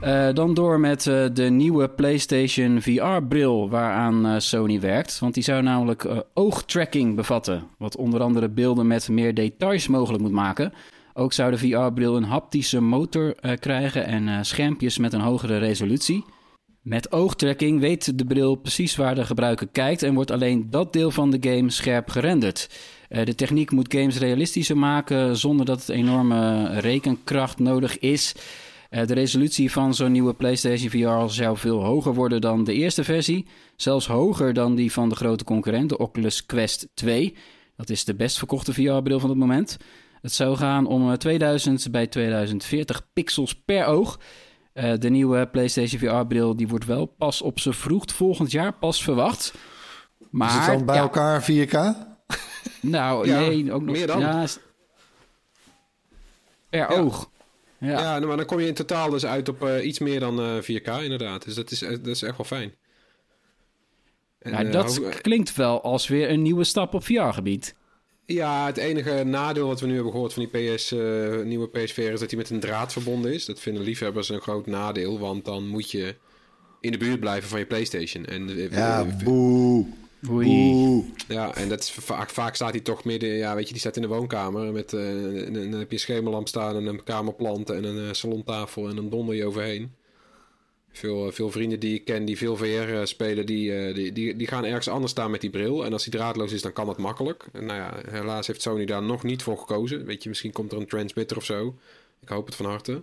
Eh, 0.00 0.32
dan 0.32 0.54
door 0.54 0.80
met 0.80 1.06
eh, 1.06 1.24
de 1.32 1.50
nieuwe 1.50 1.88
PlayStation 1.88 2.80
VR-bril 2.80 3.68
waaraan 3.68 4.26
eh, 4.26 4.34
Sony 4.38 4.80
werkt. 4.80 5.18
Want 5.18 5.34
die 5.34 5.42
zou 5.42 5.62
namelijk 5.62 6.24
oogtracking 6.34 7.16
bevatten. 7.16 7.62
Wat 7.78 7.96
onder 7.96 8.20
andere 8.20 8.48
beelden 8.48 8.86
met 8.86 9.08
meer 9.08 9.34
details 9.34 9.88
mogelijk 9.88 10.22
moet 10.22 10.32
maken. 10.32 10.72
Ook 11.14 11.32
zou 11.32 11.50
de 11.50 11.58
VR-bril 11.58 12.16
een 12.16 12.24
haptische 12.24 12.80
motor 12.80 13.34
krijgen 13.58 14.06
en 14.06 14.44
schermpjes 14.44 14.98
met 14.98 15.12
een 15.12 15.20
hogere 15.20 15.58
resolutie. 15.58 16.24
Met 16.82 17.12
oogtracking 17.12 17.80
weet 17.80 18.18
de 18.18 18.24
bril 18.24 18.54
precies 18.54 18.96
waar 18.96 19.14
de 19.14 19.24
gebruiker 19.24 19.68
kijkt 19.72 20.02
en 20.02 20.14
wordt 20.14 20.30
alleen 20.30 20.70
dat 20.70 20.92
deel 20.92 21.10
van 21.10 21.30
de 21.30 21.50
game 21.50 21.70
scherp 21.70 22.08
gerenderd. 22.08 22.70
De 23.08 23.34
techniek 23.34 23.70
moet 23.70 23.94
games 23.94 24.18
realistischer 24.18 24.76
maken 24.76 25.36
zonder 25.36 25.66
dat 25.66 25.80
het 25.80 25.88
enorme 25.88 26.66
rekenkracht 26.80 27.58
nodig 27.58 27.98
is. 27.98 28.34
Eh, 28.90 29.06
de 29.06 29.14
resolutie 29.14 29.72
van 29.72 29.94
zo'n 29.94 30.12
nieuwe 30.12 30.34
PlayStation 30.34 30.90
VR 30.90 31.32
zou 31.32 31.56
veel 31.56 31.84
hoger 31.84 32.14
worden 32.14 32.40
dan 32.40 32.64
de 32.64 32.72
eerste 32.72 33.04
versie. 33.04 33.46
Zelfs 33.76 34.06
hoger 34.06 34.52
dan 34.52 34.74
die 34.74 34.92
van 34.92 35.08
de 35.08 35.14
grote 35.14 35.44
concurrent, 35.44 35.88
de 35.88 35.98
Oculus 35.98 36.46
Quest 36.46 36.88
2. 36.94 37.36
Dat 37.76 37.90
is 37.90 38.04
de 38.04 38.14
best 38.14 38.38
verkochte 38.38 38.72
VR-bril 38.72 39.20
van 39.20 39.30
het 39.30 39.38
moment. 39.38 39.76
Het 40.22 40.32
zou 40.32 40.56
gaan 40.56 40.86
om 40.86 41.10
eh, 41.10 41.16
2000 41.16 41.90
bij 41.90 42.06
2040 42.06 43.12
pixels 43.12 43.54
per 43.54 43.84
oog. 43.84 44.20
Eh, 44.72 44.92
de 44.98 45.10
nieuwe 45.10 45.48
PlayStation 45.48 46.00
VR-bril 46.00 46.56
die 46.56 46.68
wordt 46.68 46.86
wel 46.86 47.06
pas 47.06 47.42
op 47.42 47.60
z'n 47.60 47.70
vroegst 47.70 48.12
volgend 48.12 48.50
jaar 48.50 48.72
pas 48.72 49.02
verwacht. 49.02 49.54
Maar 50.30 50.48
is 50.48 50.54
het 50.54 50.66
dan 50.66 50.84
bij 50.84 50.94
ja, 50.94 51.00
elkaar 51.00 51.42
4K? 51.42 51.72
nou, 52.80 53.26
Ja, 53.28 53.40
nee, 53.40 53.72
ook 53.72 53.82
nog 53.82 53.96
meer 53.96 54.06
dan. 54.06 54.20
Ja, 54.20 54.46
per 56.68 56.88
oog. 56.88 57.29
Ja. 57.80 57.90
Ja, 58.00 58.12
nou, 58.14 58.26
maar 58.26 58.36
dan 58.36 58.46
kom 58.46 58.60
je 58.60 58.66
in 58.66 58.74
totaal 58.74 59.10
dus 59.10 59.26
uit 59.26 59.48
op 59.48 59.64
eh, 59.64 59.86
iets 59.86 59.98
meer 59.98 60.20
dan 60.20 60.40
eh 60.40 60.62
4K 60.62 61.02
inderdaad. 61.02 61.44
Dus 61.44 61.54
dat 61.54 61.70
is, 61.70 61.82
eh, 61.82 61.90
dat 61.90 62.06
is 62.06 62.22
echt 62.22 62.36
wel 62.36 62.46
fijn. 62.46 62.74
En, 64.38 64.50
Ja, 64.52 64.64
eh, 64.64 64.72
dat 64.72 65.20
klinkt 65.20 65.54
wel 65.56 65.82
als 65.82 66.08
weer 66.08 66.30
een 66.30 66.42
nieuwe 66.42 66.64
stap 66.64 66.94
op 66.94 67.04
VR-gebied. 67.04 67.74
Ja, 68.24 68.66
het 68.66 68.76
enige 68.76 69.24
nadeel 69.24 69.66
wat 69.66 69.80
we 69.80 69.86
nu 69.86 69.94
hebben 69.94 70.12
gehoord 70.12 70.32
van 70.32 70.48
die 70.52 70.74
PS, 70.74 70.92
eh, 70.92 71.40
nieuwe 71.42 71.68
PSVR 71.68 72.00
is 72.00 72.20
dat 72.20 72.30
hij 72.30 72.38
met 72.38 72.50
een 72.50 72.60
draad 72.60 72.92
verbonden 72.92 73.32
is. 73.32 73.44
Dat 73.44 73.60
vinden 73.60 73.82
liefhebbers 73.82 74.28
een 74.28 74.40
groot 74.40 74.66
nadeel, 74.66 75.18
want 75.18 75.44
dan 75.44 75.66
moet 75.66 75.90
je 75.90 76.14
in 76.80 76.92
de 76.92 76.98
buurt 76.98 77.20
blijven 77.20 77.48
van 77.48 77.58
je 77.58 77.66
PlayStation. 77.66 78.24
En, 78.24 78.70
Ja, 78.70 79.06
boe. 79.24 79.86
Oei. 80.28 81.12
Ja, 81.28 81.54
en 81.54 81.68
dat 81.68 81.80
is 81.80 81.90
vaak, 81.90 82.30
vaak 82.30 82.54
staat 82.54 82.70
hij 82.70 82.80
toch 82.80 83.04
midden, 83.04 83.28
ja, 83.28 83.54
weet 83.54 83.66
je, 83.66 83.72
die 83.72 83.80
staat 83.80 83.96
in 83.96 84.02
de 84.02 84.08
woonkamer 84.08 84.72
met 84.72 84.92
eh, 84.92 85.08
een, 85.08 85.54
een, 85.54 85.72
heb 85.72 85.88
je 85.88 85.94
een 85.94 86.00
schemerlamp 86.00 86.48
staan 86.48 86.76
en 86.76 86.86
een 86.86 87.04
kamerplant 87.04 87.70
en 87.70 87.84
een 87.84 88.08
eh, 88.08 88.12
salontafel 88.12 88.88
en 88.88 88.96
dan 88.96 89.08
donder 89.08 89.34
je 89.34 89.44
overheen. 89.44 89.92
Veel, 90.92 91.26
eh, 91.26 91.32
veel 91.32 91.50
vrienden 91.50 91.80
die 91.80 91.94
ik 91.94 92.04
ken 92.04 92.24
die 92.24 92.36
veel 92.36 92.56
VR 92.56 93.04
spelen, 93.04 93.46
die, 93.46 93.76
eh, 93.76 93.94
die, 93.94 94.12
die, 94.12 94.36
die 94.36 94.46
gaan 94.46 94.64
ergens 94.64 94.88
anders 94.88 95.12
staan 95.12 95.30
met 95.30 95.40
die 95.40 95.50
bril. 95.50 95.84
En 95.84 95.92
als 95.92 96.02
die 96.02 96.12
draadloos 96.12 96.52
is, 96.52 96.62
dan 96.62 96.72
kan 96.72 96.86
dat 96.86 96.98
makkelijk. 96.98 97.46
En 97.52 97.66
nou 97.66 97.78
ja, 97.78 98.10
helaas 98.10 98.46
heeft 98.46 98.62
Sony 98.62 98.84
daar 98.84 99.02
nog 99.02 99.22
niet 99.22 99.42
voor 99.42 99.58
gekozen. 99.58 100.04
Weet 100.04 100.22
je, 100.22 100.28
misschien 100.28 100.52
komt 100.52 100.72
er 100.72 100.78
een 100.78 100.86
transmitter 100.86 101.36
of 101.36 101.44
zo. 101.44 101.74
Ik 102.20 102.28
hoop 102.28 102.46
het 102.46 102.54
van 102.54 102.66
harte. 102.66 103.02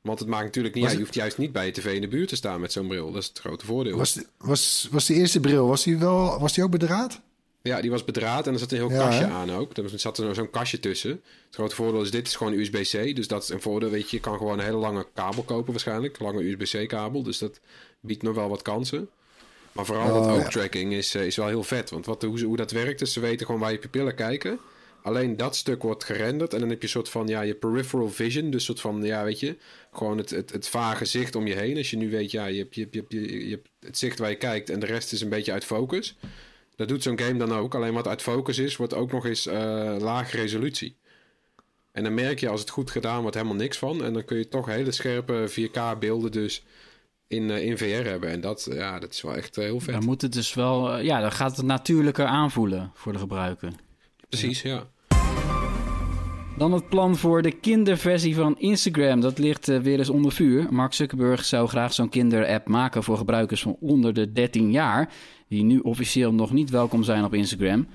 Want 0.00 0.18
het 0.18 0.28
maakt 0.28 0.44
natuurlijk 0.44 0.74
niet 0.74 0.84
uit. 0.84 0.92
Je 0.92 0.98
hoeft 1.00 1.14
juist 1.14 1.38
niet 1.38 1.52
bij 1.52 1.66
je 1.66 1.72
tv 1.72 1.94
in 1.94 2.00
de 2.00 2.08
buurt 2.08 2.28
te 2.28 2.36
staan 2.36 2.60
met 2.60 2.72
zo'n 2.72 2.86
bril. 2.88 3.12
Dat 3.12 3.22
is 3.22 3.28
het 3.28 3.38
grote 3.38 3.66
voordeel. 3.66 3.96
Was, 3.96 4.12
de- 4.12 4.26
was, 4.38 4.88
was 4.90 5.06
de 5.06 5.14
eerste 5.14 5.40
bril, 5.40 5.66
was 5.66 5.82
die, 5.82 5.96
wel, 5.98 6.38
was 6.40 6.52
die 6.52 6.64
ook 6.64 6.70
bedraad? 6.70 7.20
Ja, 7.62 7.80
die 7.80 7.90
was 7.90 8.04
bedraad 8.04 8.46
en 8.46 8.52
er 8.52 8.58
zat 8.58 8.70
een 8.72 8.76
heel 8.78 8.90
Ja, 8.90 8.98
kastje 8.98 9.24
hè? 9.24 9.30
aan 9.30 9.52
ook. 9.52 9.76
Er 9.76 9.90
zat 9.94 10.18
er 10.18 10.34
zo'n 10.34 10.50
kastje 10.50 10.80
tussen. 10.80 11.10
Het 11.10 11.54
grote 11.54 11.74
voordeel 11.74 12.02
is, 12.02 12.10
dit 12.10 12.26
is 12.26 12.36
gewoon 12.36 12.52
USB-C. 12.52 13.16
Dus 13.16 13.28
dat 13.28 13.42
is 13.42 13.48
een 13.48 13.60
voordeel, 13.60 13.90
weet 13.90 14.10
je. 14.10 14.16
Je 14.16 14.22
kan 14.22 14.36
gewoon 14.38 14.58
een 14.58 14.64
hele 14.64 14.76
lange 14.76 15.06
kabel 15.14 15.42
kopen 15.42 15.70
waarschijnlijk. 15.72 16.18
Lange 16.18 16.42
USB-C 16.50 16.88
kabel. 16.88 17.22
Dus 17.22 17.38
dat 17.38 17.60
biedt 18.00 18.22
nog 18.22 18.34
wel 18.34 18.48
wat 18.48 18.62
kansen. 18.62 19.08
Maar 19.72 19.86
vooral 19.86 20.06
Oh, 20.08 20.14
dat 20.14 20.24
ja. 20.24 20.30
oogtracking 20.32 20.92
is, 20.92 21.14
eh, 21.14 21.26
is 21.26 21.36
wel 21.36 21.46
heel 21.46 21.62
vet. 21.62 21.90
Want 21.90 22.06
wat, 22.06 22.22
hoe, 22.22 22.42
hoe 22.44 22.56
dat 22.56 22.70
werkt, 22.70 23.00
is 23.00 23.12
ze 23.12 23.20
weten 23.20 23.46
gewoon 23.46 23.60
waar 23.60 23.72
je 23.72 23.78
pupillen 23.78 24.14
kijken. 24.14 24.58
Alleen 25.08 25.36
dat 25.36 25.56
stuk 25.56 25.82
wordt 25.82 26.04
gerenderd. 26.04 26.52
En 26.52 26.60
dan 26.60 26.68
heb 26.68 26.78
je 26.78 26.84
een 26.84 26.92
soort 26.92 27.08
van, 27.08 27.28
ja, 27.28 27.40
je 27.40 27.54
peripheral 27.54 28.10
vision. 28.10 28.50
Dus 28.50 28.64
soort 28.64 28.80
van, 28.80 29.02
ja, 29.02 29.24
weet 29.24 29.40
je. 29.40 29.56
Gewoon 29.92 30.18
het, 30.18 30.30
het, 30.30 30.52
het 30.52 30.68
vage 30.68 31.04
zicht 31.04 31.34
om 31.34 31.46
je 31.46 31.54
heen. 31.54 31.76
Als 31.76 31.90
je 31.90 31.96
nu 31.96 32.10
weet, 32.10 32.30
ja, 32.30 32.46
je 32.46 32.58
hebt, 32.58 32.74
je, 32.74 32.80
hebt, 32.80 32.94
je, 32.94 33.00
hebt, 33.00 33.12
je, 33.12 33.44
je 33.44 33.50
hebt 33.50 33.68
het 33.80 33.98
zicht 33.98 34.18
waar 34.18 34.30
je 34.30 34.36
kijkt. 34.36 34.70
En 34.70 34.80
de 34.80 34.86
rest 34.86 35.12
is 35.12 35.20
een 35.20 35.28
beetje 35.28 35.52
uit 35.52 35.64
focus. 35.64 36.16
Dat 36.76 36.88
doet 36.88 37.02
zo'n 37.02 37.18
game 37.18 37.38
dan 37.38 37.52
ook. 37.52 37.74
Alleen 37.74 37.92
wat 37.92 38.06
uit 38.06 38.22
focus 38.22 38.58
is, 38.58 38.76
wordt 38.76 38.94
ook 38.94 39.12
nog 39.12 39.26
eens 39.26 39.46
eh 39.46 39.96
lage 39.98 40.36
resolutie. 40.36 40.96
En 41.92 42.02
dan 42.02 42.14
merk 42.14 42.40
je 42.40 42.48
als 42.48 42.60
het 42.60 42.70
goed 42.70 42.90
gedaan 42.90 43.20
wordt 43.20 43.36
helemaal 43.36 43.56
niks 43.56 43.78
van. 43.78 44.04
En 44.04 44.12
dan 44.12 44.24
kun 44.24 44.38
je 44.38 44.48
toch 44.48 44.66
hele 44.66 44.92
scherpe 44.92 45.48
4K 45.50 45.98
beelden 45.98 46.32
dus 46.32 46.64
in, 47.26 47.50
eh, 47.50 47.64
in 47.64 47.78
VR 47.78 47.84
hebben. 47.84 48.30
En 48.30 48.40
dat, 48.40 48.68
ja, 48.72 48.98
dat 48.98 49.12
is 49.12 49.22
wel 49.22 49.36
echt 49.36 49.56
eh, 49.56 49.64
heel 49.64 49.80
vet. 49.80 49.94
Dan 49.94 50.04
moet 50.04 50.22
het 50.22 50.32
dus 50.32 50.54
wel... 50.54 50.98
ja, 50.98 51.20
dan 51.20 51.32
gaat 51.32 51.56
het 51.56 51.66
natuurlijker 51.66 52.26
aanvoelen 52.26 52.90
voor 52.94 53.12
de 53.12 53.18
gebruiker. 53.18 53.72
Precies, 54.28 54.62
ja. 54.62 54.88
Dan 56.58 56.72
het 56.72 56.88
plan 56.88 57.16
voor 57.16 57.42
de 57.42 57.50
kinderversie 57.50 58.34
van 58.34 58.58
Instagram. 58.58 59.20
Dat 59.20 59.38
ligt 59.38 59.68
eh, 59.68 59.78
weer 59.78 59.98
eens 59.98 60.08
onder 60.08 60.32
vuur. 60.32 60.66
Mark 60.70 60.92
Zuckerberg 60.92 61.44
zou 61.44 61.68
graag 61.68 61.92
zo'n 61.92 62.08
kinderapp 62.08 62.68
maken 62.68 63.02
voor 63.02 63.16
gebruikers 63.16 63.62
van 63.62 63.76
onder 63.80 64.14
de 64.14 64.32
13 64.32 64.70
jaar. 64.70 65.12
Die 65.48 65.62
nu 65.62 65.78
officieel 65.78 66.34
nog 66.34 66.52
niet 66.52 66.70
welkom 66.70 67.02
zijn 67.02 67.24
op 67.24 67.34
Instagram. 67.34 67.86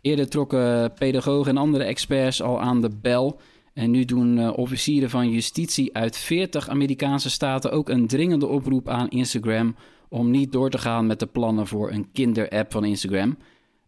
Eerder 0.00 0.28
trokken 0.28 0.92
pedagogen 0.92 1.50
en 1.50 1.56
andere 1.56 1.84
experts 1.84 2.42
al 2.42 2.60
aan 2.60 2.80
de 2.80 2.90
bel. 3.02 3.40
En 3.74 3.90
nu 3.90 4.04
doen 4.04 4.38
eh, 4.38 4.58
officieren 4.58 5.10
van 5.10 5.30
justitie 5.30 5.96
uit 5.96 6.16
40 6.16 6.68
Amerikaanse 6.68 7.30
staten 7.30 7.72
ook 7.72 7.88
een 7.88 8.06
dringende 8.06 8.46
oproep 8.46 8.88
aan 8.88 9.08
Instagram. 9.08 9.76
om 10.08 10.30
niet 10.30 10.52
door 10.52 10.70
te 10.70 10.78
gaan 10.78 11.06
met 11.06 11.20
de 11.20 11.26
plannen 11.26 11.66
voor 11.66 11.90
een 11.90 12.08
kinderapp 12.12 12.72
van 12.72 12.84
Instagram. 12.84 13.36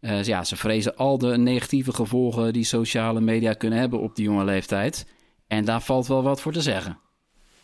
Eh, 0.05 0.23
ja, 0.23 0.45
ze 0.45 0.57
vrezen 0.57 0.97
al 0.97 1.19
de 1.19 1.37
negatieve 1.39 1.93
gevolgen 1.93 2.53
die 2.53 2.65
sociale 2.65 3.21
media 3.21 3.53
kunnen 3.53 3.79
hebben 3.79 4.01
op 4.01 4.17
die 4.17 4.25
jonge 4.25 4.45
leeftijd. 4.45 5.07
En 5.47 5.65
daar 5.65 5.83
valt 5.83 6.07
wel 6.07 6.23
wat 6.23 6.41
voor 6.41 6.53
te 6.53 6.63
zeggen. 6.63 6.99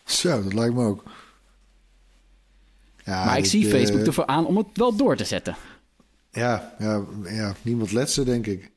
Zo, 0.05 0.43
dat 0.43 0.53
lijkt 0.53 0.75
me 0.75 0.85
ook. 0.85 1.03
Ja, 3.05 3.25
maar 3.25 3.37
ik 3.37 3.43
dit, 3.43 3.51
zie 3.51 3.65
eh, 3.65 3.71
Facebook 3.71 4.07
ervoor 4.07 4.27
aan 4.27 4.47
om 4.47 4.57
het 4.57 4.67
wel 4.75 4.97
door 4.97 5.17
te 5.17 5.25
zetten. 5.25 5.57
Ja, 6.31 6.75
ja, 6.79 7.05
ja, 7.25 7.55
niemand 7.63 7.93
let 7.93 8.11
ze, 8.11 8.25
denk 8.25 8.47
ik. 8.47 8.71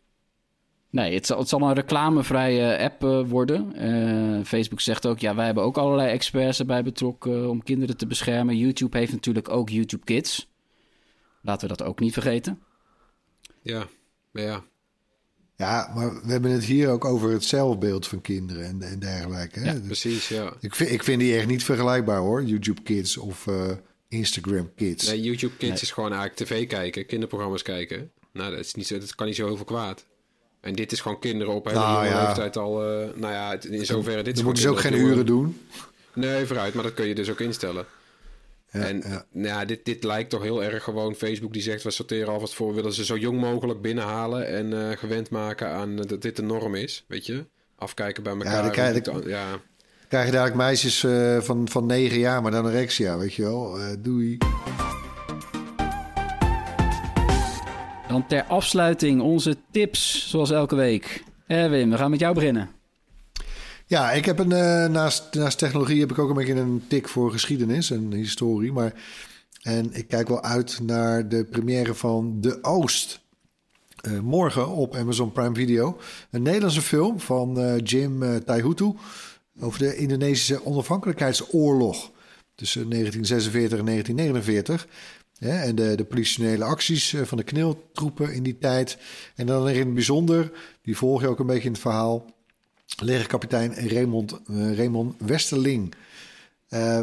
Nee, 0.89 1.13
het 1.13 1.25
zal, 1.25 1.39
het 1.39 1.49
zal 1.49 1.61
een 1.61 1.73
reclamevrije 1.73 2.79
app 2.79 3.03
eh, 3.03 3.29
worden. 3.29 3.73
Facebook 4.45 4.81
zegt 4.81 5.05
ook, 5.05 5.19
ja, 5.19 5.35
wij 5.35 5.45
hebben 5.45 5.63
ook 5.63 5.77
allerlei 5.77 6.09
experts 6.11 6.59
erbij 6.59 6.83
betrokken 6.83 7.49
om 7.49 7.63
kinderen 7.63 7.97
te 7.97 8.07
beschermen. 8.07 8.57
YouTube 8.57 8.97
heeft 8.97 9.11
natuurlijk 9.11 9.49
ook 9.49 9.69
YouTube 9.69 10.05
Kids. 10.05 10.51
Laten 11.41 11.67
we 11.67 11.75
dat 11.75 11.87
ook 11.87 11.99
niet 11.99 12.13
vergeten. 12.13 12.59
Ja, 13.61 13.87
maar 14.31 14.43
ja. 14.43 14.63
Ja, 15.55 15.91
maar 15.95 16.13
we 16.25 16.31
hebben 16.31 16.51
het 16.51 16.63
hier 16.63 16.89
ook 16.89 17.05
over 17.05 17.31
het 17.31 17.43
zelfbeeld 17.43 18.07
van 18.07 18.21
kinderen 18.21 18.65
en, 18.65 18.81
en 18.81 18.99
dergelijke. 18.99 19.59
Hè? 19.59 19.65
Ja, 19.65 19.73
Dus 19.73 19.81
Precies, 19.85 20.27
ja. 20.27 20.53
ik, 20.59 20.75
vind, 20.75 20.89
ik 20.91 21.03
vind 21.03 21.19
die 21.19 21.35
echt 21.35 21.47
niet 21.47 21.63
vergelijkbaar 21.63 22.19
hoor. 22.19 22.43
YouTube 22.43 22.81
Kids 22.81 23.17
of 23.17 23.47
eh, 23.47 23.71
Instagram 24.07 24.71
Kids. 24.75 25.07
Nee, 25.07 25.21
YouTube 25.21 25.55
Kids 25.57 25.81
is 25.81 25.91
gewoon 25.91 26.13
eigenlijk 26.13 26.41
tv 26.49 26.67
kijken, 26.67 27.05
kinderprogramma's 27.05 27.61
kijken. 27.61 28.11
Nou, 28.31 28.51
dat, 28.55 28.59
is 28.59 28.73
niet 28.73 28.87
zo, 28.87 28.97
dat 28.99 29.15
kan 29.15 29.27
niet 29.27 29.35
zo 29.35 29.45
heel 29.45 29.55
veel 29.55 29.65
kwaad. 29.65 30.05
En 30.61 30.73
dit 30.73 30.91
is 30.91 31.01
gewoon 31.01 31.19
kinderen 31.19 31.53
op 31.53 31.65
hele 31.65 31.79
Nou, 31.79 32.05
ja. 32.05 32.25
leeftijd 32.25 32.57
al... 32.57 32.83
eh, 32.83 33.07
nou 33.15 33.33
ja, 33.33 33.57
in 33.61 33.85
zoverre... 33.85 34.23
Dit 34.23 34.27
is 34.27 34.33
Dan 34.35 34.43
moeten 34.45 34.63
ze 34.63 34.69
ook 34.69 34.79
geen 34.79 34.93
uren 34.93 35.25
doen. 35.25 35.57
Nee, 36.13 36.45
vooruit, 36.45 36.73
maar 36.73 36.83
dat 36.83 36.93
kun 36.93 37.07
je 37.07 37.15
dus 37.15 37.29
ook 37.29 37.39
instellen. 37.39 37.85
Ja, 38.73 38.79
en 38.79 39.03
ja. 39.07 39.25
nou 39.31 39.47
ja, 39.47 39.65
dit, 39.65 39.85
dit 39.85 40.03
lijkt 40.03 40.29
toch 40.29 40.41
heel 40.41 40.63
erg 40.63 40.83
gewoon 40.83 41.15
Facebook 41.15 41.53
die 41.53 41.61
zegt... 41.61 41.83
we 41.83 41.91
sorteren 41.91 42.33
alvast 42.33 42.53
voor, 42.53 42.67
we 42.67 42.75
willen 42.75 42.93
ze 42.93 43.05
zo 43.05 43.17
jong 43.17 43.39
mogelijk 43.39 43.81
binnenhalen... 43.81 44.47
en 44.47 44.89
eh, 44.89 44.97
gewend 44.97 45.29
maken 45.29 45.69
aan 45.69 45.95
dat 45.95 46.21
dit 46.21 46.35
de 46.35 46.41
norm 46.41 46.75
is, 46.75 47.05
weet 47.07 47.25
je? 47.25 47.45
Afkijken 47.75 48.23
bij 48.23 48.33
elkaar. 48.33 48.61
dan 48.61 48.71
krijg 48.71 49.25
ja, 49.25 49.61
Krijg 50.07 50.25
je 50.25 50.31
dadelijk 50.31 50.57
meisjes 50.57 51.03
eh, 51.03 51.39
van, 51.39 51.67
van 51.69 51.85
9 51.85 52.19
jaar, 52.19 52.41
maar 52.41 52.51
dan 52.51 52.65
anorexia, 52.65 53.17
weet 53.17 53.33
je 53.33 53.41
wel. 53.41 53.79
Eh, 53.79 53.85
doei. 53.99 54.37
Dan 58.07 58.27
ter 58.27 58.43
afsluiting 58.43 59.21
onze 59.21 59.57
tips, 59.71 60.29
zoals 60.29 60.51
elke 60.51 60.75
week. 60.75 61.23
Erwin, 61.47 61.89
we 61.89 61.97
gaan 61.97 62.09
met 62.09 62.19
jou 62.19 62.33
beginnen. 62.33 62.69
Ja, 63.93 64.11
ik 64.11 64.25
heb 64.25 64.39
een, 64.39 64.51
eh, 64.51 64.87
naast, 64.87 65.33
naast 65.33 65.57
technologie 65.57 65.99
heb 65.99 66.11
ik 66.11 66.19
ook 66.19 66.29
een 66.29 66.35
beetje 66.35 66.53
een 66.53 66.83
tik 66.87 67.07
voor 67.07 67.31
geschiedenis 67.31 67.91
en 67.91 68.13
historie. 68.13 68.71
Maar, 68.71 68.93
en 69.61 69.93
ik 69.93 70.07
kijk 70.07 70.27
wel 70.27 70.43
uit 70.43 70.79
naar 70.81 71.29
de 71.29 71.45
première 71.45 71.93
van 71.93 72.41
De 72.41 72.63
Oost. 72.63 73.19
Eh, 74.01 74.19
morgen 74.19 74.67
op 74.67 74.95
Amazon 74.95 75.31
Prime 75.31 75.55
Video. 75.55 75.97
Een 76.31 76.41
Nederlandse 76.41 76.81
film 76.81 77.19
van 77.19 77.59
eh, 77.59 77.77
Jim 77.83 78.23
uh, 78.23 78.35
Taihutu 78.35 78.93
over 79.59 79.79
de 79.79 79.95
Indonesische 79.95 80.65
onafhankelijkheidsoorlog 80.65 82.11
tussen 82.55 82.89
1946 82.89 83.79
en 83.79 83.85
1949. 83.85 84.87
Hè, 85.37 85.59
en 85.59 85.75
de, 85.75 86.05
de 86.57 86.63
acties 86.63 87.15
van 87.23 87.37
de 87.37 87.43
kneeltroepen 87.43 88.33
in 88.33 88.43
die 88.43 88.57
tijd. 88.57 88.97
En 89.35 89.45
dan 89.45 89.69
in 89.69 89.79
het 89.79 89.93
bijzonder, 89.93 90.51
die 90.81 90.97
volg 90.97 91.21
je 91.21 91.27
ook 91.27 91.39
een 91.39 91.45
beetje 91.45 91.67
in 91.67 91.71
het 91.71 91.81
verhaal, 91.81 92.32
legerkapitein 93.01 93.89
Raymond, 93.89 94.31
eh, 94.31 94.77
Raymond 94.77 95.15
Westerling. 95.17 95.93
Eh, 96.69 96.99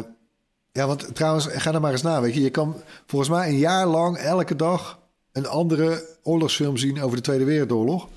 Ja, 0.73 0.87
want 0.87 1.15
trouwens, 1.15 1.45
ga 1.45 1.73
er 1.73 1.81
maar 1.81 1.91
eens 1.91 2.01
na. 2.01 2.21
Weet 2.21 2.33
je, 2.33 2.41
je 2.41 2.49
kan 2.49 2.75
volgens 3.05 3.31
mij 3.31 3.47
een 3.47 3.57
jaar 3.57 3.87
lang 3.87 4.17
elke 4.17 4.55
dag 4.55 4.99
een 5.31 5.47
andere 5.47 6.07
oorlogsfilm 6.23 6.77
zien 6.77 7.01
over 7.01 7.15
de 7.15 7.23
Tweede 7.23 7.43
Wereldoorlog. 7.43 8.07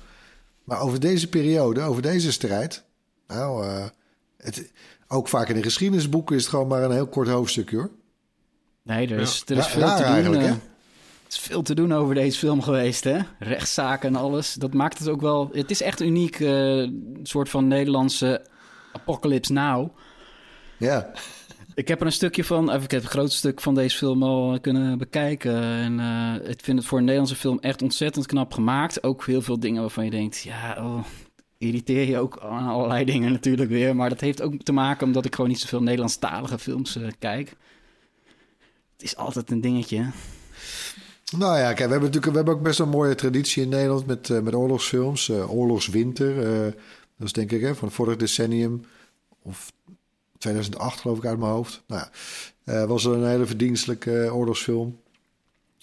Maar 0.63 0.79
over 0.79 0.99
deze 0.99 1.29
periode, 1.29 1.81
over 1.81 2.01
deze 2.01 2.31
strijd. 2.31 2.83
Nou, 3.27 3.65
eh, 3.65 3.85
het, 4.37 4.71
ook 5.07 5.27
vaak 5.27 5.49
in 5.49 5.55
de 5.55 5.63
geschiedenisboeken 5.63 6.35
is 6.35 6.41
het 6.41 6.49
gewoon 6.49 6.67
maar 6.67 6.83
een 6.83 6.91
heel 6.91 7.07
kort 7.07 7.27
hoofdstukje 7.27 7.77
hoor. 7.77 7.89
Nee, 8.83 9.07
er 9.07 9.19
is, 9.19 9.43
er 9.45 9.57
is 9.57 9.67
veel 9.67 9.81
raar 9.81 9.97
te 9.97 10.03
doen. 10.03 10.11
eigenlijk, 10.11 10.43
hè? 10.43 10.53
Het 11.25 11.33
is 11.33 11.39
veel 11.39 11.61
te 11.61 11.75
doen 11.75 11.93
over 11.93 12.15
deze 12.15 12.37
film 12.37 12.61
geweest, 12.61 13.03
hè? 13.03 13.19
Rechtszaken 13.39 14.09
en 14.09 14.15
alles. 14.15 14.53
Dat 14.53 14.73
maakt 14.73 14.97
het 14.97 15.09
ook 15.09 15.21
wel... 15.21 15.49
Het 15.51 15.71
is 15.71 15.81
echt 15.81 16.01
uniek, 16.01 16.39
een 16.39 17.19
soort 17.23 17.49
van 17.49 17.67
Nederlandse 17.67 18.45
Apocalypse 18.93 19.53
Now. 19.53 19.97
Ja, 20.77 21.11
Ik 21.73 21.87
heb 21.87 21.99
er 21.99 22.05
een 22.05 22.11
stukje 22.11 22.43
van... 22.43 22.73
Ik 22.73 22.91
heb 22.91 23.03
een 23.03 23.09
groot 23.09 23.31
stuk 23.31 23.61
van 23.61 23.75
deze 23.75 23.97
film 23.97 24.23
al 24.23 24.59
kunnen 24.59 24.97
bekijken. 24.97 25.61
En 25.63 25.99
eh, 25.99 26.49
ik 26.49 26.59
vind 26.63 26.77
het 26.77 26.87
voor 26.87 26.97
een 26.97 27.03
Nederlandse 27.03 27.35
film 27.35 27.59
echt 27.59 27.81
ontzettend 27.81 28.25
knap 28.25 28.53
gemaakt. 28.53 29.03
Ook 29.03 29.25
heel 29.25 29.41
veel 29.41 29.59
dingen 29.59 29.81
waarvan 29.81 30.05
je 30.05 30.11
denkt... 30.11 30.41
Ja, 30.41 30.75
oh, 30.79 31.03
irriteer 31.57 32.07
je 32.07 32.19
ook 32.19 32.39
aan 32.39 32.67
allerlei 32.67 33.05
dingen 33.05 33.31
natuurlijk 33.31 33.69
weer. 33.69 33.95
Maar 33.95 34.09
dat 34.09 34.19
heeft 34.19 34.41
ook 34.41 34.63
te 34.63 34.71
maken 34.71 35.07
omdat 35.07 35.25
ik 35.25 35.35
gewoon 35.35 35.49
niet 35.49 35.59
zoveel 35.59 35.83
Nederlandstalige 35.83 36.59
films 36.59 36.95
eh, 36.95 37.07
kijk. 37.19 37.55
Het 38.93 39.03
is 39.03 39.15
altijd 39.15 39.51
een 39.51 39.61
dingetje. 39.61 40.05
Nou 41.37 41.57
ja, 41.57 41.65
kijk, 41.65 41.75
we 41.75 41.81
hebben 41.81 41.99
natuurlijk 41.99 42.31
we 42.31 42.35
hebben 42.35 42.53
ook 42.53 42.61
best 42.61 42.77
wel 42.77 42.87
een 42.87 42.93
mooie 42.93 43.15
traditie 43.15 43.63
in 43.63 43.69
Nederland 43.69 44.05
met, 44.05 44.29
eh, 44.29 44.39
met 44.39 44.53
oorlogsfilms. 44.53 45.29
Eh, 45.29 45.53
Oorlogswinter, 45.53 46.39
eh, 46.43 46.73
dat 47.17 47.27
is 47.27 47.33
denk 47.33 47.51
ik 47.51 47.61
hè, 47.61 47.75
van 47.75 47.87
het 47.87 47.97
vorige 47.97 48.17
decennium. 48.17 48.85
Of 49.41 49.71
2008 50.37 50.99
geloof 50.99 51.17
ik 51.17 51.25
uit 51.25 51.39
mijn 51.39 51.51
hoofd. 51.51 51.83
Nou 51.87 52.07
ja, 52.65 52.87
was 52.87 53.05
er 53.05 53.13
een 53.13 53.27
hele 53.27 53.45
verdienstelijke 53.45 54.29
oorlogsfilm. 54.33 54.99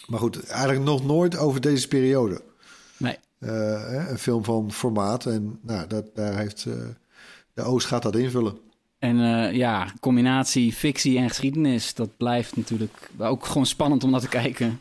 Maar 0.07 0.19
goed, 0.19 0.47
eigenlijk 0.47 0.85
nog 0.85 1.05
nooit 1.05 1.37
over 1.37 1.61
deze 1.61 1.89
periode. 1.89 2.43
Nee. 2.97 3.17
Een 3.39 4.19
film 4.19 4.45
van 4.45 4.73
formaat. 4.73 5.27
En 5.27 5.59
nou, 5.63 5.87
dat, 5.87 6.05
daar 6.15 6.37
heeft 6.37 6.67
de 7.55 7.63
Oost 7.63 7.87
gaat 7.87 8.03
dat 8.03 8.17
invullen. 8.17 8.59
En 8.99 9.17
ja, 9.55 9.93
combinatie 10.01 10.73
fictie 10.73 11.19
en 11.19 11.29
geschiedenis, 11.29 11.95
dat 11.95 12.17
blijft 12.17 12.57
natuurlijk 12.57 13.11
ook 13.19 13.47
gewoon 13.47 13.67
spannend 13.67 14.05
om 14.05 14.11
naar 14.11 14.21
te 14.21 14.29
kijken. 14.29 14.81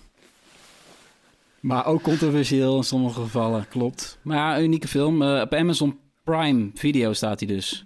Maar 1.62 1.86
ook 1.86 2.02
controversieel 2.02 2.78
in 2.78 2.84
sommige 2.84 3.22
gevallen, 3.22 3.68
klopt. 3.68 4.18
Maar 4.22 4.38
ja, 4.38 4.58
een 4.58 4.64
unieke 4.64 4.88
film. 4.88 5.22
Eh, 5.22 5.42
op 5.42 5.54
Amazon 5.54 6.00
Prime 6.24 6.70
Video 6.74 7.14
staat 7.14 7.40
hij 7.40 7.48
dus. 7.48 7.86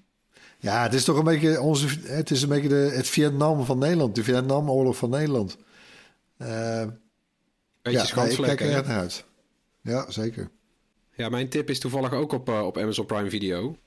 Ja, 0.60 0.84
het 0.84 0.94
is 0.94 1.04
toch 1.04 1.18
een 1.18 1.24
beetje 1.24 1.62
onze. 1.62 1.88
Het 2.02 2.32
is 2.32 2.42
een 2.42 2.50
beetje 2.50 2.70
de, 2.70 2.92
het 2.96 3.08
Vietnam 3.08 3.66
van 3.66 3.78
Nederland, 3.78 4.16
de 4.16 4.24
Vietnamoorlog 4.24 4.98
van 4.98 5.10
Nederland. 5.10 5.58
Eh, 6.38 6.86
Beetje 7.82 8.16
ja, 8.16 8.24
nee, 8.24 8.32
ik 8.32 8.42
kijk 8.42 8.62
er 8.62 8.72
echt 8.72 8.88
naar 8.88 9.00
uit. 9.00 9.26
Ja, 9.82 10.12
zeker. 10.12 10.50
Ja, 11.16 11.30
mijn 11.30 11.50
tip 11.50 11.70
is 11.70 11.80
toevallig 11.80 12.12
ook 12.12 12.32
op, 12.32 12.50
eh, 12.50 12.66
op 12.66 12.78
Amazon 12.78 13.06
Prime 13.06 13.30
Video. 13.30 13.78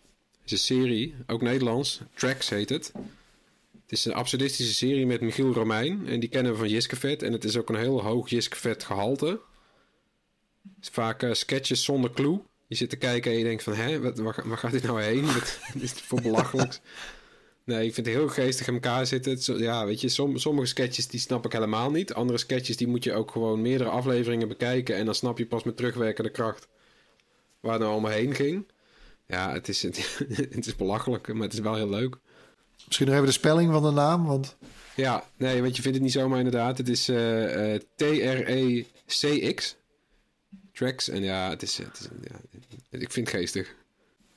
Het 0.40 0.52
is 0.52 0.52
een 0.52 0.58
serie, 0.58 1.14
ook 1.26 1.42
Nederlands. 1.42 2.00
Tracks 2.14 2.48
heet 2.48 2.68
het. 2.68 2.92
Het 3.82 3.92
is 3.92 4.04
een 4.04 4.14
absurdistische 4.14 4.74
serie 4.74 5.06
met 5.06 5.20
Michiel 5.20 5.52
Romein. 5.52 6.06
En 6.06 6.20
die 6.20 6.28
kennen 6.28 6.52
we 6.52 6.58
van 6.58 6.68
Jiskevet. 6.68 7.22
En 7.22 7.32
het 7.32 7.44
is 7.44 7.56
ook 7.56 7.68
een 7.68 7.76
heel 7.76 8.02
hoog 8.02 8.28
Jiskevet 8.28 8.84
gehalte. 8.84 9.40
Vaak 10.80 11.22
eh, 11.22 11.32
sketches 11.32 11.84
zonder 11.84 12.10
clue. 12.10 12.40
Je 12.66 12.74
zit 12.76 12.90
te 12.90 12.96
kijken 12.96 13.32
en 13.32 13.38
je 13.38 13.44
denkt 13.44 13.62
van... 13.62 13.74
Hé, 13.74 14.00
wat, 14.00 14.18
waar, 14.18 14.42
waar 14.44 14.58
gaat 14.58 14.70
dit 14.72 14.82
nou 14.82 15.02
heen? 15.02 15.26
Wat 15.26 15.58
is 15.74 15.80
dit 15.80 16.00
voor 16.00 16.22
belachelijks? 16.22 16.80
Nee, 17.64 17.86
ik 17.86 17.94
vind 17.94 18.06
het 18.06 18.14
heel 18.16 18.28
geestig 18.28 18.66
in 18.66 18.74
elkaar 18.74 19.06
zitten. 19.06 19.38
Zo- 19.42 19.58
ja, 19.58 19.86
weet 19.86 20.00
je, 20.00 20.08
som- 20.08 20.38
sommige 20.38 20.66
sketches 20.66 21.06
die 21.08 21.20
snap 21.20 21.44
ik 21.44 21.52
helemaal 21.52 21.90
niet. 21.90 22.14
Andere 22.14 22.38
sketches 22.38 22.76
die 22.76 22.86
moet 22.86 23.04
je 23.04 23.14
ook 23.14 23.30
gewoon 23.30 23.62
meerdere 23.62 23.90
afleveringen 23.90 24.48
bekijken. 24.48 24.96
En 24.96 25.04
dan 25.04 25.14
snap 25.14 25.38
je 25.38 25.46
pas 25.46 25.62
met 25.62 25.76
terugwerkende 25.76 26.30
kracht 26.30 26.68
waar 27.60 27.72
het 27.72 27.80
nou 27.80 27.92
allemaal 27.92 28.10
heen 28.10 28.34
ging. 28.34 28.68
Ja, 29.26 29.52
het 29.52 29.68
is, 29.68 29.82
het, 30.28 30.66
is 30.66 30.76
belachelijk, 30.76 31.32
maar 31.32 31.42
het 31.42 31.52
is 31.52 31.58
wel 31.60 31.74
heel 31.74 31.88
leuk. 31.88 32.16
Misschien 32.86 33.06
nog 33.06 33.14
even 33.16 33.26
de 33.28 33.32
spelling 33.32 33.72
van 33.72 33.82
de 33.82 33.90
naam. 33.90 34.26
Want 34.26 34.56
Ja, 34.96 35.24
nee, 35.36 35.62
want 35.62 35.76
je 35.76 35.82
vindt 35.82 35.96
het 35.96 36.06
niet 36.06 36.14
zomaar 36.16 36.38
inderdaad. 36.38 36.78
Het 36.78 36.88
is 36.88 37.08
eh, 37.08 37.74
eh, 37.74 37.80
T-R-E-C-X. 37.94 39.76
Tracks. 40.78 41.08
En 41.08 41.22
ja, 41.22 41.50
het 41.50 41.62
is, 41.62 41.76
het 41.78 41.98
is 42.00 42.08
ja, 42.30 42.36
ik 42.98 43.12
vind 43.12 43.26
het 43.30 43.36
geestig. 43.36 43.74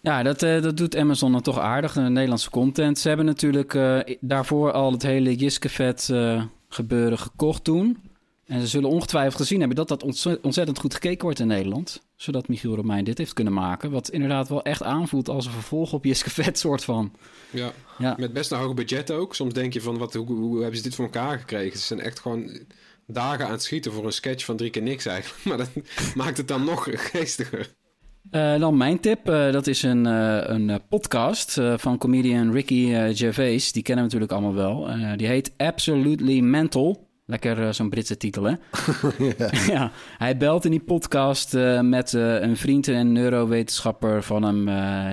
Ja, 0.02 0.24
dat, 0.24 0.44
eh, 0.44 0.62
dat 0.62 0.78
doet 0.78 0.96
Amazon 0.96 1.32
dan 1.32 1.42
toch 1.42 1.60
aardig, 1.60 1.94
de 1.94 2.00
Nederlandse 2.02 2.50
content. 2.50 3.00
Ze 3.00 3.08
hebben 3.08 3.26
natuurlijk 3.26 3.74
eh, 3.74 4.00
daarvoor 4.20 4.72
al 4.72 4.92
het 4.92 5.02
hele 5.02 5.36
Jiskevet 5.36 6.10
eh 6.12 6.44
gebeuren 6.70 7.18
gekocht 7.20 7.64
toen. 7.64 7.98
En 8.46 8.62
ze 8.62 8.68
zullen 8.68 8.90
ongetwijfeld 8.90 9.36
gezien 9.42 9.60
hebben 9.60 9.78
dat 9.78 9.88
dat 9.88 10.04
ontze- 10.04 10.40
ontzettend 10.42 10.80
goed 10.80 10.94
gekeken 10.94 11.24
wordt 11.24 11.40
in 11.40 11.48
Nederland. 11.48 12.02
Zodat 12.16 12.48
Michiel 12.48 12.76
Romein 12.76 13.04
dit 13.04 13.18
heeft 13.18 13.34
kunnen 13.34 13.54
maken. 13.54 13.92
Wat 13.92 14.10
inderdaad 14.10 14.50
wel 14.50 14.64
echt 14.64 14.84
aanvoelt 14.84 15.30
als 15.30 15.46
een 15.46 15.52
vervolg 15.52 15.94
op 15.94 16.06
Jiskevet 16.06 16.60
soort 16.60 16.84
van. 16.84 17.12
Ja, 17.50 17.72
Ja. 17.98 18.16
met 18.18 18.34
best 18.34 18.52
een 18.52 18.58
hoog 18.60 18.74
budget 18.74 19.12
ook. 19.12 19.36
Soms 19.36 19.54
denk 19.54 19.74
je 19.74 19.82
van, 19.82 19.98
wat, 19.98 20.14
hoe, 20.14 20.28
hoe 20.28 20.60
hebben 20.60 20.78
ze 20.78 20.84
dit 20.84 20.96
voor 20.96 21.06
elkaar 21.06 21.40
gekregen? 21.40 21.80
Ze 21.80 21.86
zijn 21.86 22.00
echt 22.00 22.20
gewoon 22.20 22.60
dagen 23.12 23.46
aan 23.46 23.52
het 23.52 23.64
schieten 23.64 23.92
voor 23.92 24.06
een 24.06 24.12
sketch 24.12 24.46
van 24.46 24.58
drie 24.58 24.70
keer 24.70 24.82
niks 24.82 25.06
eigenlijk. 25.06 25.44
Maar 25.50 25.58
dat 25.58 25.70
maakt 26.16 26.38
het 26.38 26.48
dan 26.48 26.64
nog 26.64 26.88
geestiger. 26.92 27.70
Eh, 28.30 28.60
dan 28.60 28.78
mijn 28.78 29.00
tip. 29.00 29.30
eh, 29.30 29.52
dat 29.52 29.68
is 29.68 29.84
een, 29.84 30.06
eh, 30.06 30.42
een 30.44 30.82
podcast 30.90 31.60
van 31.76 31.98
comedian 31.98 32.52
Ricky 32.52 32.94
Gervais. 33.14 33.72
Die 33.72 33.84
kennen 33.84 34.06
we 34.06 34.12
natuurlijk 34.12 34.32
allemaal 34.32 34.86
wel. 34.86 34.90
Die 35.18 35.28
heet 35.28 35.54
Absolutely 35.58 36.40
Mental. 36.40 37.10
Lekker 37.26 37.74
zo'n 37.74 37.90
Britse 37.90 38.18
titel, 38.18 38.44
hè? 38.44 38.54
ja. 39.74 39.92
Hij 40.18 40.38
belt 40.38 40.66
in 40.66 40.72
die 40.72 40.84
podcast 40.84 41.54
met 41.82 42.14
een 42.14 42.58
vriend 42.58 42.88
en 42.88 43.12
neurowetenschapper 43.12 44.24
van 44.24 44.44
hem. 44.44 44.66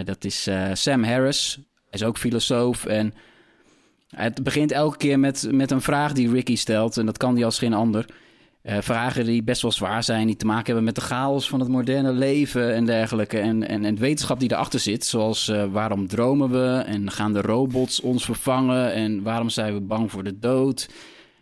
dat 0.04 0.24
is 0.24 0.48
Sam 0.72 1.04
Harris. 1.04 1.54
Hij 1.54 2.00
is 2.00 2.04
ook 2.04 2.18
filosoof 2.18 2.86
en... 2.86 3.14
Het 4.08 4.42
begint 4.42 4.72
elke 4.72 4.96
keer 4.96 5.18
met, 5.18 5.48
met 5.50 5.70
een 5.70 5.80
vraag 5.80 6.12
die 6.12 6.30
Ricky 6.30 6.56
stelt. 6.56 6.96
En 6.96 7.06
dat 7.06 7.16
kan 7.16 7.34
die 7.34 7.44
als 7.44 7.58
geen 7.58 7.74
ander. 7.74 8.06
Eh, 8.62 8.78
vragen 8.80 9.24
die 9.24 9.42
best 9.42 9.62
wel 9.62 9.72
zwaar 9.72 10.02
zijn, 10.02 10.26
die 10.26 10.36
te 10.36 10.46
maken 10.46 10.64
hebben 10.64 10.84
met 10.84 10.94
de 10.94 11.00
chaos 11.00 11.48
van 11.48 11.60
het 11.60 11.68
moderne 11.68 12.12
leven 12.12 12.74
en 12.74 12.84
dergelijke. 12.84 13.38
En, 13.38 13.68
en, 13.68 13.84
en 13.84 13.96
wetenschap 13.96 14.40
die 14.40 14.52
erachter 14.52 14.80
zit, 14.80 15.04
zoals 15.04 15.48
eh, 15.48 15.64
waarom 15.64 16.06
dromen 16.06 16.50
we 16.50 16.82
en 16.86 17.10
gaan 17.10 17.32
de 17.32 17.40
robots 17.40 18.00
ons 18.00 18.24
vervangen 18.24 18.92
en 18.92 19.22
waarom 19.22 19.48
zijn 19.48 19.74
we 19.74 19.80
bang 19.80 20.10
voor 20.10 20.24
de 20.24 20.38
dood. 20.38 20.88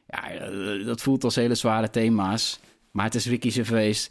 Ja, 0.06 0.30
eh, 0.30 0.86
dat 0.86 1.02
voelt 1.02 1.24
als 1.24 1.34
hele 1.34 1.54
zware 1.54 1.90
thema's. 1.90 2.60
Maar 2.90 3.04
het 3.04 3.14
is 3.14 3.26
Ricky 3.26 3.50
Gervais, 3.50 4.10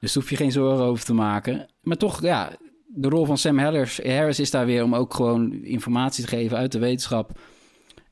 dus 0.00 0.14
hoef 0.14 0.30
je 0.30 0.36
geen 0.36 0.52
zorgen 0.52 0.84
over 0.84 1.04
te 1.04 1.14
maken. 1.14 1.66
Maar 1.82 1.96
toch, 1.96 2.22
ja, 2.22 2.50
de 2.86 3.08
rol 3.08 3.24
van 3.24 3.38
Sam 3.38 3.58
Harris 3.58 4.40
is 4.40 4.50
daar 4.50 4.66
weer 4.66 4.82
om 4.82 4.94
ook 4.94 5.14
gewoon 5.14 5.52
informatie 5.52 6.24
te 6.24 6.30
geven 6.30 6.56
uit 6.56 6.72
de 6.72 6.78
wetenschap. 6.78 7.38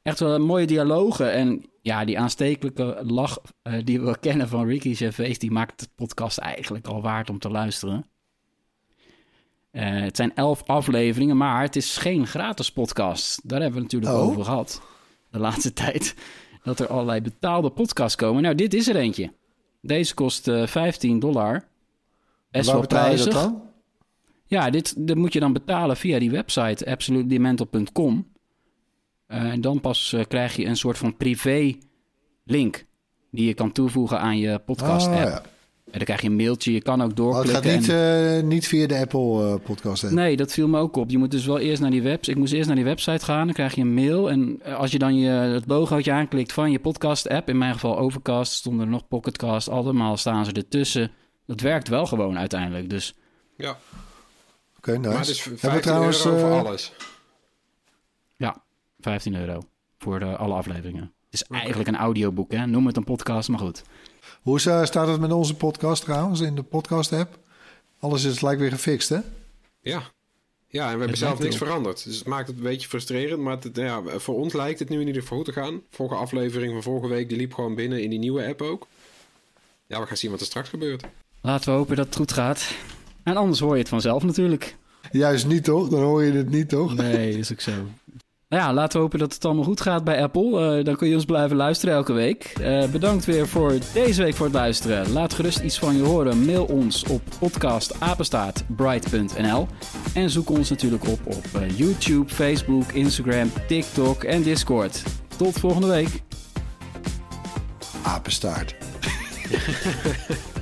Echt 0.07 0.21
wel 0.21 0.39
mooie 0.41 0.67
dialogen 0.67 1.33
en 1.33 1.65
ja, 1.83 2.05
die 2.05 2.19
aanstekelijke 2.19 2.99
lach 3.07 3.39
eh, 3.63 3.75
die 3.85 4.01
we 4.01 4.19
kennen 4.19 4.49
van 4.49 4.67
Ricky 4.67 4.95
Gervais, 4.95 5.39
die 5.39 5.51
maakt 5.51 5.81
de 5.81 5.89
podcast 5.95 6.39
eigenlijk 6.39 6.87
al 6.87 7.03
waard 7.03 7.31
om 7.31 7.39
te 7.39 7.51
luisteren. 7.51 8.07
Eh, 9.71 10.01
het 10.01 10.17
zijn 10.17 10.35
elf 10.35 10.63
afleveringen, 10.67 11.37
maar 11.37 11.63
het 11.63 11.77
is 11.77 11.97
geen 11.97 12.27
gratis 12.27 12.73
podcast. 12.73 13.49
Daar 13.49 13.61
hebben 13.61 13.79
we 13.79 13.85
het 13.85 13.93
natuurlijk 13.93 14.23
Oh. 14.23 14.29
over 14.29 14.45
gehad 14.45 14.83
de 15.31 15.39
laatste 15.39 15.73
tijd. 15.83 16.15
Dat 16.63 16.81
er 16.81 16.87
allerlei 16.89 17.21
betaalde 17.21 17.71
podcasts 17.71 18.17
komen. 18.17 18.43
Nou, 18.43 18.55
dit 18.55 18.75
is 18.75 18.89
er 18.89 18.97
eentje. 18.97 19.33
Deze 19.81 20.15
kost 20.15 20.49
eh 20.49 20.67
15 20.67 21.19
dollar. 21.19 21.69
Best 22.51 22.67
waar 22.67 22.77
wel 22.77 22.87
prijzig. 22.87 23.33
dan? 23.35 23.63
Ja, 24.47 24.71
dit, 24.71 25.07
dit 25.07 25.17
moet 25.17 25.33
je 25.33 25.41
dan 25.41 25.53
betalen 25.53 25.97
via 25.97 26.19
die 26.19 26.31
website 26.31 26.91
absolutemental.com. 26.91 28.35
Eh, 29.27 29.43
en 29.43 29.61
dan 29.61 29.81
pas 29.81 30.13
eh, 30.13 30.25
krijg 30.29 30.57
je 30.57 30.65
een 30.65 30.77
soort 30.77 30.99
van 30.99 31.17
privé-link 31.17 32.85
die 33.31 33.47
je 33.47 33.55
kan 33.55 33.73
toevoegen 33.73 34.21
aan 34.21 34.39
je 34.39 34.59
podcast-app. 34.59 35.25
Ah, 35.27 35.31
ja. 35.31 35.43
En 35.87 35.93
dan 35.93 36.05
krijg 36.05 36.21
je 36.23 36.29
een 36.29 36.37
mailtje, 36.37 36.73
je 36.73 36.83
kan 36.83 36.95
ook 36.95 37.01
Oh, 37.03 37.07
het 37.09 37.17
doorklikken. 37.17 37.63
gaat 37.71 37.81
niet, 37.81 37.89
en- 37.89 38.37
eh, 38.37 38.43
niet 38.43 38.67
via 38.69 38.87
de 38.87 38.97
Apple 38.99 39.45
eh, 39.53 39.55
podcast. 39.65 40.05
app. 40.05 40.13
Nee, 40.13 40.37
dat 40.37 40.53
viel 40.53 40.69
me 40.69 40.79
ook 40.79 40.97
op. 40.97 41.11
Je 41.11 41.19
moet 41.19 41.31
dus 41.31 41.47
wel 41.47 41.59
eerst 41.59 41.81
naar 41.83 41.91
die 41.91 42.03
website. 42.03 42.31
Ik 42.31 42.37
moest 42.37 42.53
eerst 42.53 42.67
naar 42.67 42.77
die 42.77 42.85
website 42.85 43.25
gaan, 43.25 43.45
dan 43.45 43.55
krijg 43.55 43.75
je 43.75 43.81
een 43.81 43.95
mail. 43.95 44.31
En 44.31 44.63
als 44.63 44.91
je 44.91 44.99
dan 44.99 45.17
je, 45.19 45.29
het 45.31 45.65
logootje 45.67 46.13
aanklikt 46.13 46.53
van 46.53 46.71
je 46.71 46.79
podcast-app, 46.79 47.49
in 47.49 47.59
mijn 47.59 47.73
geval 47.73 47.99
Overcast, 47.99 48.53
stonden 48.53 48.85
er 48.87 48.91
nog 48.93 49.09
Pocketcast, 49.09 49.69
allemaal 49.69 50.17
staan 50.17 50.45
ze 50.45 50.53
ertussen. 50.53 51.11
Dat 51.47 51.61
werkt 51.61 51.89
wel 51.89 52.07
gewoon 52.07 52.39
uiteindelijk. 52.39 52.91
Dus 52.91 53.15
Ja, 53.57 53.77
Oké, 54.77 54.91
nice. 54.97 55.09
maar 55.09 55.19
het 55.19 55.29
is 55.29 55.41
Hebben 55.45 55.59
15 55.61 55.81
we 55.81 55.87
trouwens, 55.87 56.25
euro 56.27 56.39
voor 56.39 56.51
eh, 56.51 56.59
alles. 56.65 56.93
Ja, 59.13 59.21
15 59.21 59.35
euro 59.35 59.63
voor 59.99 60.19
de, 60.19 60.37
alle 60.37 60.55
afleveringen. 60.55 61.13
Het 61.31 61.35
is 61.35 61.43
eigenlijk 61.43 61.89
een 61.89 61.97
audioboek, 61.97 62.53
hè? 62.53 62.67
Noem 62.67 62.87
het 62.87 62.97
een 62.97 63.05
podcast, 63.05 63.49
maar 63.49 63.59
goed. 63.59 63.83
Hoe 64.43 64.61
eh, 64.61 64.85
staat 64.85 65.09
het 65.09 65.21
met 65.21 65.33
onze 65.33 65.55
podcast 65.55 66.05
trouwens 66.05 66.41
in 66.41 66.55
de 66.55 66.63
podcast 66.63 67.13
app? 67.13 67.39
Alles 67.99 68.25
is 68.25 68.41
lijkt 68.41 68.61
weer 68.61 68.71
gefixt, 68.71 69.09
hè? 69.09 69.19
Ja. 69.81 70.03
Ja, 70.69 70.83
en 70.83 70.93
we 70.93 70.99
hebben 70.99 71.09
Het 71.09 71.19
zelf 71.19 71.39
niks 71.39 71.57
veranderd. 71.57 72.05
Dus 72.05 72.19
het 72.19 72.27
maakt 72.27 72.49
het 72.49 72.57
een 72.57 72.63
beetje 72.63 72.89
frustrerend. 72.89 73.43
Maar 73.43 73.59
het, 73.61 73.77
ja, 73.77 74.03
voor 74.05 74.35
ons 74.35 74.53
lijkt 74.53 74.79
het 74.79 74.89
nu 74.89 75.01
in 75.01 75.07
ieder 75.07 75.23
geval 75.23 75.37
goed 75.37 75.47
te 75.47 75.53
gaan. 75.53 75.83
Vorige 75.91 76.15
aflevering 76.15 76.73
van 76.73 76.83
vorige 76.83 77.09
week 77.09 77.29
die 77.29 77.39
liep 77.39 77.55
gewoon 77.55 77.75
binnen 77.75 78.03
in 78.03 78.11
die 78.11 78.19
nieuwe 78.19 78.47
app 78.47 78.63
ook. 78.63 78.87
Ja, 79.87 80.01
we 80.01 80.07
gaan 80.07 80.17
zien 80.17 80.31
wat 80.31 80.41
er 80.41 80.47
straks 80.47 80.69
gebeurt. 80.69 81.05
Laten 81.41 81.73
we 81.73 81.77
hopen 81.79 81.97
dat 81.97 82.07
het 82.07 82.17
goed 82.17 82.33
gaat. 82.33 82.75
En 83.23 83.37
anders 83.37 83.61
hoor 83.61 83.73
je 83.73 83.79
het 83.79 83.89
vanzelf 83.89 84.23
natuurlijk. 84.23 84.77
Juist 85.11 85.47
niet, 85.47 85.65
toch? 85.65 85.89
Dan 85.89 86.03
hoor 86.03 86.25
je 86.25 86.33
het 86.33 86.51
niet, 86.51 86.69
toch? 86.69 86.95
Nee, 86.95 87.31
dat 87.31 87.41
is 87.41 87.53
ook 87.53 87.61
zo. 87.61 87.73
Nou 88.49 88.63
ja, 88.63 88.73
laten 88.73 88.97
we 88.97 89.03
hopen 89.03 89.19
dat 89.19 89.35
het 89.35 89.45
allemaal 89.45 89.65
goed 89.65 89.81
gaat 89.81 90.05
bij 90.05 90.23
Apple. 90.23 90.79
Eh, 90.79 90.85
dan 90.85 90.97
kun 90.97 91.09
je 91.09 91.15
ons 91.15 91.25
blijven 91.25 91.57
luisteren 91.57 91.95
elke 91.95 92.13
week. 92.13 92.45
Eh, 92.45 92.89
bedankt 92.89 93.25
weer 93.25 93.49
voor 93.49 93.73
deze 93.93 94.23
week 94.23 94.35
voor 94.35 94.47
het 94.47 94.55
luisteren. 94.55 95.13
Laat 95.13 95.35
gerust 95.35 95.59
iets 95.59 95.79
van 95.79 95.97
je 95.97 96.03
horen. 96.03 96.45
Mail 96.45 96.65
ons 96.65 97.05
op 97.05 97.23
podcastapenstaartbright.nl 97.39 99.67
En 100.15 100.31
zoek 100.31 100.51
ons 100.51 100.71
natuurlijk 100.71 101.09
op 101.09 101.21
op 101.25 101.45
eh, 101.55 101.79
YouTube, 101.79 102.35
Facebook, 102.35 102.93
Instagram, 102.93 103.51
TikTok 103.69 104.25
en 104.25 104.43
Discord. 104.43 105.03
Tot 105.37 105.59
volgende 105.59 105.89
week. 105.89 106.23
Apenstaart. 108.03 108.75